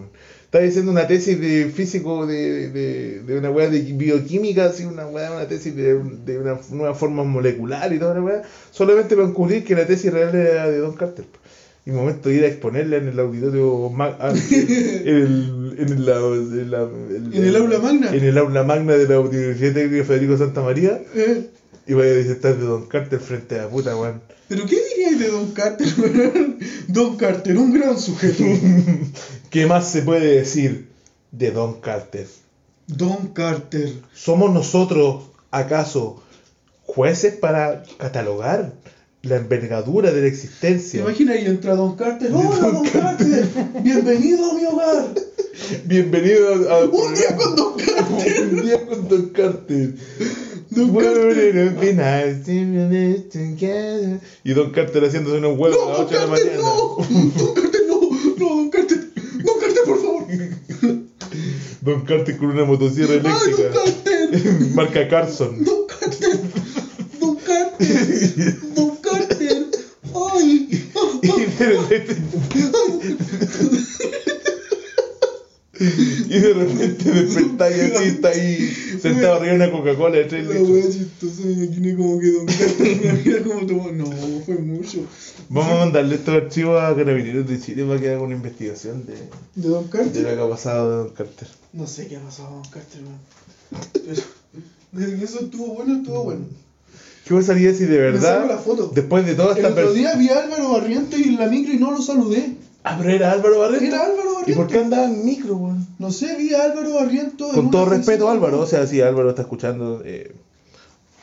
Estabas 0.55 0.69
haciendo 0.69 0.91
una 0.93 1.05
tesis 1.05 1.37
de 1.41 1.65
físico 1.65 2.25
de, 2.25 2.69
de, 2.69 3.19
de 3.23 3.37
una 3.37 3.49
weá 3.51 3.69
de 3.69 3.79
bioquímica, 3.81 4.67
así 4.67 4.85
una 4.85 5.05
weá, 5.05 5.33
una 5.33 5.45
tesis 5.49 5.75
de, 5.75 5.95
de 6.25 6.39
una 6.39 6.57
nueva 6.71 6.95
forma 6.95 7.25
molecular 7.25 7.91
y 7.91 7.99
toda 7.99 8.13
la 8.13 8.21
weá, 8.21 8.41
solamente 8.71 9.17
para 9.17 9.27
encubrir 9.27 9.65
que 9.65 9.75
la 9.75 9.85
tesis 9.85 10.13
real 10.13 10.33
era 10.33 10.69
de 10.69 10.77
Don 10.77 10.93
Carter. 10.95 11.25
Y 11.85 11.91
momento 11.91 12.29
de 12.29 12.35
ir 12.35 12.43
a 12.45 12.47
exponerla 12.47 12.95
en 12.97 13.09
el 13.09 13.19
auditorio 13.19 13.87
en 13.91 15.05
el, 15.05 15.75
en 15.77 15.89
el, 15.89 16.07
en 16.07 16.71
la- 16.71 16.87
¿En 17.33 17.43
el 17.43 17.55
aula 17.57 17.79
magna? 17.79 18.15
En 18.15 18.23
el 18.23 18.37
aula 18.37 18.63
magna 18.63 18.93
de 18.93 19.07
la 19.09 19.19
Universidad 19.19 19.73
Técnica 19.73 20.05
Federico 20.05 20.37
Santa 20.37 20.61
María. 20.61 21.01
Eh, 21.15 21.49
Y 21.85 21.93
voy 21.95 22.07
a 22.07 22.13
disertar 22.15 22.55
de 22.57 22.63
Don 22.65 22.87
Carter 22.87 23.19
frente 23.19 23.55
a 23.59 23.63
la 23.63 23.67
puta, 23.67 23.95
weón. 23.97 24.21
¿Pero 24.47 24.65
qué 24.65 24.77
dirías 24.95 25.19
de 25.19 25.27
Don 25.29 25.51
Carter, 25.53 25.87
weón? 25.97 26.59
Don 26.87 27.17
Carter, 27.17 27.57
un 27.57 27.73
gran 27.73 27.99
sujeto. 27.99 28.43
¿Qué 29.49 29.65
más 29.65 29.89
se 29.91 30.01
puede 30.01 30.35
decir 30.37 30.89
de 31.31 31.51
Don 31.51 31.79
Carter? 31.81 32.27
Don 32.87 33.27
Carter. 33.33 33.91
¿Somos 34.13 34.53
nosotros, 34.53 35.23
acaso, 35.51 36.21
jueces 36.83 37.33
para 37.35 37.83
catalogar 37.97 38.73
la 39.23 39.37
envergadura 39.37 40.09
de 40.11 40.17
la 40.17 40.21
¿Te 40.21 40.27
existencia? 40.27 41.01
imaginas 41.01 41.37
y 41.41 41.45
entra 41.47 41.75
Don 41.75 41.95
Carter? 41.95 42.31
¡Hola, 42.31 42.69
Don 42.71 42.87
Carter! 42.87 43.47
¡Bienvenido 43.81 44.51
a 44.51 44.53
mi 44.53 44.65
hogar! 44.65 45.07
Bienvenido 45.85 46.69
a- 46.71 46.85
¡Un 46.85 47.15
día 47.15 47.35
con 47.35 47.55
Don 47.55 47.73
Carter! 47.79 48.49
Un 48.51 48.61
día 48.61 48.85
con 48.85 49.07
Don 49.09 49.29
Carter. 49.29 49.95
Don 50.75 50.93
Carter. 50.95 51.75
Y 54.43 54.53
Don 54.53 54.71
Carter 54.71 55.03
haciéndose 55.05 55.37
unos 55.37 55.57
huevos 55.57 55.77
¡No, 55.77 55.85
a 55.85 55.89
las 55.89 55.97
Don 55.97 56.05
8 56.07 56.13
de 56.13 56.19
la 56.19 56.27
mañana. 56.27 56.57
no! 56.57 56.97
¡Don 57.37 57.53
Carter, 57.53 57.81
no! 57.87 57.99
¡No, 58.37 58.49
Don 58.55 58.69
Carter! 58.69 58.99
¡Don 59.43 59.59
Carter, 59.59 59.83
por 59.85 59.97
favor! 60.01 60.25
Don 61.81 62.01
Carter 62.05 62.37
con 62.37 62.47
una 62.49 62.65
motosierra 62.65 63.13
¡Ay, 63.13 63.19
Don 63.21 63.31
eléctrica. 63.31 63.69
Carter! 63.73 64.69
Marca 64.75 65.07
Carson. 65.07 65.63
¡Don 65.63 65.85
Carter! 65.87 66.39
¡Don 67.19 68.95
Carter! 68.97 69.65
¡Ay! 70.33 70.89
Y 71.23 71.27
de 71.27 71.65
repente. 71.69 72.15
Y 76.29 76.34
de 76.47 76.53
repente 76.65 77.11
despertáis 77.11 77.81
así, 77.93 78.03
está 78.09 78.29
ahí 78.29 78.69
sentado 79.01 79.35
arriba 79.35 79.53
de 79.53 79.55
una 79.55 79.71
Coca-Cola 79.71 80.17
de 80.17 80.25
3 80.25 80.45
La 80.47 80.53
litros. 80.53 80.69
wea 80.69 80.89
chistosa, 80.91 81.41
me 81.45 81.51
imaginé 81.63 81.95
como 81.95 82.19
que 82.19 82.31
Don 82.31 82.45
Carter 82.45 83.23
me 83.25 83.41
como 83.43 83.65
tomó. 83.65 83.91
No, 83.91 84.05
fue 84.45 84.55
mucho. 84.57 84.99
Vamos 85.49 85.71
a 85.71 85.75
mandarle 85.77 86.15
estos 86.15 86.35
archivos 86.35 86.81
a 86.81 86.95
Carabineros 86.95 87.47
de 87.47 87.59
Chile 87.59 87.83
para 87.85 87.99
que 87.99 88.09
haga 88.09 88.21
una 88.21 88.35
investigación 88.35 89.05
de, 89.05 89.13
¿De 89.55 89.69
Don 89.69 89.83
de 89.85 89.89
Carter? 89.89 90.21
lo 90.23 90.35
que 90.35 90.41
ha 90.41 90.49
pasado 90.49 90.89
de 90.91 90.97
Don 90.97 91.09
Carter. 91.15 91.47
No 91.73 91.87
sé 91.87 92.07
qué 92.07 92.17
ha 92.17 92.21
pasado 92.21 92.49
Don 92.51 92.63
Carter, 92.71 93.01
weón. 93.01 93.19
Pero 93.93 94.21
desde 94.91 95.17
que 95.19 95.25
eso 95.25 95.39
estuvo 95.41 95.73
bueno, 95.75 95.97
estuvo 95.97 96.23
bueno. 96.23 96.45
¿Qué 97.27 97.33
pasaría 97.33 97.73
si 97.73 97.85
de 97.85 98.11
Me 98.11 98.19
saco 98.19 98.33
la 98.41 98.41
verdad, 98.47 98.63
foto. 98.63 98.91
después 98.93 99.25
de 99.25 99.33
toda 99.33 99.51
El 99.53 99.57
esta 99.57 99.69
otro 99.69 99.75
persona. 99.83 99.99
día 99.99 100.15
vi 100.15 100.29
a 100.29 100.43
Álvaro 100.43 100.73
Barrientos 100.73 101.19
en 101.19 101.37
la 101.37 101.47
micro 101.47 101.73
y 101.73 101.77
no 101.79 101.89
lo 101.91 101.99
saludé. 102.01 102.51
Ah, 102.85 102.95
pero 102.99 103.09
era 103.09 103.31
Álvaro. 103.31 103.65
Era 103.75 104.03
Álvaro 104.05 104.29
¿Y 104.45 104.53
por 104.53 104.67
qué 104.67 104.77
andaba 104.79 105.05
en 105.05 105.25
micro, 105.25 105.55
weón? 105.55 105.87
No 105.97 106.11
sé, 106.11 106.35
vi 106.37 106.53
a 106.53 106.63
Álvaro 106.63 106.93
Barrientos. 106.95 107.49
en 107.49 107.55
Con 107.55 107.71
todo 107.71 107.85
respeto, 107.85 108.29
Álvaro, 108.29 108.59
o 108.61 108.67
sea, 108.67 108.85
si 108.85 109.01
Álvaro 109.01 109.29
está 109.29 109.41
escuchando, 109.41 110.01
eh, 110.05 110.31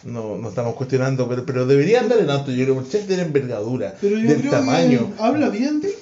no, 0.04 0.36
no 0.36 0.48
estamos 0.48 0.74
cuestionando, 0.74 1.28
pero, 1.28 1.46
pero 1.46 1.64
debería 1.64 2.00
andar 2.00 2.18
en 2.18 2.30
auto, 2.30 2.50
yo 2.50 2.64
creo, 2.64 2.74
un 2.76 2.88
chef 2.88 3.06
de 3.06 3.16
la 3.18 3.22
envergadura, 3.22 3.94
Pero 4.00 4.18
yo 4.18 4.28
del 4.28 4.40
creo 4.40 4.50
tamaño. 4.50 5.10
que 5.16 5.22
habla 5.22 5.48
bien 5.50 5.80
de. 5.80 5.94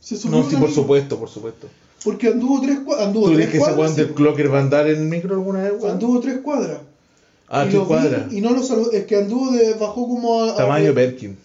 Se 0.00 0.16
subió 0.16 0.38
No, 0.38 0.48
sí, 0.48 0.56
por 0.56 0.70
supuesto, 0.72 1.18
por 1.18 1.28
supuesto. 1.28 1.66
Porque 2.02 2.28
anduvo 2.28 2.60
tres 2.62 2.78
cuadras. 2.78 3.08
Anduvo 3.08 3.26
¿Tú 3.26 3.34
tres 3.34 3.48
crees 3.48 3.64
que 3.64 3.70
ese 3.70 3.78
weón 3.78 3.94
del 3.96 4.14
clocker 4.14 4.52
va 4.54 4.58
a 4.58 4.62
andar 4.62 4.88
en 4.88 5.08
micro 5.10 5.34
alguna 5.34 5.64
vez, 5.64 5.72
weón? 5.78 5.90
Anduvo 5.92 6.20
tres 6.20 6.38
cuadras. 6.38 6.78
Ah, 7.48 7.64
Y 7.66 7.70
tres 7.70 7.80
vi 7.82 7.86
cuadras. 7.86 8.32
Y 8.32 8.40
no 8.40 8.52
lo 8.52 8.62
saludé. 8.62 8.98
Es 8.98 9.04
que 9.06 9.16
anduvo 9.16 9.50
de. 9.50 9.74
Bajó 9.74 10.06
como 10.08 10.44
a. 10.44 10.52
a- 10.52 10.56
Tamaño 10.56 10.94
Perkin. 10.94 11.36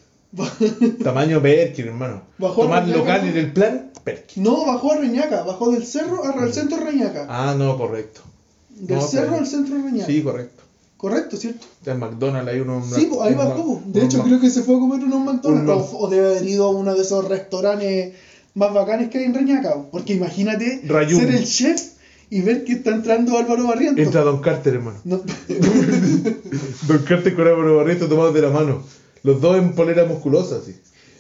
Tamaño 1.04 1.42
Perkin, 1.42 1.88
hermano. 1.88 2.22
Bajó 2.38 2.64
Tomar 2.64 2.80
a 2.84 2.86
Reñaca, 2.86 3.00
local 3.00 3.22
¿no? 3.24 3.28
en 3.32 3.38
el 3.38 3.52
plan, 3.54 3.92
Perkin. 4.04 4.44
No, 4.44 4.66
bajó 4.66 4.94
a 4.94 4.98
Reñaca. 4.98 5.44
Bajó 5.44 5.72
del 5.72 5.86
cerro 5.86 6.24
al 6.24 6.54
centro 6.54 6.78
de 6.78 6.86
Reñaca. 6.86 7.28
Ah, 7.30 7.56
no, 7.58 7.78
correcto. 7.78 8.22
Del 8.70 8.98
No, 8.98 9.08
cerro 9.08 9.36
al 9.38 9.46
centro 9.48 9.76
de 9.78 9.84
Reñaca. 9.84 10.06
Sí, 10.08 10.22
correcto. 10.24 10.64
Correcto, 10.98 11.36
¿cierto? 11.38 11.66
En 11.86 12.00
McDonald's 12.00 12.50
hay 12.52 12.60
uno. 12.62 12.82
Sí, 12.96 13.08
pues 13.10 13.22
ahí 13.22 13.36
bajó. 13.36 13.82
De 13.86 14.04
hecho, 14.06 14.24
creo 14.24 14.40
que 14.40 14.50
se 14.50 14.64
fue 14.64 14.76
a 14.78 14.80
comer 14.80 15.04
unos 15.04 15.20
McDonald's. 15.22 15.90
O, 15.94 15.98
o 16.00 16.10
debe 16.10 16.28
haber 16.28 16.46
ido 16.48 16.66
a 16.66 16.70
uno 16.72 16.96
de 16.96 17.02
esos 17.02 17.28
restaurantes 17.28 18.14
más 18.56 18.74
bacanes 18.74 19.10
que 19.10 19.18
hay 19.20 19.26
en 19.26 19.34
Reñaca. 19.34 19.74
po. 19.74 19.90
Porque 19.92 20.14
imagínate 20.14 20.82
ser 21.10 21.30
el 21.30 21.46
chef 21.46 21.82
y 22.30 22.42
ver 22.42 22.64
que 22.64 22.74
está 22.74 22.92
entrando 22.92 23.38
Álvaro 23.38 23.68
Barrientos. 23.68 24.04
Entra 24.06 24.22
Don 24.22 24.40
Carter, 24.42 24.76
hermano. 24.76 24.98
No- 25.04 25.22
Don 26.88 26.98
Carter 27.08 27.36
con 27.36 27.48
Álvaro 27.48 27.78
Barreto 27.78 28.08
tomados 28.08 28.34
de 28.34 28.42
la 28.42 28.50
mano. 28.50 28.84
Los 29.24 29.42
dos 29.42 29.58
en 29.58 29.74
polera 29.74 30.06
musculosa, 30.06 30.60
sí. 30.66 30.76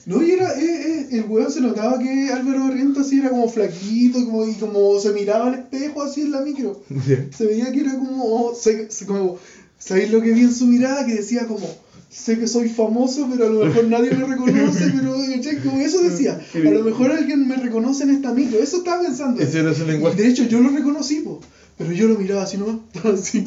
No, 0.05 0.21
y 0.21 0.31
era, 0.31 0.51
eh, 0.59 0.65
eh, 0.65 1.07
el 1.11 1.23
weón 1.23 1.49
se 1.49 1.61
notaba 1.61 1.97
que 1.97 2.29
Álvaro 2.29 2.65
Barrientos 2.65 3.07
así 3.07 3.19
era 3.19 3.29
como 3.29 3.47
flaquito 3.47 4.25
como, 4.25 4.45
y 4.45 4.53
como 4.55 4.99
se 4.99 5.11
miraba 5.13 5.47
al 5.47 5.53
espejo 5.55 6.01
así 6.03 6.21
en 6.21 6.31
la 6.31 6.41
micro. 6.41 6.81
Se 7.37 7.45
veía 7.45 7.71
que 7.71 7.79
era 7.79 7.93
como, 7.95 8.53
se- 8.53 8.91
se- 8.91 9.05
como 9.05 9.37
¿sabéis 9.79 10.11
lo 10.11 10.21
que 10.21 10.33
vi 10.33 10.41
en 10.41 10.53
su 10.53 10.65
mirada? 10.65 11.05
Que 11.05 11.15
decía 11.15 11.47
como, 11.47 11.65
sé 12.09 12.37
que 12.37 12.47
soy 12.47 12.67
famoso, 12.67 13.27
pero 13.31 13.45
a 13.45 13.49
lo 13.49 13.65
mejor 13.65 13.85
nadie 13.85 14.11
me 14.11 14.25
reconoce, 14.25 14.91
pero 14.93 15.13
como 15.63 15.79
eso 15.79 16.01
decía, 16.01 16.39
a 16.53 16.57
lo 16.71 16.83
mejor 16.83 17.11
alguien 17.11 17.47
me 17.47 17.55
reconoce 17.55 18.03
en 18.03 18.09
esta 18.11 18.33
micro, 18.33 18.59
eso 18.61 18.77
estaba 18.77 19.03
pensando. 19.03 19.41
Ese 19.41 19.59
era 19.59 19.73
su 19.73 19.85
lenguaje. 19.85 20.21
De 20.21 20.27
hecho, 20.27 20.43
yo 20.43 20.59
lo 20.59 20.69
reconocí, 20.69 21.21
po, 21.21 21.39
pero 21.77 21.91
yo 21.91 22.07
lo 22.07 22.15
miraba 22.15 22.43
así 22.43 22.57
nomás, 22.57 22.77
así. 23.03 23.45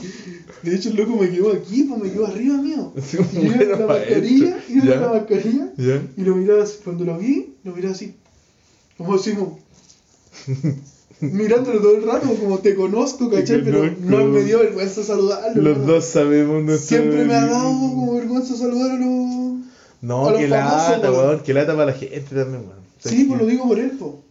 De 0.62 0.74
hecho, 0.74 0.90
el 0.90 0.96
loco 0.96 1.16
me 1.16 1.30
quedó 1.30 1.52
aquí, 1.52 1.84
pues 1.84 2.02
me 2.02 2.10
quedó 2.10 2.26
arriba 2.26 2.56
mío. 2.56 2.92
Sí, 3.02 3.18
Y 3.32 3.48
yo 3.48 3.76
la 3.76 3.86
mascarilla, 3.86 4.58
y 4.68 4.80
yo 4.80 4.94
la 4.94 5.08
mascarilla, 5.08 5.72
y 6.16 6.22
lo 6.22 6.36
miraba 6.36 6.62
así, 6.62 6.78
cuando 6.82 7.04
lo 7.04 7.18
vi, 7.18 7.54
lo 7.64 7.72
miraba 7.72 7.94
así. 7.94 8.14
Como 8.98 9.14
así, 9.14 9.32
como. 9.32 9.58
Mirándolo 11.20 11.80
todo 11.80 11.96
el 11.96 12.02
rato, 12.02 12.28
como 12.34 12.58
te 12.58 12.74
conozco, 12.74 13.30
¿cachai? 13.30 13.64
Pero 13.64 13.90
no 14.00 14.26
me 14.26 14.42
dio 14.42 14.58
vergüenza 14.58 15.02
saludarlo. 15.02 15.62
Los 15.62 15.72
hermano. 15.72 15.92
dos 15.92 16.04
sabemos 16.04 16.62
nuestro. 16.62 16.98
Siempre 16.98 17.24
me 17.24 17.34
ha 17.34 17.46
dado 17.46 17.70
como 17.70 18.14
vergüenza 18.16 18.54
saludar 18.54 18.90
a 18.90 18.96
los. 18.96 19.56
No, 20.02 20.28
a 20.28 20.32
los 20.32 20.40
que 20.40 20.48
famosos, 20.48 20.90
lata, 20.90 21.12
weón. 21.12 21.40
Que 21.40 21.54
lata 21.54 21.72
para 21.74 21.86
la 21.86 21.92
gente 21.94 22.34
también, 22.34 22.64
weón. 22.66 22.86
Sí, 22.98 23.24
pues 23.24 23.40
lo 23.40 23.46
digo 23.46 23.66
por 23.66 23.78
él, 23.78 23.92
po. 23.92 24.25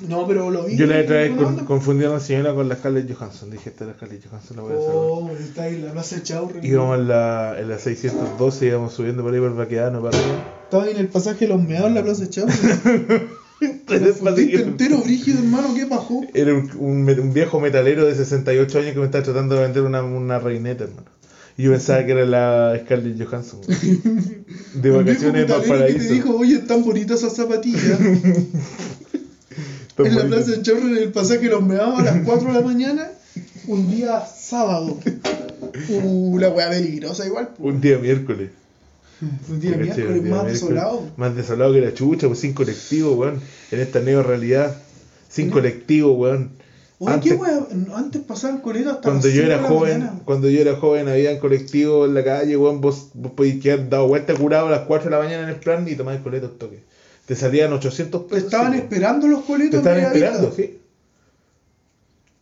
No, 0.00 0.26
pero 0.26 0.50
lo 0.50 0.64
vi. 0.64 0.76
Yo 0.76 0.86
la 0.86 1.00
otra 1.00 1.16
vez 1.16 1.36
con, 1.36 1.64
confundí 1.64 2.04
a 2.04 2.08
la 2.08 2.20
señora 2.20 2.52
con 2.52 2.68
la 2.68 2.76
Scarlett 2.76 3.12
Johansson. 3.12 3.50
Dije, 3.50 3.70
esta 3.70 3.84
es 3.84 3.88
la 3.88 3.96
Scarlett 3.96 4.26
Johansson, 4.28 4.56
la 4.56 4.62
voy 4.62 4.72
a 4.72 4.76
saludar. 4.76 4.96
Oh, 4.96 5.30
está 5.38 5.62
ahí 5.62 5.80
la 5.80 5.92
plaza 5.92 6.22
Chaurre. 6.22 6.60
Íbamos 6.66 6.98
en 6.98 7.08
la, 7.08 7.56
en 7.58 7.68
la 7.68 7.78
612, 7.78 8.66
íbamos 8.66 8.92
subiendo 8.92 9.22
por 9.22 9.32
ahí 9.32 9.40
por 9.40 9.54
Baquedano 9.54 10.02
para 10.02 10.18
arriba. 10.18 10.62
Estaba 10.64 10.84
ahí 10.84 10.90
en 10.90 10.98
el 10.98 11.08
pasaje 11.08 11.46
de 11.46 11.54
los 11.54 11.62
meados 11.62 11.88
en 11.88 11.94
la 11.94 12.02
plaza 12.02 12.28
Chaurre. 12.28 12.54
Entero, 13.88 14.98
brígido, 14.98 15.38
hermano, 15.38 15.74
¿qué 15.74 15.86
pasó? 15.86 16.20
Era 16.34 16.52
un, 16.52 16.70
un, 16.76 17.08
un 17.08 17.32
viejo 17.32 17.60
metalero 17.60 18.04
de 18.04 18.14
68 18.14 18.78
años 18.78 18.92
que 18.92 18.98
me 18.98 19.04
estaba 19.06 19.22
tratando 19.22 19.54
de 19.54 19.62
vender 19.62 19.82
una, 19.84 20.02
una 20.02 20.38
reineta, 20.40 20.84
hermano. 20.84 21.06
Y 21.56 21.62
yo 21.62 21.70
pensaba 21.70 22.04
que 22.04 22.12
era 22.12 22.26
la 22.26 22.80
Scarlett 22.84 23.24
Johansson. 23.24 23.60
De 24.74 24.90
vacaciones 24.90 25.42
en 25.42 25.48
metalero 25.48 25.86
que 25.86 25.94
te 25.94 26.08
dijo, 26.14 26.36
oye, 26.36 26.56
están 26.56 26.84
bonitas 26.84 27.20
esas 27.20 27.36
zapatillas. 27.36 27.98
En 29.98 30.16
la 30.16 30.24
plaza 30.24 30.50
de 30.52 30.62
Chaurre, 30.62 30.82
en 30.90 30.96
el 30.96 31.12
pasaje 31.12 31.48
los 31.48 31.62
meados 31.62 32.00
a 32.00 32.02
las 32.02 32.24
4 32.24 32.48
de 32.48 32.54
la 32.54 32.60
mañana, 32.62 33.08
un 33.68 33.90
día 33.90 34.24
sábado. 34.26 34.98
Uh, 35.88 36.38
la 36.38 36.50
weá 36.50 36.68
peligrosa 36.70 37.26
igual, 37.26 37.48
po. 37.48 37.64
Un 37.64 37.80
día 37.80 37.98
miércoles. 37.98 38.50
Un 39.48 39.60
día 39.60 39.76
miércoles 39.76 40.22
día 40.22 40.30
más 40.34 40.44
miércoles. 40.44 40.52
desolado. 40.52 41.02
Más 41.16 41.34
desolado 41.36 41.72
que 41.72 41.80
la 41.80 41.94
chucha, 41.94 42.26
pues 42.26 42.40
sin 42.40 42.52
colectivo, 42.52 43.12
weón. 43.14 43.40
En 43.70 43.80
esta 43.80 44.00
neo 44.00 44.22
realidad. 44.22 44.76
Sin 45.28 45.50
colectivo, 45.50 46.12
weón. 46.12 46.50
Oye, 46.98 47.14
Antes- 47.14 47.32
¿qué 47.32 47.38
weá? 47.38 47.66
Antes 47.96 48.22
pasaban 48.22 48.60
coletas 48.60 48.94
hasta 48.94 49.08
Cuando 49.08 49.26
las 49.26 49.36
yo 49.36 49.42
era 49.42 49.58
de 49.58 49.68
joven, 49.68 50.10
cuando 50.24 50.48
yo 50.48 50.60
era 50.60 50.76
joven 50.76 51.08
había 51.08 51.38
colectivo 51.40 52.04
en 52.06 52.14
la 52.14 52.24
calle, 52.24 52.56
weón, 52.56 52.80
vos, 52.80 53.08
vos 53.14 53.32
podías 53.32 53.60
quedar 53.60 53.88
dado 53.88 54.06
vuelta 54.08 54.34
curado 54.34 54.68
a 54.68 54.70
las 54.70 54.80
4 54.82 55.10
de 55.10 55.16
la 55.16 55.22
mañana 55.22 55.42
en 55.44 55.48
el 55.50 55.56
plan 55.56 55.86
y 55.88 55.94
tomar 55.96 56.16
el 56.16 56.22
coleto 56.22 56.46
al 56.46 56.52
toque. 56.52 56.80
Te 57.26 57.34
salían 57.36 57.72
800 57.72 58.22
pesos. 58.24 58.44
Estaban 58.44 58.72
sí, 58.72 58.78
esperando 58.78 59.26
los 59.28 59.40
Te 59.42 59.46
coletos. 59.46 59.78
estaban 59.78 59.98
en 59.98 60.12
Bellavista. 60.12 60.48
esperando, 60.48 60.56
sí. 60.56 60.78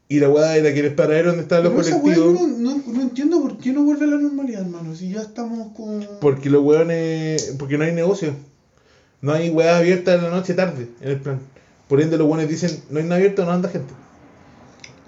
Y 0.08 0.20
la 0.20 0.28
weá 0.28 0.56
era 0.56 0.74
que 0.74 0.80
el 0.80 0.94
paradero 0.94 1.28
donde 1.28 1.42
estaban 1.44 1.64
los 1.64 1.72
weá 1.74 1.84
yo 1.90 2.00
colectivos. 2.02 2.40
no, 2.40 2.76
no, 2.76 2.82
no 2.86 3.00
entiendo 3.02 3.40
por 3.40 3.56
qué 3.58 3.72
no 3.72 3.82
vuelve 3.84 4.04
a 4.04 4.08
la 4.08 4.16
normalidad, 4.18 4.60
hermano. 4.62 4.94
Si 4.94 5.10
ya 5.10 5.22
estamos 5.22 5.74
con. 5.76 6.06
Porque 6.20 6.50
los 6.50 6.62
weones. 6.62 7.54
Porque 7.58 7.78
no 7.78 7.84
hay 7.84 7.92
negocio. 7.92 8.34
No 9.22 9.32
hay 9.32 9.50
weá 9.50 9.78
abierta 9.78 10.14
en 10.14 10.22
la 10.24 10.30
noche 10.30 10.52
tarde 10.54 10.88
en 11.00 11.08
el 11.10 11.20
plan. 11.20 11.38
Por 11.88 12.00
ende 12.02 12.18
los 12.18 12.26
weones 12.26 12.48
dicen, 12.48 12.82
no 12.90 12.98
hay 12.98 13.04
nada 13.04 13.16
abierto, 13.16 13.44
no 13.44 13.52
anda 13.52 13.68
gente. 13.68 13.94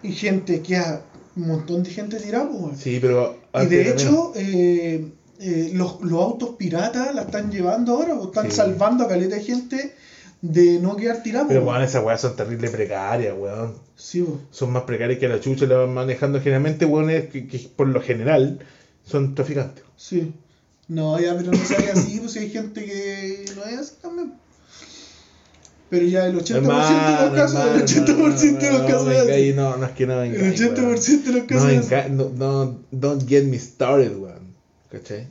Y 0.03 0.13
gente, 0.13 0.61
queda 0.63 1.03
un 1.37 1.49
montón 1.49 1.83
de 1.83 1.91
gente 1.91 2.19
tirada, 2.21 2.49
pues. 2.49 2.79
Sí, 2.79 2.99
pero. 3.01 3.37
Y 3.63 3.67
de 3.67 3.91
hecho, 3.91 4.33
eh, 4.37 5.05
eh, 5.44 5.70
los, 5.74 6.00
los 6.02 6.20
autos 6.22 6.50
piratas 6.59 7.14
la 7.14 7.22
están 7.22 7.50
llevando 7.50 7.94
ahora, 7.94 8.14
o 8.14 8.24
están 8.26 8.50
Sí. 8.50 8.57
salvando 8.57 9.04
a 9.04 9.09
caleta 9.09 9.37
de 9.37 9.42
gente 9.42 9.94
de 10.42 10.78
no 10.78 10.96
quedar 10.96 11.22
tirada. 11.22 11.46
Pero 11.48 11.64
weón, 11.64 11.83
esas 11.83 12.04
weas 12.04 12.20
son 12.20 12.37
terrible 12.37 12.68
precarias, 12.70 13.35
weón. 13.38 13.74
Sí, 13.96 14.22
po. 14.22 14.40
son 14.50 14.72
más 14.72 14.83
precarias 14.85 15.18
que 15.18 15.28
la 15.28 15.40
chucha 15.40 15.66
la 15.66 15.76
van 15.76 15.94
manejando 15.94 16.38
generalmente 16.40 16.85
hueones 16.85 17.30
que, 17.30 17.46
que 17.46 17.59
por 17.76 17.88
lo 17.88 18.00
general 18.02 18.59
son 19.07 19.35
traficantes. 19.35 19.85
sí. 19.96 20.33
No, 20.87 21.18
ya, 21.18 21.35
pero 21.35 21.50
no 21.50 21.64
sabía 21.64 21.92
así, 21.94 22.18
pues 22.20 22.33
si 22.33 22.40
hay 22.40 22.50
gente 22.50 22.85
que 22.85 23.46
no 23.57 23.64
es 23.64 23.78
así 23.78 23.92
también. 24.02 24.35
Pero 25.88 26.07
ya 26.07 26.26
el 26.26 26.37
80% 26.37 26.61
de 26.61 27.26
los 27.26 27.35
casos, 27.35 27.61
el 27.74 27.83
80% 27.83 28.59
de 28.59 28.72
los 28.72 28.83
casos 28.83 29.09
es 29.12 29.18
así. 29.30 29.52
No, 29.54 29.76
no 29.78 29.87
es 29.87 29.92
que 29.92 30.07
no 30.07 30.18
venga. 30.18 30.38
El 30.38 30.54
80% 30.54 31.22
de 31.22 31.33
los 31.33 31.40
No, 31.42 31.46
casos 31.46 31.70
es 31.70 31.92
así. 31.92 32.11
no, 32.11 32.30
no, 32.37 32.78
don't 32.90 33.26
get 33.28 33.44
me 33.44 33.59
started, 33.59 34.14
weón. 34.16 34.34
¿Cachai? 34.94 35.26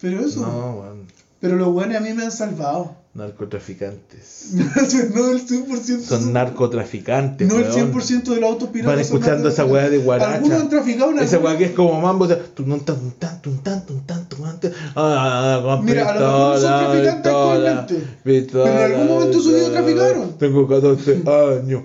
Pero 0.00 0.20
eso, 0.24 0.40
No, 0.40 0.80
weón. 0.80 1.06
pero 1.40 1.56
los 1.56 1.68
buenos 1.72 1.96
a 1.96 2.00
mí 2.00 2.12
me 2.12 2.24
han 2.24 2.32
salvado. 2.32 2.96
Narcotraficantes. 3.14 4.50
no 5.14 5.30
el 5.32 5.44
100%. 5.46 6.00
Son 6.02 6.32
narcotraficantes, 6.32 7.48
No 7.48 7.56
el 7.56 7.64
weón. 7.70 7.92
100% 7.92 8.22
de 8.34 8.40
los 8.40 8.50
autos 8.50 8.68
piratas. 8.70 8.94
Van 8.94 9.00
escuchando 9.00 9.48
esa 9.48 9.64
weá 9.64 9.88
de 9.90 9.98
guaracha. 9.98 10.34
Algunos 10.34 10.60
han 10.60 10.68
traficado 10.68 11.10
en 11.12 11.18
Esa 11.20 11.38
weá 11.38 11.56
que 11.58 11.64
es 11.66 11.70
como 11.72 12.00
mambo, 12.00 12.24
o 12.26 12.28
sea, 12.28 12.38
tun 12.54 12.68
tan 12.80 12.84
tun 12.84 13.12
tan 13.18 13.42
tun 13.42 13.58
tan 13.62 13.86
tun 13.86 14.06
tan 14.06 14.28
tun 14.28 14.60
tan. 14.60 14.72
Ah, 14.94 15.80
Mira, 15.82 16.10
a 16.10 16.14
lo 16.14 16.20
mejor 16.20 16.54
no 16.54 16.58
son 16.60 16.78
traficantes 16.84 17.32
actualmente, 17.32 18.04
pero 18.24 18.66
en 18.66 18.78
algún 18.92 19.06
momento 19.08 19.40
su 19.40 19.48
vida 19.50 19.58
pistola. 19.66 19.82
traficaron. 19.84 20.38
Tengo 20.38 20.68
14 20.68 21.22
años. 21.62 21.82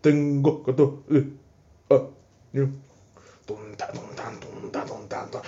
Tengo 0.00 0.62
14 0.62 1.24
años 2.52 2.68
canto. 5.30 5.42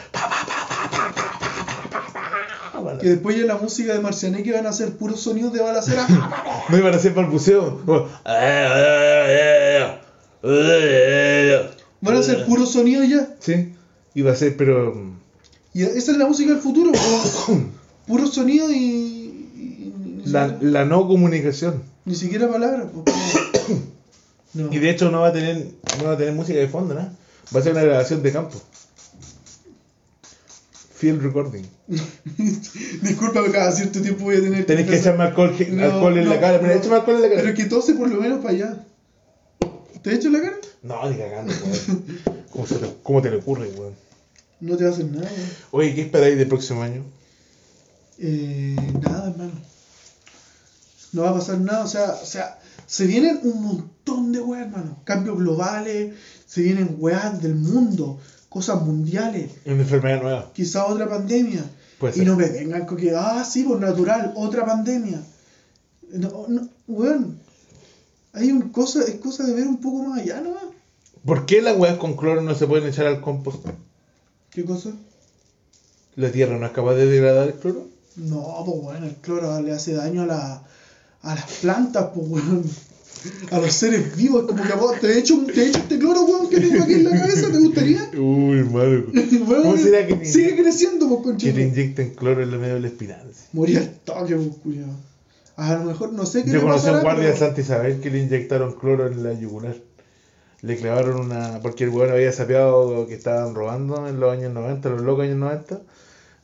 Después 3.03 3.37
ya 3.37 3.45
la 3.45 3.57
música 3.57 3.93
de 3.93 4.01
Marcianeque 4.01 4.53
van 4.53 4.67
a 4.67 4.71
hacer 4.71 4.97
puros 4.97 5.21
sonidos 5.21 5.53
de 5.53 5.61
balacera. 5.61 6.07
no 6.69 6.79
iban 6.79 6.95
a 6.95 6.99
ser 6.99 7.15
balbuceo. 7.15 7.81
van 12.01 12.17
a 12.17 12.19
hacer 12.19 12.47
puros 12.47 12.73
sonidos 12.73 13.09
ya. 13.09 13.35
Sí, 13.39 13.75
iba 14.15 14.33
a 14.33 14.37
ser, 14.37 14.57
pero. 14.57 14.95
Mm. 14.95 15.19
Y 15.73 15.83
esa 15.83 16.13
es 16.13 16.19
la 16.19 16.27
música 16.27 16.53
del 16.53 16.61
futuro. 16.61 16.93
puros 18.07 18.35
sonidos 18.35 18.71
y. 18.73 20.23
La, 20.25 20.59
la, 20.61 20.85
no 20.85 21.09
comunicación. 21.09 21.83
Ni 22.05 22.15
siquiera 22.15 22.49
palabras. 22.49 22.87
Y 24.53 24.79
de 24.81 24.91
hecho 24.91 25.13
no 25.13 25.21
va 25.21 25.29
a 25.29 25.33
tener 25.33 25.65
no 25.99 26.07
va 26.07 26.15
a 26.15 26.17
tener 26.17 26.35
música 26.35 26.59
de 26.59 26.67
fondo, 26.67 26.93
¿no? 26.93 27.09
Va 27.55 27.61
a 27.61 27.63
ser 27.63 27.71
una 27.71 27.83
grabación 27.83 28.21
de 28.21 28.33
campo. 28.33 28.61
Field 31.01 31.23
recording. 31.23 31.65
Disculpa, 33.03 33.43
cada 33.51 33.73
cierto 33.73 34.03
tiempo 34.03 34.25
voy 34.25 34.37
a 34.37 34.43
tener 34.43 34.67
Tenés 34.67 34.87
que 34.87 34.99
echarme 34.99 35.25
alcohol, 35.25 35.57
No, 35.71 35.85
alcohol 35.85 36.19
en 36.19 36.25
no, 36.25 36.35
la 36.35 36.41
cara. 36.41 36.59
Mira, 36.59 36.75
no. 36.77 36.95
alcohol 36.95 37.17
en 37.17 37.23
la 37.23 37.29
cara. 37.31 37.41
Pero 37.43 37.55
que 37.55 37.65
tose 37.65 37.95
por 37.95 38.11
lo 38.11 38.21
menos 38.21 38.41
para 38.41 38.51
allá. 38.51 38.85
¿Te 40.03 40.11
he 40.11 40.15
hecho 40.17 40.29
la 40.29 40.43
cara? 40.43 40.57
No, 40.83 41.11
ni 41.11 41.17
cagando, 41.17 41.55
weón. 41.55 42.05
¿Cómo, 42.51 42.67
se 42.67 42.75
te, 42.75 42.87
¿Cómo 43.03 43.23
te 43.23 43.31
le 43.31 43.37
ocurre, 43.37 43.71
weón? 43.79 43.95
No 44.61 44.77
te 44.77 44.85
va 44.85 44.91
a 44.91 44.93
hacer 44.93 45.07
nada. 45.07 45.25
weón. 45.35 45.49
Oye, 45.71 45.95
¿qué 45.95 46.03
esperáis 46.03 46.37
del 46.37 46.49
próximo 46.49 46.83
año? 46.83 47.03
Eh, 48.19 48.77
nada, 49.01 49.31
hermano. 49.31 49.53
No 51.15 51.23
va 51.23 51.31
a 51.31 51.35
pasar 51.35 51.61
nada. 51.61 51.83
O 51.85 51.89
sea, 51.89 52.11
o 52.23 52.27
sea, 52.27 52.59
se 52.87 53.07
vienen 53.07 53.41
un 53.43 53.63
montón 53.63 54.33
de 54.33 54.41
weas, 54.41 54.67
hermano. 54.67 54.99
Cambios 55.05 55.39
globales, 55.39 56.15
se 56.47 56.61
vienen 56.61 56.97
weas 56.99 57.41
del 57.43 57.55
mundo, 57.55 58.19
cosas 58.51 58.83
mundiales, 58.83 59.51
Una 59.65 59.77
enfermedad 59.81 60.23
nueva. 60.23 60.51
quizá 60.53 60.85
otra 60.87 61.09
pandemia. 61.09 61.65
Puede 61.99 62.15
y 62.15 62.19
ser. 62.19 62.27
no 62.27 62.37
me 62.37 62.47
vengan 62.49 62.85
con 62.85 62.99
que, 62.99 63.15
ah, 63.17 63.43
sí, 63.45 63.63
por 63.63 63.81
natural, 63.81 64.33
otra 64.37 64.67
pandemia. 64.67 65.23
No, 66.13 66.45
no, 66.49 66.69
weón. 66.89 67.39
Hay 68.35 68.51
un 68.53 68.69
cosa, 68.71 69.03
es 69.05 69.15
cosa 69.17 69.45
de 69.45 69.55
ver 69.55 69.67
un 69.67 69.79
poco 69.81 70.03
más 70.05 70.21
allá, 70.21 70.41
¿no? 70.43 70.55
¿Por 71.25 71.47
qué 71.47 71.63
las 71.63 71.77
weas 71.79 71.97
con 71.99 72.17
cloro 72.17 72.43
no 72.43 72.55
se 72.55 72.67
pueden 72.67 72.89
echar 72.89 73.07
al 73.07 73.21
compost? 73.21 73.67
¿Qué 74.51 74.65
cosa? 74.65 74.91
¿La 76.17 76.31
tierra 76.33 76.59
no 76.59 76.67
es 76.67 76.73
capaz 76.73 76.95
de 76.95 77.07
degradar 77.07 77.49
el 77.49 77.55
cloro? 77.55 77.87
No, 78.17 78.63
pues 78.67 78.81
bueno, 78.83 79.07
el 79.07 79.15
cloro 79.17 79.61
le 79.63 79.73
hace 79.73 79.95
daño 79.95 80.23
a, 80.23 80.27
la, 80.27 80.63
a 81.23 81.35
las 81.35 81.45
plantas, 81.61 82.09
pues 82.15 82.27
weón. 82.29 82.65
A 83.51 83.59
los 83.59 83.73
seres 83.73 84.17
vivos. 84.17 84.47
Como 84.47 84.63
que 84.63 84.73
vos 84.73 85.01
te 85.01 85.09
he 85.09 85.19
hecho, 85.19 85.45
te 85.47 85.63
he 85.63 85.69
hecho 85.69 85.79
este 85.79 85.99
cloro, 85.99 86.23
weón, 86.23 86.49
que 86.49 86.61
tengo 86.61 86.83
aquí 86.83 86.95
en 86.95 87.05
la 87.05 87.11
cabeza, 87.11 87.51
¿te 87.51 87.59
gustaría? 87.59 88.11
Uy, 88.19 88.59
hermano. 88.59 89.05
¿Cómo 89.63 89.77
será 89.77 90.07
que 90.07 90.15
te, 90.15 90.25
sigue 90.25 90.57
creciendo, 90.57 91.09
pues, 91.23 91.37
que 91.37 91.53
te 91.53 91.63
inyecten 91.63 92.15
cloro 92.15 92.43
en 92.43 92.51
la 92.51 92.59
medio 92.59 92.75
de 92.75 92.81
la 92.81 92.89
espinal? 92.89 93.27
así? 93.31 93.45
Morí 93.53 93.77
al 93.77 93.91
toque, 94.05 94.37
pues, 94.37 94.57
culiao. 94.63 94.89
A 95.57 95.75
lo 95.75 95.85
mejor 95.85 96.13
no 96.13 96.25
sé 96.25 96.43
qué 96.43 96.53
Yo 96.53 96.57
le 96.57 96.63
conocí 96.63 96.89
a 96.89 96.93
un 96.93 97.03
guardia 97.03 97.29
de 97.29 97.37
Santa 97.37 97.61
Isabel 97.61 98.01
que 98.01 98.11
le 98.11 98.21
inyectaron 98.21 98.73
cloro 98.73 99.07
en 99.07 99.23
la 99.23 99.35
yugular. 99.35 99.77
Le 100.63 100.77
clavaron 100.77 101.21
una. 101.21 101.61
Porque 101.61 101.85
el 101.85 101.91
weón 101.91 102.11
había 102.11 102.33
sapeado 102.33 103.07
que 103.07 103.15
estaban 103.15 103.55
robando 103.55 104.09
en 104.09 104.21
los 104.21 104.33
años 104.33 104.53
90, 104.53 104.89
los 104.89 105.03
locos 105.03 105.25
años 105.25 105.37
90. 105.37 105.81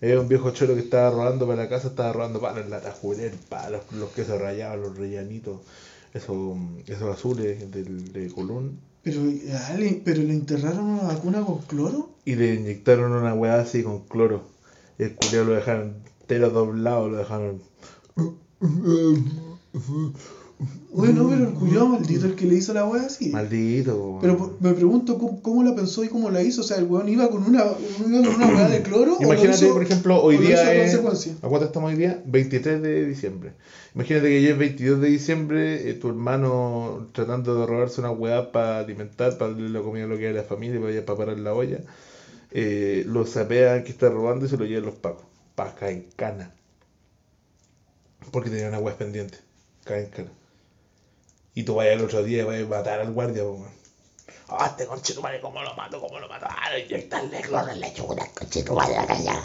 Era 0.01 0.21
un 0.21 0.29
viejo 0.29 0.51
choro 0.51 0.75
que 0.75 0.81
estaba 0.81 1.11
robando 1.11 1.47
para 1.47 1.63
la 1.63 1.69
casa, 1.71 1.89
estaba 1.89 2.13
robando 2.13 2.41
palos 2.41 2.65
en 2.65 2.71
la 2.71 2.81
tajuler, 2.81 3.33
palos, 3.49 3.81
los 3.93 4.11
quesos 4.11 4.39
rayados, 4.39 4.79
los 4.79 4.99
rellanitos, 4.99 5.61
esos, 6.17 6.57
esos 6.87 7.15
azules 7.15 7.71
del, 7.71 8.13
de 8.13 8.31
Colón. 8.31 8.79
Pero, 9.03 9.25
le- 9.25 10.01
pero 10.05 10.23
le 10.23 10.33
enterraron 10.33 10.85
una 10.87 11.03
vacuna 11.05 11.45
con 11.45 11.59
cloro. 11.63 12.11
Y 12.25 12.35
le 12.35 12.55
inyectaron 12.55 13.13
una 13.13 13.35
weá 13.35 13.61
así 13.61 13.83
con 13.83 14.01
cloro. 14.01 14.45
Y 14.99 15.05
el 15.05 15.15
culiao 15.15 15.45
lo 15.45 15.53
dejaron 15.53 15.97
entero 16.21 16.51
doblado, 16.51 17.09
lo 17.09 17.19
dejaron. 17.19 17.61
Bueno, 20.93 21.29
pero 21.29 21.49
el 21.49 21.55
culiao 21.55 21.87
maldito 21.87 22.25
el 22.25 22.35
que 22.35 22.47
le 22.47 22.55
hizo 22.55 22.73
la 22.73 22.87
wea 22.87 23.03
así. 23.03 23.29
Maldito. 23.29 24.19
Pero 24.23 24.57
me 24.61 24.73
pregunto 24.73 25.19
cómo, 25.19 25.43
cómo 25.43 25.63
la 25.63 25.75
pensó 25.75 26.03
y 26.03 26.09
cómo 26.09 26.31
la 26.31 26.43
hizo. 26.43 26.63
O 26.63 26.65
sea, 26.65 26.79
el 26.79 26.85
weón 26.85 27.07
iba 27.11 27.29
con 27.29 27.43
una, 27.43 27.63
iba 28.07 28.23
con 28.27 28.35
una 28.37 28.47
weá 28.47 28.69
de 28.69 28.81
cloro. 28.83 29.19
o 29.19 29.23
Imagínate, 29.23 29.67
hizo- 29.67 29.75
por 29.75 29.83
ejemplo, 29.83 30.23
hoy 30.23 30.39
día 30.39 30.57
a 30.57 30.73
es... 30.73 30.95
¿A 30.95 31.49
cuánto 31.49 31.67
estamos 31.67 31.91
hoy 31.93 31.99
día? 31.99 32.23
23 32.25 32.81
de 32.81 33.05
diciembre. 33.07 33.53
Imagínate 33.95 34.29
que 34.29 34.39
ayer 34.39 34.53
es 34.53 34.59
22 34.59 35.01
de 35.03 35.09
diciembre, 35.09 35.91
eh, 35.91 35.95
tu 35.95 36.09
hermano 36.09 37.07
tratando 37.13 37.61
de 37.61 37.67
robarse 37.67 38.01
una 38.01 38.11
weá 38.13 38.51
para 38.51 38.79
alimentar, 38.79 39.37
para 39.37 39.51
darle 39.53 39.69
la 39.69 39.81
comida 39.83 40.05
a 40.05 40.07
lo 40.07 40.17
que 40.17 40.31
es 40.31 40.35
la 40.35 40.43
familia, 40.45 40.81
para, 40.81 41.05
para 41.05 41.19
parar 41.19 41.39
la 41.39 41.53
olla, 41.53 41.81
eh, 42.53 43.05
lo 43.07 43.27
sapean 43.27 43.85
que 43.85 43.91
está 43.91 44.09
robando 44.09 44.47
y 44.47 44.49
se 44.49 44.57
lo 44.57 44.65
llevan 44.65 44.87
los 44.87 44.95
pacos. 44.95 45.25
Pa' 45.55 45.75
caer 45.75 45.93
en 45.97 46.07
cana. 46.17 46.53
Porque 48.31 48.49
tenía 48.51 48.69
una 48.69 48.79
weá 48.79 48.97
pendiente. 48.97 49.39
Cae 49.85 50.05
en 50.05 50.11
cana. 50.11 50.31
Y 51.57 51.63
tú 51.63 51.75
vayas 51.75 51.95
el 51.95 52.05
otro 52.05 52.23
día 52.23 52.43
y 52.43 52.45
vayas 52.45 52.67
a 52.67 52.69
matar 52.69 53.01
al 53.01 53.13
guardia, 53.13 53.43
po, 53.43 53.53
weón. 53.53 53.71
Ah, 54.49 54.67
este 54.67 54.87
conchetumare, 54.87 55.41
¿cómo 55.41 55.63
lo 55.63 55.75
mato? 55.75 55.99
¿Cómo 55.99 56.21
lo 56.21 56.29
mato? 56.29 56.45
Ah, 56.49 56.79
inyectarle 56.79 57.41
cloro 57.41 57.71
en 57.71 57.81
la 57.81 57.93
chula, 57.95 58.29
conchetumare, 58.39 58.93
la 58.93 59.07
calla. 59.09 59.43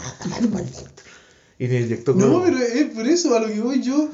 Y 1.58 1.66
le 1.68 1.80
inyectó 1.80 2.14
cloro. 2.14 2.30
No, 2.30 2.44
pero 2.44 2.58
es 2.58 2.84
por 2.94 3.06
eso 3.08 3.34
a 3.34 3.40
lo 3.40 3.48
que 3.48 3.60
voy 3.62 3.82
yo. 3.82 4.10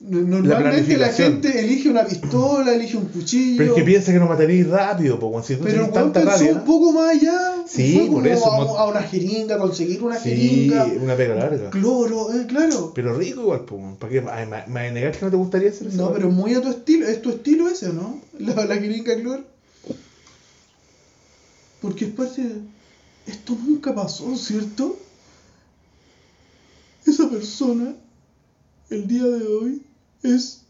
No- 0.00 0.40
Normalmente 0.40 0.96
la, 0.96 1.08
gente 1.08 1.60
elige 1.60 1.88
una 1.90 2.04
pistola, 2.06 2.74
elige 2.74 2.96
un 2.96 3.06
cuchillo. 3.06 3.58
Pero 3.58 3.72
es 3.72 3.78
que 3.78 3.84
piensa 3.84 4.12
que 4.12 4.18
no 4.18 4.26
mataréis 4.26 4.66
rápido, 4.68 5.18
po. 5.18 5.42
Si 5.42 5.56
tú 5.56 5.64
Pero 5.64 5.88
tanta 5.90 6.22
rabia. 6.22 6.52
un 6.54 6.64
poco 6.64 6.92
más 6.92 7.10
allá. 7.16 7.56
Sí, 7.66 8.08
por 8.10 8.26
eso, 8.26 8.50
A, 8.50 8.80
a 8.82 8.86
una 8.88 9.02
jeringa, 9.02 9.58
conseguir 9.58 10.02
una 10.02 10.18
Sí, 10.18 10.30
jeringa. 10.30 10.84
una 11.02 11.14
pega 11.16 11.34
larga. 11.34 11.70
Cloro, 11.70 12.32
eh, 12.32 12.46
claro. 12.46 12.92
Pero 12.94 13.16
rico 13.16 13.42
igual, 13.42 13.60
po. 13.66 13.96
¿Para 13.98 14.12
qué? 14.12 14.24
Ay, 14.30 14.46
¿Me 14.46 14.66
me 14.66 14.90
negar 14.90 15.12
que 15.16 15.24
no 15.24 15.30
te 15.30 15.36
gustaría 15.36 15.68
hacer 15.68 15.88
eso? 15.88 15.96
No, 15.96 16.12
pero 16.12 16.30
muy 16.30 16.54
a 16.54 16.62
tu 16.62 16.70
estilo. 16.70 17.06
Es 17.06 17.20
tu 17.20 17.30
estilo 17.30 17.68
ese, 17.68 17.92
¿no? 17.92 18.20
La, 18.38 18.64
la 18.64 18.76
jeringa 18.76 19.14
cloro. 19.16 19.44
Porque 21.82 22.06
es 22.06 22.10
parte 22.12 22.42
de... 22.42 22.54
Esto 23.26 23.56
nunca 23.66 23.94
pasó, 23.94 24.34
¿cierto? 24.36 24.98
Esa 27.06 27.28
persona, 27.30 27.94
el 28.90 29.06
día 29.06 29.24
de 29.24 29.46
hoy, 29.46 29.82
es... 30.22 30.62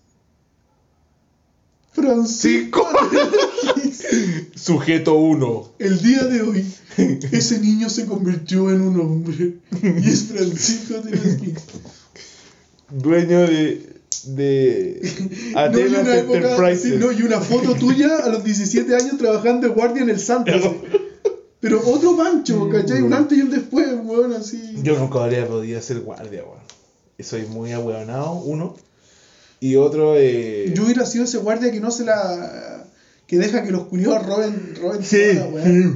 Francisco. 1.92 2.86
Sujeto 4.54 5.14
1. 5.14 5.72
El 5.80 6.00
día 6.02 6.22
de 6.24 6.42
hoy, 6.42 6.64
ese 7.32 7.58
niño 7.58 7.90
se 7.90 8.06
convirtió 8.06 8.70
en 8.70 8.80
un 8.80 9.00
hombre. 9.00 9.54
Y 9.82 10.08
es 10.08 10.24
Francisco 10.24 10.94
Telesky. 11.00 11.54
Dueño 12.90 13.40
de. 13.40 13.96
de. 14.26 15.12
No, 15.52 15.58
Atenas 15.58 16.02
una 16.02 16.16
época- 16.16 16.38
Enterprises. 16.38 16.82
sí, 16.82 16.96
no, 16.98 17.10
y 17.12 17.22
una 17.22 17.40
foto 17.40 17.74
tuya 17.74 18.18
a 18.24 18.28
los 18.28 18.44
17 18.44 18.94
años 18.94 19.18
trabajando 19.18 19.66
de 19.66 19.74
guardia 19.74 20.02
en 20.02 20.10
el 20.10 20.20
Santos. 20.20 20.62
Pero 21.60 21.80
otro 21.86 22.16
Pancho, 22.16 22.68
¿cachai? 22.70 23.02
Un 23.02 23.12
antes 23.12 23.36
y 23.36 23.42
un 23.42 23.50
después, 23.50 23.86
weón, 24.04 24.32
así. 24.32 24.76
Yo 24.82 24.96
nunca 24.98 25.24
habría 25.24 25.46
podido 25.46 25.80
ser 25.82 26.00
guardia, 26.00 26.44
weón. 26.44 26.60
Soy 27.18 27.46
muy 27.46 27.72
ahueonado, 27.72 28.32
uno. 28.34 28.76
Y 29.60 29.76
otro, 29.76 30.14
eh. 30.16 30.72
Yo 30.74 30.84
hubiera 30.84 31.04
sido 31.06 31.24
ese 31.24 31.38
guardia 31.38 31.70
que 31.70 31.80
no 31.80 31.90
se 31.90 32.04
la. 32.04 32.84
que 33.26 33.38
deja 33.38 33.62
que 33.62 33.70
los 33.70 33.84
culiados 33.84 34.24
roben, 34.26 34.74
roben 34.80 35.04
Sí, 35.04 35.18
toda 35.34 35.46
weá. 35.48 35.94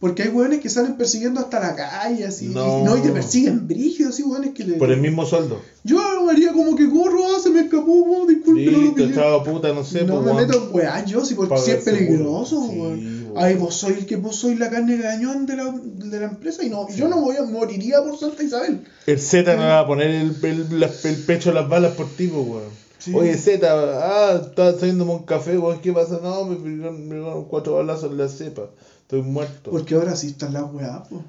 Porque 0.00 0.22
hay 0.22 0.28
weones 0.28 0.60
que 0.60 0.68
salen 0.68 0.96
persiguiendo 0.96 1.40
hasta 1.40 1.58
la 1.58 1.74
calle, 1.74 2.24
así. 2.24 2.46
No. 2.46 2.80
Y, 2.80 2.82
no, 2.84 2.96
y 2.96 3.00
te 3.00 3.08
persiguen 3.10 3.66
brígidos, 3.66 4.14
así, 4.14 4.22
weones 4.22 4.54
que 4.54 4.62
le. 4.64 4.74
Por 4.74 4.92
el 4.92 5.00
mismo 5.00 5.26
sueldo. 5.26 5.60
Yo 5.82 5.98
haría 6.30 6.52
como 6.52 6.76
que 6.76 6.88
corro, 6.88 7.24
ah, 7.34 7.40
se 7.42 7.50
me 7.50 7.62
escapó, 7.62 8.04
po, 8.04 8.24
disculpe, 8.28 8.70
no 8.70 9.30
lo 9.30 9.42
puta, 9.42 9.72
no 9.72 9.82
sé, 9.82 10.04
no 10.04 10.20
me 10.20 10.30
weón. 10.30 10.36
meto 10.46 10.68
en 10.68 10.74
weá, 10.76 11.04
yo, 11.04 11.24
si 11.24 11.34
porque 11.34 11.58
si 11.58 11.72
es 11.72 11.82
peligroso, 11.82 12.62
Sí, 12.70 12.78
weón. 12.78 13.24
weón. 13.24 13.32
Ay, 13.36 13.54
vos 13.56 13.74
sois 13.74 13.98
el 13.98 14.06
que 14.06 14.14
vos 14.16 14.36
sois 14.36 14.56
la 14.58 14.70
carne 14.70 14.98
de 14.98 15.02
cañón 15.02 15.46
de 15.46 15.56
la, 15.56 15.74
de 15.82 16.20
la 16.20 16.26
empresa 16.26 16.62
y 16.64 16.70
no, 16.70 16.88
yo 16.94 17.08
no 17.08 17.20
voy 17.20 17.36
a 17.36 17.42
moriría 17.42 18.00
por 18.02 18.16
Santa 18.16 18.44
Isabel. 18.44 18.84
El 19.06 19.18
Z 19.18 19.56
no 19.56 19.62
va 19.62 19.80
a 19.80 19.86
poner 19.86 20.10
el, 20.10 20.36
el, 20.42 20.82
el 21.04 21.16
pecho 21.24 21.50
a 21.50 21.54
las 21.54 21.68
balas 21.68 21.94
por 21.96 22.08
ti, 22.08 22.28
weón. 22.28 22.62
Sí. 22.98 23.14
Oye, 23.14 23.36
Z, 23.36 23.66
ah, 23.70 24.40
estaba 24.42 24.72
saliéndome 24.72 25.12
un 25.12 25.22
café, 25.24 25.56
weón, 25.56 25.80
¿qué 25.80 25.92
pasa? 25.92 26.18
No, 26.22 26.44
me 26.44 26.56
pegaron, 26.56 27.44
cuatro 27.44 27.74
balazos 27.74 28.10
en 28.10 28.18
la 28.18 28.28
cepa. 28.28 28.70
Estoy 29.02 29.22
muerto. 29.22 29.70
Porque 29.70 29.94
ahora 29.94 30.16
sí 30.16 30.28
están 30.28 30.52
las 30.52 30.64
weá, 30.72 31.04
po. 31.04 31.22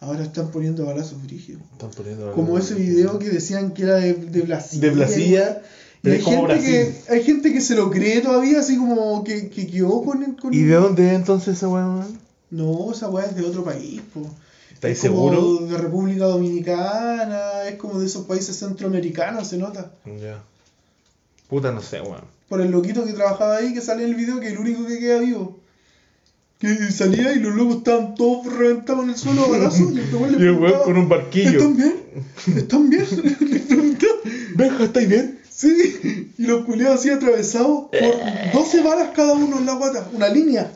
Ahora 0.00 0.22
están 0.22 0.50
poniendo 0.50 0.86
balazos 0.86 1.22
brígidos. 1.22 1.62
Están 1.72 1.90
poniendo 1.90 2.32
Como 2.32 2.56
ese 2.56 2.74
video 2.74 3.18
que 3.18 3.28
decían 3.28 3.74
que 3.74 3.82
era 3.82 3.96
de, 3.96 4.14
de 4.14 4.40
Blasilla. 4.42 4.80
De 4.80 4.90
Blasilla. 4.94 5.62
Y 6.02 6.08
pero 6.08 6.14
hay 6.14 6.22
gente, 6.22 6.60
que, 6.60 7.12
hay 7.12 7.22
gente 7.22 7.52
que 7.52 7.60
se 7.60 7.74
lo 7.74 7.90
cree 7.90 8.22
todavía, 8.22 8.60
así 8.60 8.78
como 8.78 9.22
que, 9.22 9.50
que 9.50 9.66
quedó 9.66 10.02
con, 10.02 10.36
con... 10.36 10.54
¿Y 10.54 10.62
de 10.62 10.74
dónde 10.74 11.08
es 11.08 11.12
entonces 11.12 11.58
esa 11.58 11.68
weón? 11.68 12.18
No, 12.50 12.90
esa 12.90 13.10
weá 13.10 13.26
es 13.26 13.36
de 13.36 13.44
otro 13.44 13.62
país, 13.64 14.00
po. 14.14 14.22
¿Estáis 14.72 14.96
Es 14.96 15.02
seguros? 15.02 15.68
De 15.68 15.76
República 15.76 16.24
Dominicana, 16.24 17.64
es 17.68 17.74
como 17.74 18.00
de 18.00 18.06
esos 18.06 18.24
países 18.24 18.56
centroamericanos, 18.56 19.48
se 19.48 19.58
nota. 19.58 19.92
Ya. 20.06 20.42
Puta, 21.50 21.72
no 21.72 21.82
sé, 21.82 22.00
weón. 22.00 22.22
Por 22.48 22.60
el 22.60 22.70
loquito 22.70 23.04
que 23.04 23.12
trabajaba 23.12 23.56
ahí, 23.58 23.74
que 23.74 23.80
sale 23.80 24.04
en 24.04 24.10
el 24.10 24.14
video, 24.16 24.40
que 24.40 24.46
es 24.46 24.52
el 24.52 24.58
único 24.58 24.86
que 24.86 24.98
queda 24.98 25.18
vivo. 25.18 25.58
Que 26.58 26.74
salía 26.92 27.32
y 27.32 27.38
los 27.40 27.54
locos 27.54 27.78
estaban 27.78 28.14
todos 28.14 28.46
reventados 28.54 29.04
en 29.04 29.10
el 29.10 29.16
suelo 29.16 29.44
a 29.44 29.48
balazos. 29.48 29.92
Y 29.92 29.98
el 30.42 30.52
weón 30.58 30.82
con 30.84 30.96
un 30.96 31.08
barquillo. 31.08 31.50
¿Están 31.58 31.76
bien? 31.76 31.94
¿Están 32.56 32.90
bien? 32.90 33.06
Le 33.50 33.58
preguntaba. 33.60 34.12
Benja, 34.56 34.84
¿estáis 34.84 35.08
bien? 35.08 35.38
Sí, 35.48 36.30
y 36.38 36.42
los 36.46 36.64
culiados 36.64 37.00
así 37.00 37.10
atravesados 37.10 37.88
por 37.90 38.52
12 38.52 38.82
balas 38.82 39.10
cada 39.14 39.34
uno 39.34 39.58
en 39.58 39.66
la 39.66 39.74
guata, 39.74 40.08
una 40.14 40.28
línea, 40.28 40.72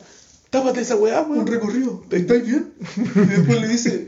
Tápate 0.51 0.81
esa 0.81 0.95
weá, 0.95 1.21
un 1.21 1.31
weón. 1.31 1.47
recorrido. 1.47 2.03
¿Estáis 2.11 2.45
bien? 2.45 2.69
Y 2.97 3.19
después 3.19 3.61
le 3.61 3.67
dice, 3.67 4.07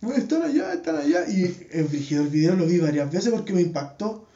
"Bueno, 0.00 0.18
están 0.20 0.42
allá, 0.42 0.72
están 0.74 0.96
allá. 0.96 1.24
Y 1.28 1.54
el 1.72 2.28
video 2.28 2.56
lo 2.56 2.66
vi 2.66 2.78
varias 2.78 3.10
veces 3.12 3.30
porque 3.32 3.52
me 3.52 3.62
impactó. 3.62 4.26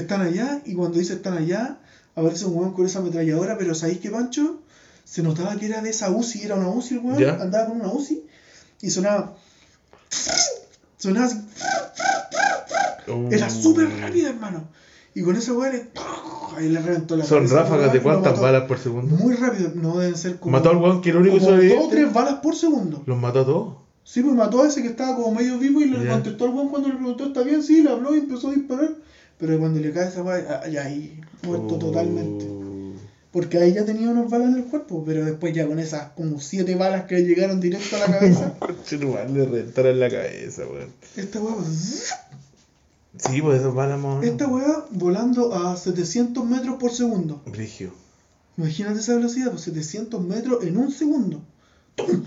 Están 0.00 0.20
allá, 0.22 0.60
y 0.64 0.74
cuando 0.74 0.98
dice 0.98 1.14
están 1.14 1.36
allá, 1.38 1.78
aparece 2.14 2.44
un 2.46 2.56
weón 2.56 2.72
con 2.74 2.86
esa 2.86 2.98
ametralladora, 3.00 3.56
pero 3.58 3.74
¿sabéis 3.74 3.98
qué, 3.98 4.10
Pancho? 4.10 4.60
Se 5.04 5.22
notaba 5.22 5.56
que 5.56 5.66
era 5.66 5.80
de 5.82 5.90
esa 5.90 6.10
UCI, 6.10 6.42
era 6.44 6.56
una 6.56 6.68
UCI 6.68 6.94
el 6.94 7.00
weón, 7.00 7.18
Ya. 7.18 7.34
andaba 7.40 7.66
con 7.68 7.80
una 7.80 7.92
UCI, 7.92 8.22
y 8.82 8.90
sonaba. 8.90 9.36
Sonaba 10.98 11.26
así. 11.26 11.38
Era 13.30 13.46
Uh. 13.46 13.50
súper 13.62 13.88
rápido, 14.00 14.28
hermano. 14.28 14.64
Y 15.14 15.22
con 15.22 15.36
ese 15.36 15.52
weón 15.52 15.72
le. 15.72 15.88
Ahí 16.56 16.68
le 16.68 16.80
reventó 16.80 17.16
la 17.16 17.24
Son 17.24 17.48
ráfagas 17.48 17.92
de 17.92 17.98
lo 17.98 18.02
cuántas 18.04 18.40
balas 18.40 18.64
por 18.64 18.78
segundo. 18.78 19.14
Muy 19.16 19.34
rápido, 19.34 19.70
no 19.74 19.98
deben 19.98 20.16
ser 20.16 20.38
como. 20.38 20.52
Mató 20.56 20.70
al 20.70 20.76
weón 20.78 21.00
que 21.00 21.10
el 21.10 21.16
único 21.16 21.38
como 21.38 21.50
dos 21.56 21.84
o 21.84 21.88
tres 21.88 22.12
balas 22.12 22.34
por 22.42 22.56
segundo. 22.56 23.02
Los 23.06 23.18
mató 23.18 23.40
a 23.40 23.44
todos. 23.44 23.74
Sí, 24.04 24.22
pues 24.22 24.34
mató 24.34 24.62
a 24.62 24.68
ese 24.68 24.82
que 24.82 24.88
estaba 24.88 25.16
como 25.16 25.32
medio 25.32 25.58
vivo 25.58 25.80
y 25.80 25.86
le 25.86 26.04
Ya. 26.04 26.12
contestó 26.12 26.44
al 26.44 26.50
weón 26.50 26.68
cuando 26.68 26.88
le 26.88 26.94
preguntó, 26.96 27.26
¿está 27.26 27.42
bien? 27.42 27.62
Sí, 27.62 27.82
le 27.82 27.90
habló 27.90 28.14
y 28.14 28.18
empezó 28.20 28.48
a 28.48 28.52
disparar. 28.54 28.90
Pero 29.38 29.58
cuando 29.58 29.80
le 29.80 29.92
cae 29.92 30.08
esa 30.08 30.22
weá, 30.22 30.62
ah, 30.64 30.68
ya 30.68 30.84
ahí, 30.84 31.20
muerto 31.42 31.74
Uh. 31.74 31.78
totalmente. 31.78 32.46
Porque 33.32 33.58
ahí 33.58 33.74
ya 33.74 33.84
tenía 33.84 34.08
unas 34.08 34.30
balas 34.30 34.48
en 34.48 34.54
el 34.56 34.64
cuerpo, 34.64 35.04
pero 35.04 35.22
después 35.24 35.52
ya 35.54 35.66
con 35.66 35.78
esas 35.78 36.12
como 36.12 36.40
siete 36.40 36.74
balas 36.74 37.04
que 37.04 37.22
llegaron 37.22 37.60
directo 37.60 37.96
a 37.96 37.98
la 37.98 38.18
cabeza, 38.18 38.54
le 38.90 39.44
reventaron 39.44 40.00
la 40.00 40.08
cabeza, 40.08 40.62
weón. 40.66 40.88
esta 41.16 41.40
weá, 41.42 41.54
Sí, 43.18 43.40
pues 43.42 43.60
esos 43.60 43.74
balas 43.74 43.98
más. 43.98 44.24
esta 44.24 44.46
weá 44.46 44.84
volando 44.90 45.54
a 45.54 45.76
700 45.76 46.44
metros 46.46 46.76
por 46.78 46.90
segundo. 46.92 47.42
Brigio. 47.46 47.90
Imagínate 48.58 49.00
esa 49.00 49.14
velocidad, 49.14 49.50
pues 49.50 49.62
700 49.62 50.22
metros 50.22 50.64
en 50.64 50.76
un 50.78 50.90
segundo. 50.90 51.42
¡Tum! 51.94 52.22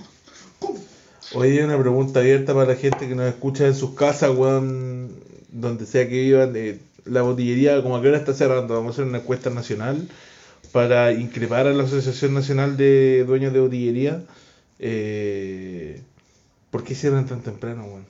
Hay 1.41 1.59
una 1.59 1.77
pregunta 1.79 2.19
abierta 2.21 2.53
para 2.55 2.73
la 2.73 2.75
gente 2.75 3.07
que 3.07 3.15
nos 3.15 3.27
escucha 3.27 3.67
en 3.67 3.75
sus 3.75 3.91
casas, 3.95 4.35
weón, 4.35 5.11
donde 5.51 5.85
sea 5.85 6.07
que 6.07 6.21
vivan. 6.21 6.53
eh, 6.55 6.79
la 7.09 7.21
botillería, 7.23 7.81
como 7.83 7.97
a 7.97 8.01
qué 8.01 8.09
hora 8.09 8.17
está 8.17 8.33
cerrando, 8.33 8.73
vamos 8.75 8.91
a 8.91 8.93
hacer 8.93 9.05
una 9.05 9.19
encuesta 9.19 9.49
nacional 9.49 10.07
para 10.71 11.11
increpar 11.13 11.67
a 11.67 11.73
la 11.73 11.83
Asociación 11.83 12.33
Nacional 12.33 12.77
de 12.77 13.23
Dueños 13.25 13.53
de 13.53 13.59
Botillería. 13.59 14.23
Eh, 14.79 16.01
¿Por 16.71 16.83
qué 16.83 16.95
cierran 16.95 17.25
tan 17.27 17.41
temprano, 17.41 17.85
weón? 17.85 18.05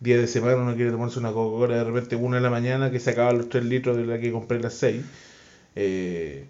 Día 0.00 0.18
de 0.18 0.26
semana 0.26 0.56
uno 0.56 0.74
quiere 0.76 0.90
tomarse 0.90 1.18
una 1.18 1.32
Coca-Cola 1.32 1.76
de 1.76 1.84
repente 1.84 2.16
una 2.16 2.36
de 2.36 2.42
la 2.42 2.50
mañana 2.50 2.90
que 2.90 3.00
se 3.00 3.10
acaban 3.10 3.38
los 3.38 3.48
3 3.50 3.64
litros 3.66 3.96
de 3.96 4.06
la 4.06 4.18
que 4.18 4.32
compré 4.32 4.58
las 4.60 4.74
6. 4.74 5.02
eh, 5.76 6.46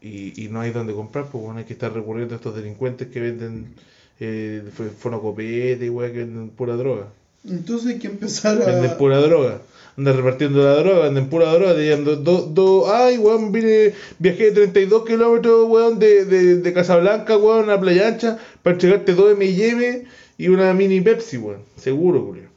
y, 0.00 0.44
y 0.44 0.48
no 0.48 0.60
hay 0.60 0.70
donde 0.72 0.92
comprar, 0.94 1.26
pues 1.26 1.42
bueno, 1.42 1.58
hay 1.58 1.64
que 1.64 1.72
estar 1.72 1.92
recurriendo 1.92 2.34
a 2.34 2.36
estos 2.36 2.54
delincuentes 2.54 3.08
que 3.08 3.20
venden 3.20 3.74
eh, 4.20 4.62
fonocopete 4.98 5.86
y 5.86 5.88
weá, 5.88 6.12
que 6.12 6.18
venden 6.18 6.50
pura 6.50 6.76
droga. 6.76 7.08
Entonces 7.48 7.94
hay 7.94 7.98
que 7.98 8.08
empezar 8.08 8.58
Venden 8.58 8.90
a. 8.90 8.98
pura 8.98 9.18
droga. 9.20 9.62
Andan 9.96 10.16
repartiendo 10.16 10.62
la 10.62 10.74
droga, 10.76 11.04
venden 11.04 11.28
pura 11.30 11.52
droga, 11.54 11.72
dos, 11.96 12.22
dos, 12.22 12.54
dos- 12.54 12.88
ay, 12.90 13.16
weón, 13.18 13.50
vine, 13.50 13.94
viajé 14.18 14.52
32 14.52 15.04
kilómetros, 15.06 15.66
weón, 15.70 15.98
de, 15.98 16.24
de, 16.26 16.56
de 16.56 16.72
Casablanca, 16.74 17.36
weón, 17.38 17.70
a 17.70 17.80
Playa 17.80 18.08
Ancha, 18.08 18.38
para 18.62 18.74
entregarte 18.74 19.14
dos 19.14 19.32
M&M 19.32 20.04
y 20.36 20.48
una 20.48 20.74
mini 20.74 21.00
Pepsi, 21.00 21.38
weón. 21.38 21.62
Seguro, 21.76 22.26
culero. 22.26 22.48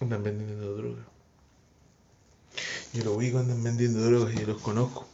Andan 0.00 0.22
vendiendo 0.22 0.74
droga. 0.74 1.04
Yo 2.94 3.04
lo 3.04 3.16
vi 3.18 3.30
cuando 3.30 3.52
andan 3.52 3.64
vendiendo 3.64 4.00
drogas 4.00 4.34
y 4.34 4.38
yo 4.40 4.46
los 4.46 4.62
conozco. 4.62 5.06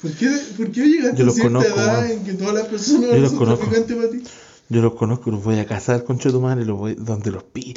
¿Por 0.00 0.12
qué, 0.12 0.28
¿Por 0.56 0.70
qué 0.70 0.80
llegaste 0.86 1.16
Yo 1.16 1.22
a 1.22 1.26
los 1.26 1.34
cierta 1.34 1.48
conozco, 1.58 1.80
edad 1.80 2.10
en 2.10 2.24
que 2.24 2.34
todas 2.34 2.54
las 2.54 2.66
personas 2.66 3.10
Yo 3.10 3.16
los 3.16 3.30
son 3.30 3.38
conozco. 3.38 3.64
traficantes 3.66 3.96
para 3.96 4.10
ti? 4.10 4.22
Yo 4.68 4.80
los 4.82 4.94
conozco, 4.94 5.30
los 5.30 5.42
voy 5.44 5.58
a 5.58 5.66
cazar, 5.66 6.04
conchetumare, 6.04 6.64
los 6.64 6.78
voy, 6.78 6.94
donde 6.94 7.30
los 7.30 7.42
pille, 7.44 7.74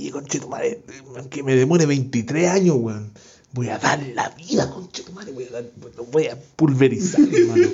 pille, 0.00 0.12
conchetumare, 0.12 0.82
aunque 1.16 1.42
me 1.42 1.54
demore 1.54 1.86
23 1.86 2.48
años, 2.48 2.76
weón. 2.78 3.12
Voy 3.52 3.68
a 3.68 3.78
dar 3.78 4.00
la 4.14 4.30
vida, 4.30 4.70
conchetumare, 4.70 5.32
voy 5.32 5.44
a 5.44 5.50
dar, 5.50 5.70
los 5.96 6.10
voy 6.10 6.28
a 6.28 6.38
pulverizar, 6.56 7.20
hermano. 7.32 7.68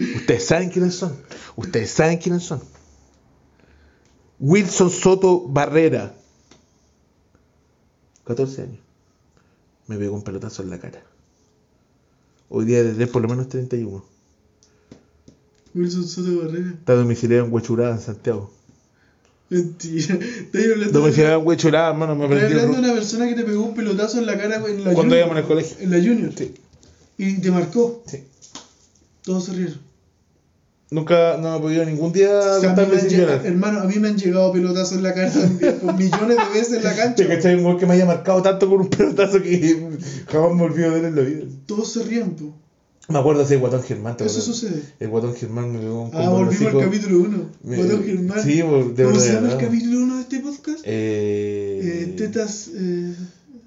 Ustedes 0.00 0.44
saben 0.44 0.70
quiénes 0.70 0.94
son, 0.94 1.16
ustedes 1.56 1.90
saben 1.90 2.18
quiénes 2.18 2.44
son. 2.44 2.62
Wilson 4.38 4.90
Soto 4.90 5.48
Barrera, 5.48 6.14
14 8.24 8.62
años. 8.62 8.78
Me 9.88 9.96
pegó 9.96 10.14
un 10.14 10.22
pelotazo 10.22 10.62
en 10.62 10.70
la 10.70 10.78
cara. 10.78 11.02
Hoy 12.48 12.64
día 12.64 12.84
de 12.84 13.06
por 13.08 13.22
lo 13.22 13.28
menos 13.28 13.48
31. 13.48 14.04
Wilson 15.74 16.06
Soto 16.06 16.44
Barrera. 16.44 16.70
Está 16.70 16.94
domiciliado 16.94 17.44
en 17.46 17.52
Huechurada, 17.52 17.94
en 17.94 18.00
Santiago. 18.00 18.57
Mentira. 19.50 20.18
Estoy 20.20 20.72
hablando, 20.72 21.00
Domiciliado 21.00 21.40
en 21.40 21.46
Huechurada, 21.46 21.90
hermano, 21.90 22.14
me 22.14 22.24
estoy 22.26 22.40
hablando 22.52 22.72
de 22.74 22.78
una 22.80 22.92
persona 22.92 23.26
que 23.28 23.34
te 23.34 23.44
pegó 23.44 23.64
un 23.64 23.74
pelotazo 23.74 24.18
en 24.18 24.26
la 24.26 24.36
cara 24.36 24.56
en 24.68 24.84
la 24.84 24.92
Cuando 24.92 25.16
íbamos 25.16 25.32
en 25.36 25.42
el 25.42 25.48
colegio. 25.48 25.76
En 25.80 25.90
la 25.90 25.96
Junior. 25.96 26.32
Sí. 26.36 26.54
Y 27.16 27.34
te 27.40 27.50
marcó. 27.50 28.02
Sí. 28.06 28.24
Todos 29.22 29.44
se 29.46 29.52
rieron. 29.54 29.80
Nunca, 30.90 31.36
no 31.38 31.50
me 31.52 31.56
he 31.58 31.60
podido 31.60 31.84
ningún 31.84 32.12
día 32.12 32.30
O 32.38 32.42
sea, 32.42 32.52
a 32.52 32.56
mí 32.60 32.66
contarme 32.66 32.94
me 32.94 33.00
han 33.00 33.00
sin 33.00 33.10
llegado- 33.18 33.36
llorar. 33.36 33.46
hermano, 33.46 33.80
a 33.80 33.84
mí 33.84 33.94
me 33.98 34.08
han 34.08 34.16
llegado 34.16 34.52
pelotazos 34.52 34.92
en 34.92 35.02
la 35.02 35.12
cara 35.14 35.30
también, 35.30 35.78
con 35.84 35.96
millones 35.96 36.36
de 36.38 36.58
veces 36.58 36.72
en 36.78 36.84
la 36.84 36.94
cancha. 36.96 37.14
¿Te 37.16 37.26
cachai? 37.26 37.54
Un 37.56 37.64
gol 37.64 37.78
que 37.78 37.86
me 37.86 37.92
haya 37.94 38.06
marcado 38.06 38.40
tanto 38.42 38.68
con 38.70 38.80
un 38.80 38.88
pelotazo 38.88 39.42
que 39.42 39.88
jamás 40.30 40.54
me 40.54 40.62
olvido 40.62 40.90
de 40.92 40.98
él 41.00 41.04
en 41.06 41.16
la 41.16 41.22
vida. 41.22 41.44
Todos 41.66 41.92
se 41.92 42.02
ríen, 42.04 42.30
po. 42.36 42.54
Me 43.08 43.18
acuerdo 43.18 43.42
ese 43.42 43.56
Guatón 43.56 43.82
Germán. 43.82 44.16
¿te 44.18 44.26
Eso 44.26 44.40
sucede. 44.42 44.82
El 45.00 45.08
Guatón 45.08 45.34
Germán 45.34 45.72
me 45.72 45.78
pegó 45.78 46.02
un 46.02 46.10
Ah, 46.14 46.28
volvimos 46.28 46.74
al 46.74 46.80
capítulo 46.80 47.18
1. 47.20 47.50
Me- 47.62 47.76
Botón 47.78 48.04
Germán. 48.04 48.42
Sí, 48.44 48.62
por- 48.62 48.94
de 48.94 49.04
¿Cómo 49.04 49.18
se 49.18 49.38
el 49.38 49.56
capítulo 49.56 49.98
1 50.00 50.14
de 50.16 50.20
este 50.22 50.40
podcast? 50.40 50.80
Eh, 50.84 51.80
Eh, 51.82 52.14
tetas. 52.18 52.70
Eh, 52.74 53.14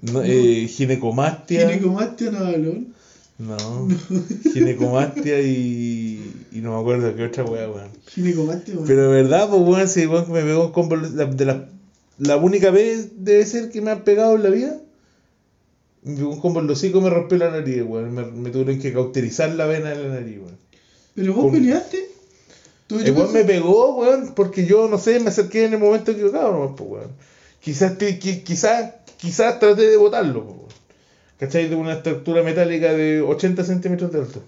no, 0.02 0.22
eh, 0.24 0.68
ginecomastia. 0.68 1.68
ginecomastia 1.70 2.32
navalón. 2.32 2.88
No. 3.40 3.88
Ginecomastia 4.54 5.42
y, 5.42 6.32
y 6.52 6.60
no 6.60 6.76
me 6.76 6.80
acuerdo 6.82 7.16
qué 7.16 7.24
otra 7.26 7.44
wea, 7.44 7.68
weón. 7.68 7.90
Ginecomastia, 8.08 8.76
weón. 8.76 8.86
Pero 8.88 9.02
de 9.10 9.24
verdad, 9.24 9.50
pues 9.50 9.62
weón, 9.64 9.82
ese 9.82 10.08
weón 10.08 10.26
que 10.28 10.32
me 10.34 10.42
pegó 10.44 10.66
un 10.68 10.72
combo 10.72 10.96
la- 10.98 11.26
de 11.26 11.46
la, 11.46 11.68
la 12.20 12.38
única 12.38 12.70
vez 12.70 13.10
debe 13.18 13.44
ser 13.48 13.72
que 13.72 13.82
me 13.82 13.90
han 13.90 14.04
pegado 14.04 14.36
en 14.36 14.44
la 14.44 14.50
vida. 14.52 14.78
Un 16.04 16.40
combo 16.40 16.60
en 16.62 16.68
los 16.68 16.84
me 16.84 17.10
rompió 17.10 17.38
la 17.38 17.52
nariz, 17.52 17.84
weón. 17.86 18.14
Me, 18.14 18.24
me 18.26 18.50
tuvieron 18.50 18.80
que 18.80 18.92
cauterizar 18.92 19.50
la 19.52 19.66
vena 19.68 19.90
de 19.92 20.04
la 20.04 20.14
nariz, 20.16 20.38
weón. 20.40 20.58
Pero 21.16 21.34
vos 21.34 21.44
con- 21.46 21.54
peleaste. 21.54 22.10
El 22.90 23.12
weón 23.14 23.32
me 23.34 23.44
pegó, 23.46 23.96
weón, 23.98 24.34
porque 24.36 24.66
yo, 24.66 24.88
no 24.88 24.98
sé, 24.98 25.20
me 25.20 25.30
acerqué 25.30 25.66
en 25.66 25.74
el 25.74 25.80
momento 25.80 26.12
equivocado, 26.12 26.52
nomás, 26.52 26.76
pues, 26.78 26.90
weón. 26.90 27.12
Quizás, 27.60 27.94
quizás, 27.98 28.94
quizás 29.18 29.60
traté 29.60 29.88
de 29.88 29.98
botarlo, 29.98 30.44
pues, 30.44 30.56
weón. 30.58 30.72
¿Cachai? 31.40 31.70
De 31.70 31.76
una 31.76 31.94
estructura 31.94 32.44
metálica 32.44 32.94
de 32.94 33.22
80 33.22 33.64
centímetros 33.64 34.12
de 34.12 34.20
alto. 34.20 34.44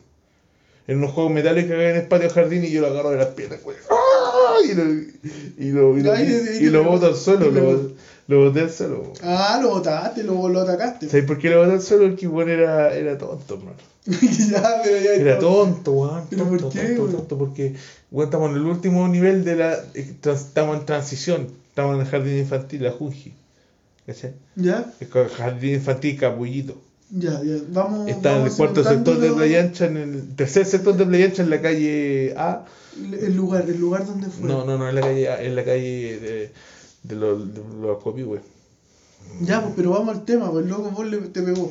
En 0.88 0.98
unos 0.98 1.12
juegos 1.12 1.32
metálicos 1.32 1.70
que 1.72 1.76
hay 1.78 1.92
en 1.92 1.96
el 2.02 2.08
patio 2.08 2.30
jardín 2.30 2.66
y 2.66 2.70
yo 2.72 2.82
lo 2.82 2.88
agarro 2.88 3.12
de 3.12 3.18
las 3.18 3.28
piernas, 3.28 3.60
weón. 3.64 3.80
¡Ah! 3.90 4.56
Y 4.66 4.74
lo, 4.74 4.84
y 4.84 5.72
lo, 5.72 5.98
y 5.98 6.02
lo, 6.04 6.14
ay, 6.14 6.26
ay, 6.28 6.58
y 6.66 6.70
lo 6.70 6.84
boto 6.84 7.06
al 7.08 7.16
suelo, 7.16 7.48
y 7.48 7.96
lo- 8.28 8.46
boté 8.46 8.62
al 8.62 8.72
suelo. 8.72 9.14
Ah, 9.22 9.60
lo 9.62 9.70
botaste, 9.72 10.24
lo, 10.24 10.48
lo 10.50 10.62
atacaste. 10.62 11.08
¿Sabes 11.10 11.26
por 11.26 11.38
qué 11.40 11.50
lo 11.50 11.60
boté 11.60 11.74
al 11.74 11.82
suelo? 11.82 12.08
Porque 12.10 12.28
weón 12.28 12.50
era, 12.50 12.94
era 12.96 13.18
tonto, 13.18 13.56
hermano. 13.56 13.78
ya, 14.06 14.82
pero 14.84 14.98
ya. 15.04 15.14
Era 15.16 15.40
tonto, 15.40 15.92
weón. 15.92 16.24
¿Pero 16.30 16.44
tonto, 16.46 16.60
por 16.70 16.72
qué, 16.74 16.88
tonto, 16.96 17.18
tonto, 17.18 17.38
porque 17.38 17.76
weón, 18.12 18.28
estamos 18.28 18.50
en 18.52 18.56
el 18.58 18.64
último 18.66 19.08
nivel 19.08 19.44
de 19.46 19.56
la. 19.56 19.74
eh, 19.94 20.16
Estamos 20.24 20.78
en 20.80 20.86
transición. 20.86 21.48
Estamos 21.70 21.96
en 21.96 22.02
el 22.02 22.08
jardín 22.08 22.38
infantil, 22.38 22.84
la 22.84 22.92
Junji. 22.92 23.34
¿Cachai? 24.06 24.34
Ya, 24.56 24.92
El 25.00 25.08
jardín 25.30 25.76
infantil 25.76 26.20
Capullito. 26.20 26.76
ya, 27.10 27.42
ya. 27.44 27.56
Vamos. 27.70 28.10
Está 28.10 28.32
en 28.32 28.36
el 28.36 28.42
vamos 28.44 28.56
cuarto 28.58 28.84
sector 28.84 29.18
de 29.18 29.32
Playa 29.32 29.62
Ancha, 29.62 29.86
en 29.86 29.98
el 29.98 30.36
tercer 30.36 30.66
sector 30.66 30.96
de 30.98 31.06
Playa 31.06 31.26
Ancha, 31.26 31.42
en 31.44 31.50
la 31.50 31.62
calle 31.62 32.34
A. 32.38 32.66
El 33.02 33.36
lugar, 33.36 33.64
el 33.68 33.80
lugar 33.80 34.06
donde 34.06 34.28
fue. 34.28 34.48
No, 34.48 34.66
no, 34.66 34.78
no, 34.78 34.88
en 34.90 34.96
la 34.96 35.02
calle 35.02 35.30
A, 35.30 35.42
en 35.42 35.56
la 35.56 35.64
calle 35.64 36.20
de, 36.20 36.52
de 37.04 37.16
los, 37.16 37.54
de 37.54 37.62
los 37.82 38.02
Copihue. 38.04 38.42
Ya, 39.42 39.62
pues, 39.62 39.74
pero 39.76 39.92
vamos 39.92 40.16
al 40.18 40.26
tema, 40.26 40.52
pues 40.52 40.66
loco, 40.66 40.92
vos 40.92 41.06
le, 41.06 41.18
te 41.18 41.42
pegó. 41.42 41.70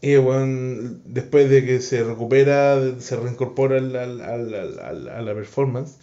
Y 0.00 0.16
bueno, 0.16 0.98
después 1.06 1.48
de 1.48 1.64
que 1.64 1.80
se 1.80 2.04
recupera, 2.04 3.00
se 3.00 3.16
reincorpora 3.16 3.78
al, 3.78 3.96
al- 3.96 4.20
al- 4.20 4.54
al- 4.54 4.78
al- 4.78 5.08
a 5.08 5.22
la 5.22 5.34
performance, 5.34 5.96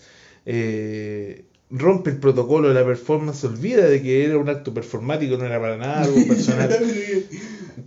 eh, 0.45 1.45
rompe 1.70 2.09
el 2.09 2.18
protocolo 2.18 2.70
de 2.70 2.74
la 2.74 2.86
performance, 2.86 3.41
se 3.41 3.47
olvida 3.47 3.86
de 3.86 4.01
que 4.01 4.26
era 4.26 4.38
un 4.39 4.49
acto 4.49 4.74
performático, 4.74 5.38
no 5.38 5.45
era 5.45 5.59
para 5.62 5.78
nada 5.78 6.01
algo 6.03 6.18
personal. 6.28 6.80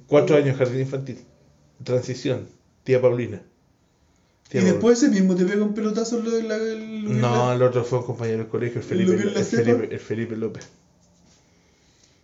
Cuatro 0.06 0.36
años 0.36 0.56
jardín 0.56 0.80
infantil, 0.82 1.18
transición, 1.82 2.46
tía 2.84 3.00
Paulina. 3.00 3.42
Y 4.52 4.58
después 4.58 5.02
ese 5.02 5.10
mismo 5.10 5.34
te 5.34 5.44
pega 5.44 5.64
un 5.64 5.74
pelotazo 5.74 6.18
en 6.18 6.48
la. 6.48 6.56
el- 6.56 7.04
que 7.06 7.12
No, 7.14 7.48
la- 7.48 7.54
el 7.54 7.62
otro 7.62 7.84
fue 7.84 7.98
un 8.00 8.04
compañero 8.06 8.38
del 8.38 8.48
colegio, 8.48 8.80
el 8.80 8.86
Felipe, 8.86 9.12
¿Lo 9.12 9.18
que 9.18 9.28
es 9.28 9.32
la 9.34 9.40
el 9.40 9.46
cepa? 9.46 9.64
Felipe, 9.64 9.94
el 9.94 10.00
Felipe 10.00 10.36
López. 10.36 10.68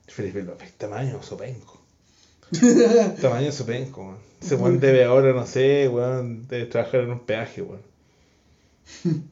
El 0.07 0.13
Felipe 0.15 0.43
López, 0.43 0.73
tamaño 0.75 1.23
sopenco. 1.23 1.81
Tamaño 3.21 3.53
sopenco, 3.53 4.03
weón. 4.03 4.17
Ese 4.43 4.55
weón 4.57 4.81
debe 4.81 5.05
ahora, 5.05 5.33
no 5.33 5.47
sé, 5.47 5.89
weón, 5.89 6.47
debe 6.49 6.67
trabajar 6.67 7.01
en 7.03 7.11
un 7.13 7.21
peaje, 7.21 7.63
weón. 7.63 7.83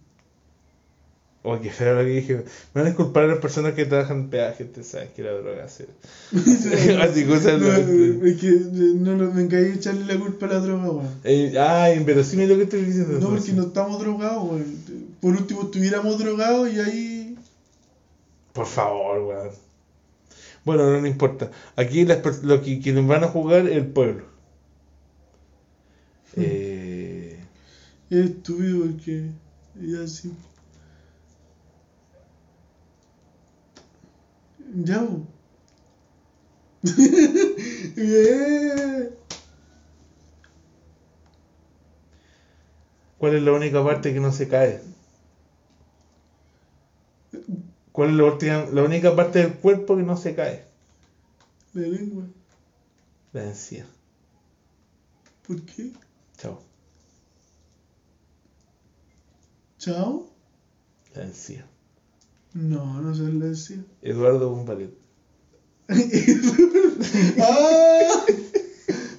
Oye, 1.50 1.62
qué 1.62 1.70
feo 1.70 1.94
lo 1.94 2.00
que 2.02 2.10
dije. 2.10 2.34
Me 2.36 2.42
van 2.74 2.84
a 2.84 2.88
disculpar 2.90 3.24
a 3.24 3.26
las 3.28 3.38
personas 3.38 3.74
que 3.74 3.84
trabajan 3.86 4.18
en 4.18 4.30
peaje, 4.30 4.64
ustedes 4.64 4.88
saben 4.88 5.08
que 5.16 5.22
la 5.22 5.32
droga 5.32 5.64
hace. 5.64 5.86
Así 7.00 7.24
cosas. 7.24 7.60
No, 7.60 7.68
no- 7.68 8.26
es 8.26 8.40
que 8.40 8.50
no, 8.50 9.16
no, 9.16 9.32
me 9.32 9.42
encaí 9.42 9.64
de 9.64 9.74
echarle 9.74 10.04
la 10.12 10.20
culpa 10.20 10.46
a 10.46 10.48
la 10.50 10.60
droga, 10.60 10.90
weón. 10.90 11.08
Eh, 11.24 11.54
ah, 11.58 11.90
inverosímil 11.94 12.48
lo 12.48 12.56
que 12.56 12.64
estoy 12.64 12.82
diciendo. 12.82 13.18
No, 13.18 13.30
porque 13.30 13.52
no 13.52 13.62
estamos 13.62 14.00
drogados, 14.00 14.42
weón. 14.50 14.76
Por 15.20 15.34
último, 15.36 15.62
estuviéramos 15.62 16.18
drogados 16.18 16.70
y 16.72 16.80
ahí. 16.80 17.36
Por 18.52 18.66
favor, 18.66 19.20
weón. 19.22 19.50
Bueno, 20.64 20.90
no, 20.90 21.00
no 21.00 21.06
importa. 21.06 21.50
Aquí 21.76 22.04
las, 22.04 22.42
lo 22.42 22.60
que 22.62 22.80
quienes 22.80 23.06
van 23.06 23.24
a 23.24 23.28
jugar 23.28 23.66
es 23.66 23.76
el 23.76 23.86
pueblo. 23.86 24.24
Eh, 26.36 27.38
Es 28.10 28.18
estúpido 28.30 28.80
porque. 28.86 29.30
Ya 29.80 30.06
sí. 30.06 30.32
Ya, 34.74 35.00
weón. 35.02 35.26
Bien. 37.96 39.10
¿Cuál 43.18 43.34
es 43.34 43.42
la 43.42 43.52
única 43.52 43.84
parte 43.84 44.14
que 44.14 44.20
no 44.20 44.32
se 44.32 44.48
cae? 44.48 44.80
¿Cuál 47.92 48.10
es 48.10 48.16
la, 48.16 48.24
última- 48.24 48.66
la 48.72 48.82
única 48.82 49.14
parte 49.14 49.40
del 49.40 49.52
cuerpo 49.52 49.96
que 49.96 50.02
no 50.02 50.16
se 50.16 50.34
cae? 50.34 50.64
La 51.74 51.86
lengua. 51.86 52.24
La 53.32 53.44
encía. 53.44 53.86
¿Por 55.46 55.60
qué? 55.62 55.90
Chao. 56.36 56.58
¿Chao? 59.78 60.26
La 61.14 61.22
encía. 61.22 61.66
No, 62.54 63.00
no 63.00 63.14
se 63.14 63.24
le 63.24 63.46
decía. 63.46 63.84
Eduardo 64.02 64.50
Bombalet. 64.50 64.90
¡Ah! 67.40 68.24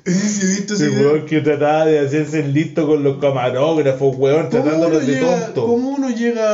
Sí, 0.05 0.65
sí, 0.67 0.88
weón 0.88 1.25
que 1.25 1.41
trataba 1.41 1.86
de 1.86 1.99
hacerse 1.99 2.43
listo 2.43 2.88
con 2.88 3.03
los 3.03 3.19
camarógrafos, 3.19 4.15
weón, 4.17 4.49
¿Cómo 4.49 4.61
uno, 4.61 4.63
tratándolos 4.63 5.05
de 5.05 5.13
llega, 5.13 5.45
tonto. 5.45 5.67
¿Cómo 5.67 5.89
uno 5.89 6.09
llega 6.09 6.51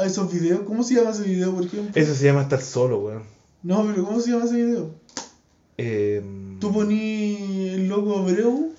a 0.00 0.04
esos 0.04 0.32
videos? 0.32 0.60
¿Cómo 0.66 0.82
se 0.82 0.94
llama 0.94 1.10
ese 1.10 1.22
video, 1.22 1.52
por 1.54 1.64
ejemplo? 1.66 2.00
Eso 2.00 2.14
se 2.14 2.24
llama 2.24 2.42
estar 2.42 2.60
solo, 2.60 2.98
weón. 2.98 3.22
No, 3.62 3.84
pero 3.86 4.04
¿cómo 4.04 4.20
se 4.20 4.30
llama 4.30 4.46
ese 4.46 4.56
video? 4.56 4.90
Eh, 5.78 6.22
Tú 6.58 6.72
poní 6.72 7.68
el 7.70 7.88
logo 7.88 8.18
Abreu, 8.18 8.72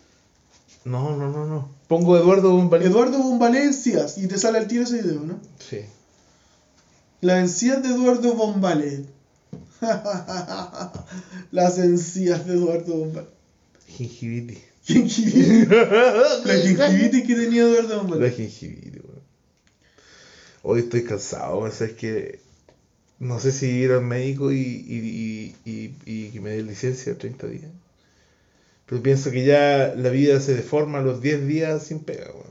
No, 0.84 1.16
no, 1.16 1.32
no, 1.32 1.46
no. 1.46 1.70
Pongo 1.88 2.18
Eduardo 2.18 2.52
Bombalé. 2.52 2.86
Eduardo 2.86 3.18
Bombalencias 3.20 4.18
y 4.18 4.28
te 4.28 4.38
sale 4.38 4.58
al 4.58 4.68
tiro 4.68 4.84
ese 4.84 5.02
video, 5.02 5.22
¿no? 5.22 5.40
Sí. 5.60 5.80
Las 7.22 7.40
encías 7.40 7.84
de 7.84 7.90
Eduardo 7.90 8.34
Bombalet. 8.34 9.06
Las 11.52 11.78
encías 11.78 12.46
de 12.48 12.54
Eduardo 12.54 12.96
Bombalet. 12.96 13.30
Gingiviti. 13.88 14.58
Gingivitis. 14.84 15.68
La 15.70 16.56
gingivitis 16.56 17.28
que 17.28 17.36
tenía 17.36 17.62
Eduardo 17.64 17.90
La 17.90 18.02
Bombalet. 18.02 18.36
gingiviti, 18.36 19.00
weón. 19.00 19.22
Hoy 20.64 20.80
estoy 20.82 21.04
cansado, 21.04 21.60
weón. 21.60 21.72
Es 21.80 21.92
que 21.94 22.40
no 23.20 23.40
sé 23.40 23.52
si 23.52 23.68
ir 23.68 23.92
al 23.92 24.02
médico 24.02 24.52
y, 24.52 24.58
y, 24.58 25.56
y, 25.66 25.72
y, 25.72 25.96
y 26.06 26.30
que 26.32 26.40
me 26.42 26.50
dé 26.52 26.64
licencia 26.64 27.16
30 27.18 27.48
días. 27.48 27.72
Pero 28.88 29.04
pienso 29.04 29.30
que 29.32 29.46
ya 29.46 29.94
la 29.96 30.10
vida 30.10 30.40
se 30.42 30.56
deforma 30.56 31.00
a 31.00 31.04
los 31.04 31.22
10 31.22 31.48
días 31.48 31.86
sin 31.86 32.00
pega, 32.00 32.32
weón. 32.32 32.51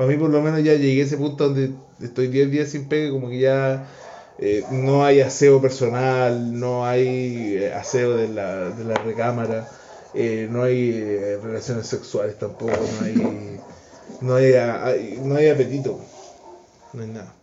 Para 0.00 0.08
mí 0.12 0.16
por 0.16 0.30
lo 0.30 0.40
menos 0.40 0.64
ya 0.64 0.72
llegué 0.76 1.02
a 1.02 1.04
ese 1.04 1.18
punto 1.18 1.44
donde 1.50 1.72
estoy 2.00 2.28
10 2.28 2.50
días 2.50 2.70
sin 2.70 2.88
pega, 2.88 3.10
como 3.10 3.28
que 3.28 3.38
ya 3.38 3.86
eh, 4.38 4.64
no 4.70 5.04
hay 5.04 5.20
aseo 5.20 5.60
personal, 5.60 6.58
no 6.58 6.86
hay 6.86 7.56
eh, 7.58 7.74
aseo 7.74 8.16
de 8.16 8.28
la, 8.28 8.70
de 8.70 8.84
la 8.84 8.94
recámara, 8.94 9.68
eh, 10.14 10.48
no 10.50 10.62
hay 10.62 10.90
eh, 10.94 11.38
relaciones 11.42 11.86
sexuales 11.86 12.38
tampoco, 12.38 12.72
no 12.72 13.04
hay, 13.04 13.60
no 14.22 14.34
hay, 14.36 14.54
a- 14.54 14.86
hay- 14.86 15.20
no 15.22 15.34
hay 15.36 15.50
apetito, 15.50 16.00
no 16.94 17.02
hay 17.02 17.08
nada. 17.10 17.34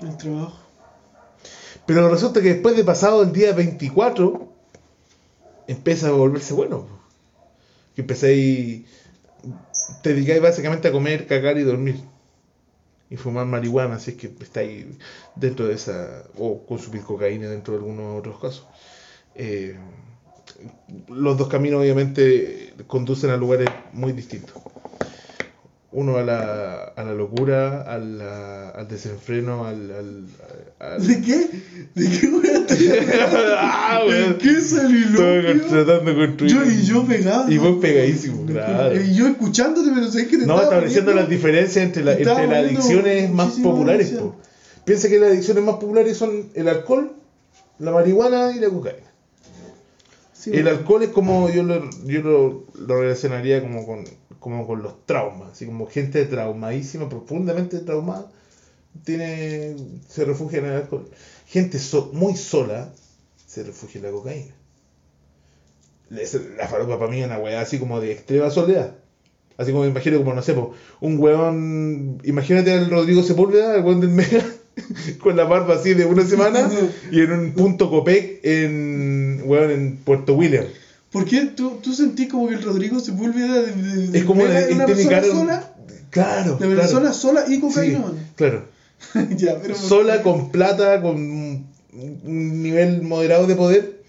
El 0.00 0.16
trabajo. 0.16 0.58
Pero 1.86 2.08
resulta 2.08 2.40
que 2.40 2.54
después 2.54 2.76
de 2.76 2.84
pasado 2.84 3.20
el 3.24 3.32
día 3.32 3.52
24, 3.52 4.46
empieza 5.66 6.06
a 6.06 6.12
volverse 6.12 6.54
bueno. 6.54 6.86
Que 7.96 8.02
empezáis, 8.02 8.84
te 10.02 10.14
dedicáis 10.14 10.40
básicamente 10.40 10.88
a 10.88 10.92
comer, 10.92 11.26
cagar 11.26 11.58
y 11.58 11.62
dormir. 11.62 11.96
Y 13.08 13.16
fumar 13.16 13.46
marihuana, 13.46 13.98
si 13.98 14.12
es 14.12 14.16
que 14.16 14.32
estáis 14.40 14.86
dentro 15.36 15.66
de 15.66 15.74
esa, 15.74 16.24
o 16.36 16.66
consumir 16.66 17.02
cocaína 17.02 17.48
dentro 17.48 17.74
de 17.74 17.80
algunos 17.80 18.18
otros 18.18 18.40
casos. 18.40 18.66
Eh, 19.34 19.76
los 21.08 21.36
dos 21.36 21.48
caminos 21.48 21.80
obviamente 21.80 22.74
conducen 22.86 23.30
a 23.30 23.36
lugares 23.36 23.68
muy 23.92 24.12
distintos. 24.12 24.56
Uno 25.98 26.18
a 26.18 26.22
la, 26.22 26.74
a 26.94 27.04
la 27.04 27.14
locura, 27.14 27.80
a 27.80 27.96
la- 27.96 28.68
al 28.68 28.86
desenfreno, 28.86 29.64
al... 29.64 29.90
al, 29.92 30.24
al- 30.78 31.06
¿De 31.06 31.22
qué? 31.22 31.48
¿De 31.94 32.10
qué 32.10 32.28
voy 32.28 32.46
a 32.48 32.58
estar 32.68 32.76
ah, 33.58 34.00
¿De 34.04 34.08
weón. 34.10 34.34
qué? 34.36 34.50
Estaba 34.50 35.68
tratando 35.70 36.10
de 36.12 36.16
construir. 36.26 36.52
Yo 36.54 36.64
y 36.70 36.82
yo 36.84 37.06
pegado. 37.06 37.50
Y 37.50 37.56
vos 37.56 37.78
pegadísimo, 37.80 38.44
claro. 38.44 39.00
Y 39.00 39.14
yo 39.14 39.26
escuchándote, 39.26 39.90
pero 39.94 40.10
sé 40.10 40.26
que 40.28 40.36
te 40.36 40.44
No, 40.46 40.60
estableciendo 40.60 41.14
las 41.14 41.30
diferencias 41.30 41.82
entre, 41.86 42.04
la- 42.04 42.12
entre 42.12 42.46
las 42.46 42.64
adicciones 42.66 43.30
más 43.30 43.52
populares. 43.54 44.10
po. 44.10 44.36
Piensa 44.84 45.08
que 45.08 45.18
las 45.18 45.30
adicciones 45.30 45.64
más 45.64 45.76
populares 45.76 46.14
son 46.18 46.50
el 46.54 46.68
alcohol, 46.68 47.12
la 47.78 47.90
marihuana 47.92 48.52
y 48.54 48.60
la 48.60 48.68
cocaína. 48.68 49.06
Sí, 50.34 50.50
el 50.52 50.62
bueno. 50.64 50.78
alcohol 50.78 51.02
es 51.04 51.08
como 51.08 51.48
yo 51.50 51.62
lo, 51.62 51.88
yo 52.04 52.20
lo, 52.20 52.64
lo 52.86 53.00
relacionaría 53.00 53.62
como 53.62 53.86
con, 53.86 54.04
como 54.40 54.66
con 54.66 54.82
los 54.82 55.04
traumas, 55.06 55.52
así 55.52 55.66
como 55.66 55.86
gente 55.86 56.24
traumadísima, 56.26 57.08
profundamente 57.08 57.78
traumada, 57.80 58.30
tiene, 59.04 59.76
se 60.08 60.24
refugia 60.24 60.58
en 60.60 60.66
el 60.66 60.72
alcohol. 60.72 61.08
Gente 61.46 61.78
so- 61.78 62.10
muy 62.12 62.36
sola 62.36 62.92
se 63.46 63.62
refugia 63.62 63.98
en 63.98 64.04
la 64.06 64.12
cocaína. 64.12 64.54
La 66.56 66.68
faropa 66.68 66.98
para 66.98 67.10
mí 67.10 67.20
es 67.20 67.26
una 67.26 67.38
weá 67.38 67.60
así 67.60 67.78
como 67.78 68.00
de 68.00 68.12
extrema 68.12 68.50
soledad. 68.50 68.94
Así 69.56 69.72
como 69.72 69.84
me 69.84 69.90
imagino 69.90 70.18
como, 70.18 70.34
no 70.34 70.42
sé, 70.42 70.52
po, 70.54 70.72
un 71.00 71.18
weón, 71.18 72.18
imagínate 72.24 72.72
al 72.72 72.90
Rodrigo 72.90 73.22
Sepúlveda, 73.22 73.76
el 73.76 73.82
weón 73.84 74.00
del 74.00 74.10
Mega, 74.10 74.44
con 75.22 75.34
la 75.36 75.44
barba 75.44 75.74
así 75.76 75.94
de 75.94 76.04
una 76.04 76.24
semana, 76.26 76.70
y 77.10 77.20
en 77.22 77.32
un 77.32 77.52
punto 77.54 77.88
Copec 77.90 78.40
en, 78.44 79.42
weón, 79.46 79.70
en 79.70 79.96
Puerto 79.96 80.34
William. 80.34 80.66
¿Por 81.16 81.24
qué 81.28 81.46
tú, 81.46 81.78
tú 81.82 81.92
sentís 81.94 82.28
como 82.28 82.48
que 82.48 82.54
el 82.54 82.62
Rodrigo 82.62 83.00
se 83.00 83.10
vuelve 83.12 83.40
de, 83.42 83.72
de, 83.72 84.06
de- 84.08 84.18
Es 84.18 84.24
como 84.24 84.42
una 84.42 84.86
persona 84.86 85.10
cara- 85.10 85.26
sola? 85.26 85.72
Claro, 86.10 86.52
De 86.52 86.58
claro. 86.66 86.76
persona 86.76 87.12
sola 87.12 87.44
y 87.48 87.54
Sí, 87.56 87.60
cocaína. 87.60 88.04
claro. 88.34 88.68
ya, 89.36 89.58
pero 89.60 89.74
Sola, 89.74 90.22
con 90.22 90.50
plata, 90.50 91.00
con 91.02 91.16
un 91.16 92.62
nivel 92.62 93.02
moderado 93.02 93.46
de 93.46 93.54
poder. 93.54 94.02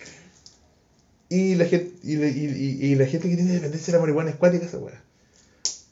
Y 1.30 1.56
la 1.56 1.66
gente, 1.66 1.92
y, 2.04 2.16
la- 2.16 2.28
y- 2.28 2.78
y- 2.82 2.86
y 2.88 2.96
la 2.96 3.06
gente 3.06 3.30
que 3.30 3.36
tiene 3.36 3.52
dependencia 3.54 3.88
de 3.92 3.98
la 3.98 4.02
marihuana 4.02 4.30
es 4.30 4.36
cuática 4.38 4.66
esa 4.66 4.78
weá. 4.78 5.02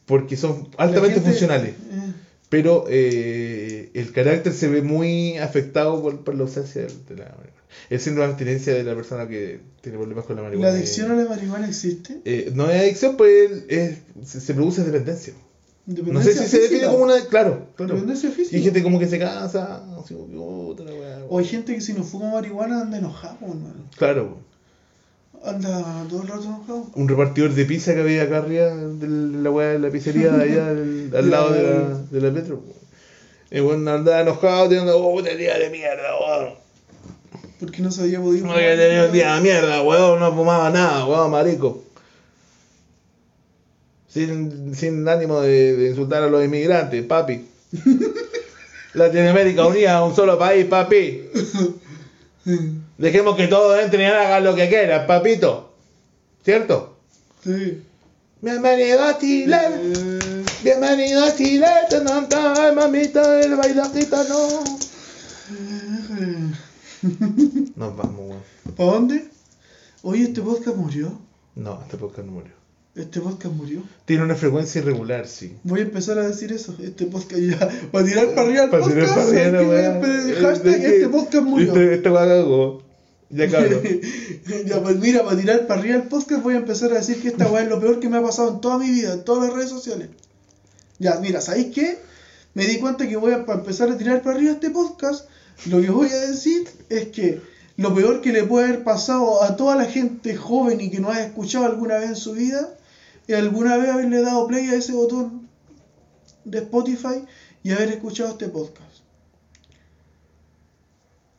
Porque 0.05 0.37
son 0.37 0.69
la 0.77 0.83
altamente 0.85 1.15
gente- 1.15 1.29
funcionales. 1.31 1.71
eh, 1.71 2.13
Pero 2.47 2.85
eh, 2.89 3.89
el 3.93 4.11
carácter 4.13 4.53
se 4.53 4.67
ve 4.69 4.81
muy 4.81 5.37
afectado 5.37 6.01
por, 6.01 6.23
por 6.23 6.35
la 6.35 6.43
ausencia 6.43 6.83
de, 6.83 6.87
de 6.87 7.15
la 7.21 7.25
marihuana. 7.25 7.51
El 7.89 7.99
síndrome 7.99 8.27
de 8.27 8.31
abstinencia 8.33 8.73
de 8.73 8.83
la 8.83 8.95
persona 8.95 9.27
que 9.27 9.59
tiene 9.81 9.97
problemas 9.97 10.25
con 10.25 10.35
la 10.35 10.41
marihuana. 10.43 10.69
¿La 10.71 10.75
adicción 10.75 11.11
a 11.11 11.15
la 11.15 11.29
marihuana 11.29 11.67
existe? 11.67 12.19
eh, 12.25 12.51
no 12.53 12.69
es 12.69 12.81
adicción, 12.81 13.15
pues 13.17 13.63
es- 13.69 13.97
se, 14.25 14.53
produce 14.53 14.83
dependencia. 14.83 15.33
No 15.85 16.21
sé 16.23 16.33
si 16.33 16.45
se 16.47 16.59
define 16.61 16.85
como 16.87 17.03
una. 17.03 17.13
Claro, 17.27 17.67
claro. 17.75 17.93
Dependencia 17.93 18.29
Y 18.29 18.31
física. 18.31 18.57
hay 18.57 18.63
gente 18.63 18.81
como 18.81 18.97
que 18.97 19.07
se 19.07 19.19
cansa, 19.19 19.83
así 19.99 20.15
la 20.15 20.19
weá. 20.93 21.25
O 21.29 21.37
hay 21.37 21.45
gente 21.45 21.75
que 21.75 21.81
si 21.81 21.93
no 21.93 22.03
fuma 22.03 22.31
marihuana 22.31 22.81
anda 22.81 22.97
enojado, 22.97 23.37
hermano. 23.41 23.87
Claro. 23.95 24.39
Anda 25.43 26.05
todo 26.09 26.23
el 26.23 26.27
rato 26.27 26.43
enojado. 26.43 26.87
Un 26.95 27.07
repartidor 27.07 27.53
de 27.53 27.65
pizza 27.65 27.93
que 27.93 27.99
había 28.01 28.23
acá 28.23 28.37
arriba 28.39 28.75
de 28.75 29.07
la 29.43 29.51
weá 29.51 29.69
de 29.73 29.79
la 29.79 29.91
pizzería 29.91 30.31
de 30.31 30.43
allá 30.43 30.69
al, 30.69 31.11
al 31.15 31.29
lado 31.29 31.53
de 31.53 31.61
la, 31.61 31.99
de 32.09 32.21
la 32.21 32.33
Petro. 32.33 32.63
El 33.51 33.61
weón 33.61 33.87
andaba 33.87 34.21
enojado, 34.21 34.67
teniendo, 34.69 34.97
oh, 34.97 35.13
puta 35.15 35.35
día 35.35 35.59
de 35.59 35.69
mierda, 35.69 36.17
weón. 36.19 36.64
Porque 37.59 37.81
no 37.81 37.91
se 37.91 38.01
había 38.01 38.19
podido. 38.19 38.47
No, 38.47 38.55
que 38.55 38.75
tenía 38.75 39.05
un 39.05 39.11
día 39.11 39.35
de 39.35 39.41
mierda, 39.41 39.81
weón, 39.81 40.19
no 40.19 40.33
fumaba 40.33 40.69
nada, 40.69 41.05
weón, 41.05 41.31
marico. 41.31 41.83
Sin, 44.09 44.75
sin 44.75 45.07
ánimo 45.07 45.41
de, 45.41 45.75
de 45.75 45.89
insultar 45.89 46.23
a 46.23 46.27
los 46.27 46.43
inmigrantes, 46.43 47.03
papi. 47.05 47.45
Latinoamérica 48.93 49.67
unida 49.67 49.97
a 49.97 50.05
un 50.05 50.15
solo 50.15 50.37
país, 50.39 50.65
papi. 50.65 51.23
Dejemos 52.97 53.35
que 53.35 53.47
todos 53.47 53.79
entren 53.79 54.03
y 54.03 54.05
hagan 54.05 54.43
lo 54.43 54.55
que 54.55 54.69
quieran, 54.69 55.05
papito. 55.05 55.73
¿Cierto? 56.43 56.95
Sí. 57.43 57.81
Bienvenido 58.41 59.03
a 59.03 59.17
Chile. 59.17 59.57
Eh, 59.57 60.45
Bienvenido 60.63 61.25
a 61.25 61.35
Chile. 61.35 61.65
Mamita, 62.75 63.41
el 63.41 63.55
bailajito 63.55 64.23
no. 64.29 64.84
Nos 67.75 67.95
vamos, 67.95 68.19
weón. 68.19 68.41
¿Para 68.75 68.91
dónde? 68.91 69.25
Oye, 70.01 70.23
este 70.23 70.41
podcast 70.41 70.77
murió. 70.77 71.17
No, 71.55 71.79
este 71.81 71.97
podcast 71.97 72.25
no 72.25 72.33
murió. 72.33 72.53
Este 72.95 73.19
podcast 73.19 73.53
murió. 73.53 73.83
Tiene 74.05 74.23
una 74.23 74.35
frecuencia 74.35 74.79
irregular, 74.81 75.27
sí. 75.27 75.55
Voy 75.63 75.81
a 75.81 75.83
empezar 75.83 76.17
a 76.17 76.27
decir 76.27 76.51
eso. 76.51 76.75
Este 76.81 77.05
podcast 77.05 77.41
ya. 77.41 77.69
Para 77.91 78.05
tirar 78.05 78.33
para 78.33 78.41
arriba 78.47 78.63
el 78.63 78.69
Para 78.69 78.83
podcast. 78.83 78.93
tirar 78.93 79.09
para 79.09 79.47
arriba, 79.47 79.69
weá. 79.69 80.01
Pero 80.01 80.47
Hashtag 80.47 80.85
este 80.85 81.09
podcast 81.09 81.43
murió. 81.43 81.67
Este, 81.73 81.95
este 81.95 82.13
cagó. 82.13 82.83
Ya 83.29 83.49
cabrón. 83.49 83.81
ya, 84.65 84.83
pues 84.83 84.99
mira, 84.99 85.23
para 85.23 85.37
tirar 85.37 85.67
para 85.67 85.79
arriba 85.81 85.95
el 85.97 86.03
podcast 86.03 86.43
voy 86.43 86.53
a 86.53 86.57
empezar 86.57 86.91
a 86.93 86.95
decir 86.95 87.21
que 87.21 87.29
esta 87.29 87.51
weá 87.51 87.63
es 87.63 87.69
lo 87.69 87.79
peor 87.79 87.99
que 87.99 88.07
me 88.07 88.17
ha 88.17 88.21
pasado 88.21 88.53
en 88.53 88.61
toda 88.61 88.77
mi 88.77 88.89
vida, 88.91 89.13
en 89.13 89.25
todas 89.25 89.43
las 89.45 89.53
redes 89.53 89.69
sociales. 89.69 90.09
Ya, 90.99 91.19
mira, 91.19 91.41
¿sabéis 91.41 91.73
qué? 91.73 91.97
Me 92.53 92.65
di 92.65 92.77
cuenta 92.79 93.07
que 93.07 93.17
voy 93.17 93.33
a 93.33 93.45
para 93.45 93.59
empezar 93.59 93.89
a 93.89 93.97
tirar 93.97 94.21
para 94.21 94.37
arriba 94.37 94.53
este 94.53 94.69
podcast. 94.69 95.27
Lo 95.67 95.81
que 95.81 95.89
voy 95.89 96.09
a 96.09 96.15
decir 96.17 96.67
es 96.89 97.07
que 97.07 97.41
lo 97.77 97.93
peor 97.93 98.21
que 98.21 98.31
le 98.31 98.43
puede 98.43 98.67
haber 98.67 98.83
pasado 98.83 99.43
a 99.43 99.55
toda 99.55 99.75
la 99.75 99.85
gente 99.85 100.35
joven 100.35 100.79
y 100.79 100.89
que 100.91 100.99
no 100.99 101.09
haya 101.09 101.25
escuchado 101.25 101.65
alguna 101.65 101.97
vez 101.97 102.09
en 102.09 102.15
su 102.15 102.33
vida 102.33 102.77
es 103.27 103.35
alguna 103.37 103.75
vez 103.77 103.89
haberle 103.89 104.21
dado 104.21 104.47
play 104.47 104.67
a 104.69 104.75
ese 104.75 104.93
botón 104.93 105.49
de 106.43 106.59
Spotify 106.59 107.25
y 107.63 107.71
haber 107.71 107.89
escuchado 107.89 108.31
este 108.31 108.47
podcast. 108.49 109.01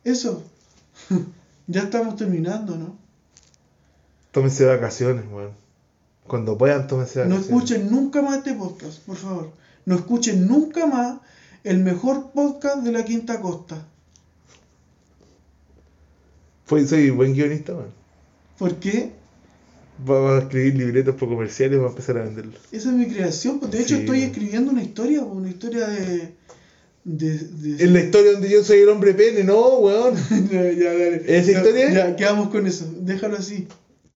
Eso. 0.03 0.43
ya 1.67 1.81
estamos 1.81 2.15
terminando, 2.15 2.75
¿no? 2.75 2.95
Tómense 4.31 4.65
vacaciones, 4.65 5.25
weón. 5.31 5.51
Cuando 6.27 6.57
puedan, 6.57 6.87
tómense 6.87 7.19
No 7.25 7.35
vacaciones. 7.35 7.45
escuchen 7.47 7.89
nunca 7.91 8.21
más 8.21 8.37
este 8.37 8.53
podcast, 8.53 8.99
por 8.99 9.15
favor. 9.15 9.51
No 9.85 9.95
escuchen 9.95 10.47
nunca 10.47 10.85
más 10.85 11.19
el 11.63 11.79
mejor 11.79 12.31
podcast 12.31 12.77
de 12.83 12.91
la 12.91 13.05
Quinta 13.05 13.39
Costa. 13.41 13.85
Fue- 16.67 16.85
soy 16.85 17.09
buen 17.09 17.33
guionista, 17.33 17.73
weón. 17.73 17.89
¿Por 18.59 18.75
qué? 18.75 19.11
Vamos 20.05 20.31
a 20.33 20.37
escribir 20.43 20.75
libretos 20.75 21.15
por 21.15 21.27
comerciales 21.29 21.73
y 21.73 21.77
vamos 21.77 21.89
a 21.91 21.95
empezar 21.95 22.17
a 22.19 22.23
venderlos. 22.25 22.55
Esa 22.71 22.89
es 22.89 22.95
mi 22.95 23.07
creación. 23.07 23.59
pues, 23.59 23.71
De 23.71 23.79
hecho, 23.81 23.95
Sí. 23.95 24.01
estoy 24.01 24.21
escribiendo 24.21 24.71
una 24.71 24.83
historia, 24.83 25.21
pues, 25.23 25.35
una 25.35 25.49
historia 25.49 25.87
de. 25.87 26.33
de, 27.03 27.37
de- 27.39 27.83
En 27.85 27.93
la 27.93 28.01
historia 28.01 28.33
donde 28.33 28.49
yo 28.49 28.61
soy 28.63 28.79
el 28.79 28.89
hombre 28.89 29.13
pene, 29.13 29.43
no, 29.43 29.77
weón. 29.77 30.13
ya, 30.51 30.71
ya, 30.73 30.91
dale. 30.93 31.23
¿Esa 31.25 31.51
Ya, 31.51 31.57
historia? 31.59 31.91
Ya, 31.93 32.15
quedamos 32.15 32.49
con 32.49 32.67
eso. 32.67 32.85
Déjalo 32.99 33.37
así. 33.37 33.67